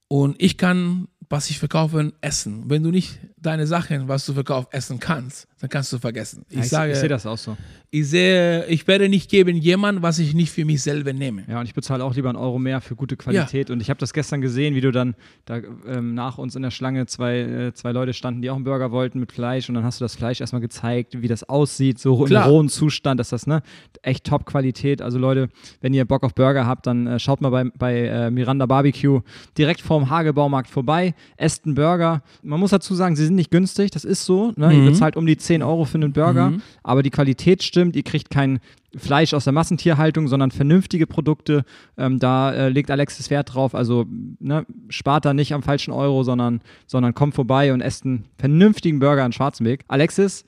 und 0.09 0.43
ich 0.43 0.57
kann, 0.57 1.09
was 1.31 1.51
ich 1.51 1.59
verkaufe, 1.59 2.13
essen. 2.21 2.65
Wenn 2.67 2.83
du 2.83 2.91
nicht 2.91 3.19
deine 3.37 3.67
Sachen, 3.67 4.09
was 4.09 4.25
du 4.27 4.33
verkaufst, 4.33 4.73
essen 4.73 4.99
kannst, 4.99 5.47
dann 5.61 5.69
kannst 5.69 5.93
du 5.93 5.99
vergessen. 5.99 6.45
Ich, 6.49 6.57
ja, 6.57 6.63
ich 6.63 6.69
sage, 6.69 6.93
ich 6.93 6.99
sehe 6.99 7.09
das 7.09 7.27
auch 7.27 7.37
so. 7.37 7.57
Ich 7.91 8.09
sehe, 8.09 8.67
ich 8.67 8.87
werde 8.87 9.09
nicht 9.09 9.31
geben 9.31 9.57
jemand, 9.57 10.03
was 10.03 10.19
ich 10.19 10.35
nicht 10.35 10.53
für 10.53 10.65
mich 10.65 10.83
selber 10.83 11.13
nehme. 11.13 11.45
Ja, 11.49 11.61
und 11.61 11.67
ich 11.67 11.75
bezahle 11.75 12.05
auch 12.05 12.15
lieber 12.15 12.29
einen 12.29 12.37
Euro 12.37 12.59
mehr 12.59 12.81
für 12.81 12.95
gute 12.95 13.17
Qualität. 13.17 13.69
Ja. 13.69 13.73
Und 13.73 13.81
ich 13.81 13.89
habe 13.89 13.99
das 13.99 14.13
gestern 14.13 14.41
gesehen, 14.41 14.75
wie 14.75 14.81
du 14.81 14.93
dann 14.93 15.15
da 15.47 15.61
ähm, 15.87 16.15
nach 16.15 16.39
uns 16.39 16.55
in 16.55 16.63
der 16.63 16.71
Schlange 16.71 17.07
zwei, 17.07 17.39
äh, 17.39 17.73
zwei 17.73 17.93
Leute 17.93 18.13
standen, 18.13 18.43
die 18.43 18.51
auch 18.51 18.57
einen 18.57 18.65
Burger 18.65 18.93
wollten 18.93 19.21
mit 19.21 19.33
Fleisch. 19.33 19.69
Und 19.69 19.75
dann 19.75 19.85
hast 19.85 20.01
du 20.01 20.05
das 20.05 20.17
Fleisch 20.17 20.41
erstmal 20.41 20.61
gezeigt, 20.61 21.23
wie 21.23 21.29
das 21.29 21.45
aussieht, 21.49 21.99
so 21.99 22.25
Klar. 22.25 22.47
im 22.47 22.53
rohen 22.53 22.69
Zustand. 22.69 23.21
Das 23.21 23.29
ist 23.29 23.33
das, 23.33 23.47
ne? 23.47 23.63
Echt 24.03 24.25
Top-Qualität. 24.25 25.01
Also 25.01 25.19
Leute, 25.19 25.49
wenn 25.81 25.95
ihr 25.95 26.05
Bock 26.05 26.25
auf 26.25 26.35
Burger 26.35 26.67
habt, 26.67 26.87
dann 26.87 27.07
äh, 27.07 27.19
schaut 27.19 27.41
mal 27.41 27.51
bei, 27.51 27.65
bei 27.65 28.07
äh, 28.07 28.31
Miranda 28.31 28.67
Barbecue 28.67 29.21
direkt 29.57 29.81
vorm 29.81 30.11
Hagebaumarkt 30.11 30.69
vorbei. 30.69 31.15
Einen 31.39 31.75
Burger. 31.75 32.23
Man 32.43 32.61
muss 32.61 32.71
dazu 32.71 32.95
sagen, 32.95 33.17
sie 33.17 33.25
sind 33.25 33.35
nicht 33.35 33.51
günstig, 33.51 33.91
das 33.91 34.05
ist 34.05 34.25
so. 34.25 34.53
Ne? 34.57 34.69
Mhm. 34.69 34.73
Ihr 34.73 34.91
bezahlt 34.91 35.17
um 35.17 35.27
die 35.27 35.37
10 35.37 35.63
Euro 35.63 35.85
für 35.85 35.97
einen 35.97 36.13
Burger, 36.13 36.51
mhm. 36.51 36.63
aber 36.83 37.03
die 37.03 37.11
Qualität 37.11 37.63
stimmt, 37.63 37.97
ihr 37.97 38.03
kriegt 38.03 38.31
kein 38.31 38.61
Fleisch 38.97 39.35
aus 39.35 39.45
der 39.45 39.53
Massentierhaltung, 39.53 40.29
sondern 40.29 40.51
vernünftige 40.51 41.07
Produkte. 41.07 41.65
Ähm, 41.99 42.19
da 42.19 42.53
äh, 42.53 42.69
legt 42.71 42.91
Alexis 42.91 43.29
Wert 43.29 43.55
drauf. 43.55 43.75
Also 43.75 44.07
ne, 44.41 44.65
spart 44.89 45.27
da 45.27 45.35
nicht 45.35 45.53
am 45.53 45.63
falschen 45.63 45.93
Euro, 45.93 46.23
sondern, 46.23 46.63
sondern 46.87 47.15
kommt 47.15 47.35
vorbei 47.35 47.73
und 47.73 47.83
esst 47.83 48.07
einen 48.07 48.25
vernünftigen 48.39 48.99
Burger 48.99 49.27
in 49.27 49.33
Schwarzenberg. 49.33 49.85
Alexis, 49.89 50.45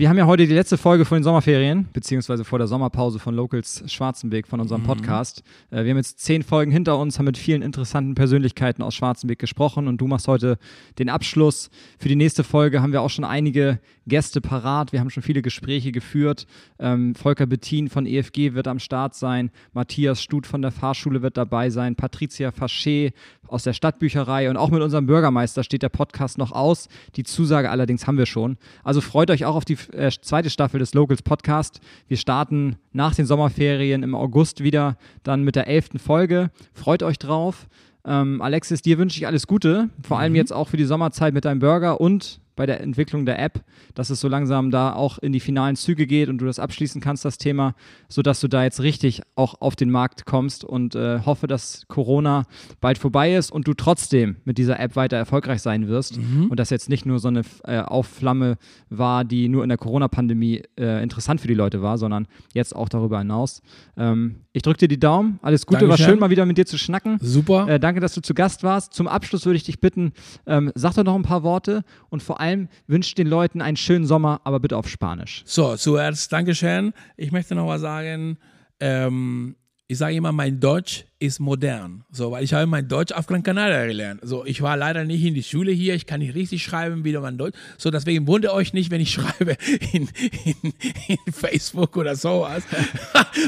Wir 0.00 0.08
haben 0.08 0.16
ja 0.16 0.24
heute 0.24 0.46
die 0.46 0.54
letzte 0.54 0.78
Folge 0.78 1.04
vor 1.04 1.18
den 1.18 1.24
Sommerferien, 1.24 1.86
beziehungsweise 1.92 2.42
vor 2.42 2.58
der 2.58 2.66
Sommerpause 2.66 3.18
von 3.18 3.34
Locals 3.34 3.84
Schwarzenberg 3.86 4.46
von 4.46 4.58
unserem 4.58 4.80
mhm. 4.80 4.86
Podcast. 4.86 5.42
Äh, 5.70 5.84
wir 5.84 5.90
haben 5.90 5.98
jetzt 5.98 6.20
zehn 6.20 6.42
Folgen 6.42 6.72
hinter 6.72 6.96
uns, 6.96 7.18
haben 7.18 7.26
mit 7.26 7.36
vielen 7.36 7.60
interessanten 7.60 8.14
Persönlichkeiten 8.14 8.82
aus 8.82 8.94
Schwarzenberg 8.94 9.38
gesprochen 9.38 9.88
und 9.88 9.98
du 9.98 10.06
machst 10.06 10.26
heute 10.26 10.56
den 10.98 11.10
Abschluss. 11.10 11.68
Für 11.98 12.08
die 12.08 12.16
nächste 12.16 12.44
Folge 12.44 12.80
haben 12.80 12.92
wir 12.92 13.02
auch 13.02 13.10
schon 13.10 13.26
einige 13.26 13.78
Gäste 14.10 14.42
parat. 14.42 14.92
Wir 14.92 15.00
haben 15.00 15.08
schon 15.08 15.22
viele 15.22 15.40
Gespräche 15.40 15.92
geführt. 15.92 16.46
Ähm, 16.78 17.14
Volker 17.14 17.46
Bettin 17.46 17.88
von 17.88 18.04
EFG 18.04 18.52
wird 18.52 18.68
am 18.68 18.78
Start 18.78 19.14
sein. 19.14 19.50
Matthias 19.72 20.22
Stut 20.22 20.46
von 20.46 20.60
der 20.60 20.70
Fahrschule 20.72 21.22
wird 21.22 21.38
dabei 21.38 21.70
sein. 21.70 21.96
Patricia 21.96 22.50
Faché 22.50 23.14
aus 23.48 23.62
der 23.64 23.72
Stadtbücherei 23.72 24.50
und 24.50 24.58
auch 24.58 24.70
mit 24.70 24.82
unserem 24.82 25.06
Bürgermeister 25.06 25.64
steht 25.64 25.82
der 25.82 25.88
Podcast 25.88 26.36
noch 26.36 26.52
aus. 26.52 26.88
Die 27.16 27.22
Zusage 27.24 27.70
allerdings 27.70 28.06
haben 28.06 28.18
wir 28.18 28.26
schon. 28.26 28.58
Also 28.84 29.00
freut 29.00 29.30
euch 29.30 29.46
auch 29.46 29.54
auf 29.54 29.64
die 29.64 29.78
äh, 29.92 30.10
zweite 30.10 30.50
Staffel 30.50 30.78
des 30.78 30.92
Locals 30.92 31.22
Podcast. 31.22 31.80
Wir 32.06 32.18
starten 32.18 32.76
nach 32.92 33.14
den 33.14 33.24
Sommerferien 33.24 34.02
im 34.02 34.14
August 34.14 34.62
wieder 34.62 34.98
dann 35.22 35.42
mit 35.44 35.56
der 35.56 35.66
elften 35.66 35.98
Folge. 35.98 36.50
Freut 36.74 37.02
euch 37.02 37.18
drauf. 37.18 37.66
Ähm, 38.04 38.40
Alexis, 38.40 38.82
dir 38.82 38.98
wünsche 38.98 39.18
ich 39.18 39.26
alles 39.26 39.46
Gute, 39.46 39.90
vor 40.02 40.18
allem 40.18 40.32
mhm. 40.32 40.36
jetzt 40.36 40.52
auch 40.52 40.68
für 40.68 40.76
die 40.76 40.84
Sommerzeit 40.84 41.34
mit 41.34 41.44
deinem 41.44 41.60
Burger 41.60 42.00
und 42.00 42.40
bei 42.56 42.66
der 42.66 42.80
Entwicklung 42.80 43.26
der 43.26 43.38
App, 43.38 43.62
dass 43.94 44.10
es 44.10 44.20
so 44.20 44.28
langsam 44.28 44.70
da 44.70 44.92
auch 44.92 45.18
in 45.18 45.32
die 45.32 45.40
finalen 45.40 45.76
Züge 45.76 46.06
geht 46.06 46.28
und 46.28 46.38
du 46.38 46.46
das 46.46 46.58
abschließen 46.58 47.00
kannst, 47.00 47.24
das 47.24 47.38
Thema, 47.38 47.74
sodass 48.08 48.40
du 48.40 48.48
da 48.48 48.62
jetzt 48.62 48.80
richtig 48.80 49.22
auch 49.34 49.60
auf 49.60 49.76
den 49.76 49.90
Markt 49.90 50.26
kommst 50.26 50.64
und 50.64 50.94
äh, 50.94 51.20
hoffe, 51.24 51.46
dass 51.46 51.86
Corona 51.88 52.44
bald 52.80 52.98
vorbei 52.98 53.34
ist 53.34 53.50
und 53.50 53.66
du 53.66 53.74
trotzdem 53.74 54.36
mit 54.44 54.58
dieser 54.58 54.78
App 54.78 54.96
weiter 54.96 55.16
erfolgreich 55.16 55.62
sein 55.62 55.88
wirst 55.88 56.18
mhm. 56.18 56.46
und 56.50 56.60
das 56.60 56.70
jetzt 56.70 56.88
nicht 56.88 57.06
nur 57.06 57.18
so 57.18 57.28
eine 57.28 57.42
äh, 57.64 57.78
Aufflamme 57.78 58.56
war, 58.88 59.24
die 59.24 59.48
nur 59.48 59.62
in 59.62 59.68
der 59.68 59.78
Corona-Pandemie 59.78 60.62
äh, 60.78 61.02
interessant 61.02 61.40
für 61.40 61.48
die 61.48 61.54
Leute 61.54 61.82
war, 61.82 61.98
sondern 61.98 62.26
jetzt 62.52 62.74
auch 62.74 62.88
darüber 62.88 63.18
hinaus. 63.18 63.62
Ähm, 63.96 64.36
ich 64.52 64.62
drücke 64.62 64.78
dir 64.78 64.88
die 64.88 64.98
Daumen, 64.98 65.38
alles 65.42 65.64
Gute, 65.66 65.80
Dankeschön. 65.80 66.06
war 66.06 66.12
schön 66.12 66.18
mal 66.18 66.30
wieder 66.30 66.44
mit 66.44 66.58
dir 66.58 66.66
zu 66.66 66.76
schnacken. 66.76 67.18
Super. 67.20 67.68
Äh, 67.68 67.80
danke, 67.80 68.00
dass 68.00 68.14
du 68.14 68.20
zu 68.20 68.34
Gast 68.34 68.62
warst. 68.64 68.94
Zum 68.94 69.06
Abschluss 69.06 69.46
würde 69.46 69.56
ich 69.56 69.64
dich 69.64 69.80
bitten, 69.80 70.12
ähm, 70.46 70.72
sag 70.74 70.94
doch 70.94 71.04
noch 71.04 71.14
ein 71.14 71.22
paar 71.22 71.42
Worte 71.42 71.84
und 72.08 72.22
vor 72.22 72.39
allem 72.40 72.68
wünscht 72.86 73.18
den 73.18 73.26
Leuten 73.26 73.60
einen 73.60 73.76
schönen 73.76 74.06
Sommer, 74.06 74.40
aber 74.44 74.60
bitte 74.60 74.76
auf 74.76 74.88
Spanisch. 74.88 75.42
So, 75.44 75.76
zuerst 75.76 76.32
Dankeschön. 76.32 76.92
Ich 77.16 77.32
möchte 77.32 77.54
noch 77.54 77.66
mal 77.66 77.78
sagen, 77.78 78.38
ähm, 78.80 79.56
ich 79.90 79.98
sage 79.98 80.14
immer, 80.14 80.30
mein 80.30 80.60
Deutsch 80.60 81.04
ist 81.18 81.40
modern. 81.40 82.04
So, 82.12 82.30
weil 82.30 82.44
ich 82.44 82.54
habe 82.54 82.64
mein 82.68 82.86
Deutsch 82.86 83.10
auf 83.10 83.26
Gran 83.26 83.42
Canaria 83.42 83.86
gelernt. 83.86 84.20
So, 84.22 84.44
ich 84.44 84.62
war 84.62 84.76
leider 84.76 85.04
nicht 85.04 85.24
in 85.24 85.34
die 85.34 85.42
Schule 85.42 85.72
hier, 85.72 85.94
ich 85.94 86.06
kann 86.06 86.20
nicht 86.20 86.36
richtig 86.36 86.62
schreiben, 86.62 87.04
wie 87.04 87.12
mein 87.18 87.36
Deutsch. 87.36 87.58
So, 87.76 87.90
deswegen 87.90 88.28
wundert 88.28 88.52
euch 88.52 88.72
nicht, 88.72 88.92
wenn 88.92 89.00
ich 89.00 89.10
schreibe 89.14 89.56
in, 89.92 90.08
in, 90.44 90.72
in 91.08 91.32
Facebook 91.32 91.96
oder 91.96 92.14
sowas. 92.14 92.62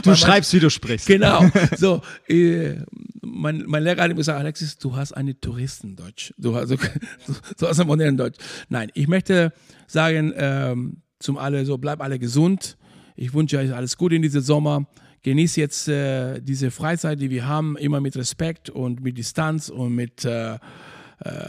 Du 0.02 0.14
schreibst, 0.16 0.52
wie 0.52 0.58
du 0.58 0.68
sprichst. 0.68 1.06
Genau. 1.06 1.48
So, 1.76 2.02
äh, 2.26 2.74
mein, 3.22 3.64
mein 3.66 3.84
Lehrer 3.84 4.02
hat 4.02 4.08
mir 4.08 4.16
gesagt, 4.16 4.38
Alexis, 4.38 4.78
du 4.78 4.96
hast 4.96 5.12
eine 5.12 5.38
Touristendeutsch. 5.38 6.34
Du 6.36 6.54
hast, 6.54 6.70
du, 6.70 6.76
du 7.58 7.66
hast 7.66 7.80
ein 7.80 7.86
modernen 7.86 8.16
Deutsch. 8.16 8.38
Nein, 8.68 8.90
ich 8.94 9.08
möchte 9.08 9.52
sagen, 9.86 10.32
ähm, 10.36 11.02
zum 11.20 11.38
alle, 11.38 11.64
so 11.64 11.78
bleib 11.78 12.02
alle 12.02 12.18
gesund. 12.18 12.76
Ich 13.14 13.32
wünsche 13.32 13.58
euch 13.58 13.72
alles 13.72 13.96
Gute 13.96 14.16
in 14.16 14.22
diesem 14.22 14.40
Sommer. 14.40 14.86
Genießt 15.22 15.56
jetzt 15.56 15.86
äh, 15.86 16.40
diese 16.40 16.72
Freizeit, 16.72 17.20
die 17.20 17.30
wir 17.30 17.46
haben, 17.46 17.76
immer 17.76 18.00
mit 18.00 18.16
Respekt 18.16 18.70
und 18.70 19.02
mit 19.02 19.16
Distanz 19.16 19.68
und 19.68 19.94
mit 19.94 20.24
äh, 20.24 20.54
äh, 20.54 20.58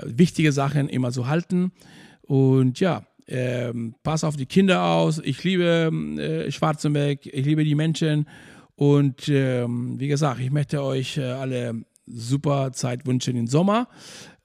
wichtige 0.05 0.51
Sachen 0.51 0.89
immer 0.89 1.11
zu 1.11 1.27
halten. 1.27 1.71
Und 2.21 2.79
ja, 2.79 3.03
ähm, 3.27 3.95
pass 4.03 4.23
auf 4.23 4.35
die 4.35 4.45
Kinder 4.45 4.83
aus. 4.83 5.19
Ich 5.23 5.43
liebe 5.43 5.91
äh, 6.19 6.51
Schwarzenberg, 6.51 7.25
ich 7.25 7.45
liebe 7.45 7.63
die 7.63 7.73
Menschen 7.73 8.27
und 8.75 9.29
ähm, 9.29 9.99
wie 9.99 10.07
gesagt, 10.07 10.39
ich 10.39 10.51
möchte 10.51 10.81
euch 10.81 11.17
äh, 11.17 11.23
alle 11.23 11.83
super 12.05 12.71
Zeit 12.73 13.05
wünschen 13.05 13.35
im 13.35 13.47
Sommer. 13.47 13.87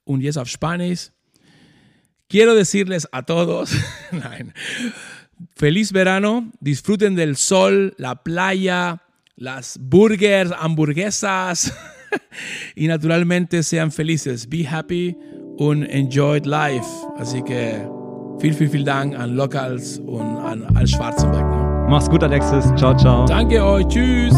Und 0.04 0.20
jetzt 0.20 0.38
auf 0.38 0.48
Spanisch. 0.48 1.10
Quiero 2.30 2.54
decirles 2.54 3.10
a 3.10 3.22
todos, 3.22 3.74
nein, 4.12 4.52
feliz 5.56 5.92
verano, 5.92 6.44
disfruten 6.60 7.16
del 7.16 7.36
sol, 7.36 7.94
la 7.96 8.22
playa, 8.22 9.00
las 9.36 9.78
burgers, 9.80 10.52
hamburguesas 10.52 11.72
y 12.74 12.86
naturalmente 12.86 13.62
sean 13.62 13.90
felices. 13.90 14.46
Be 14.46 14.62
happy 14.62 15.16
und 15.56 15.84
enjoy 15.84 16.40
life. 16.44 16.86
Así 17.16 17.42
que 17.42 17.88
viel, 18.40 18.52
viel, 18.52 18.68
vielen 18.68 18.84
Dank 18.84 19.14
an 19.14 19.34
Locals 19.34 19.98
und 19.98 20.36
an 20.38 20.64
Al 20.76 20.86
Schwarzenberg. 20.86 21.67
Mach's 21.88 22.08
gut, 22.08 22.22
Alexis. 22.22 22.70
Ciao, 22.76 22.94
ciao. 22.94 23.24
Danke 23.24 23.64
euch. 23.64 23.88
Tschüss. 23.88 24.34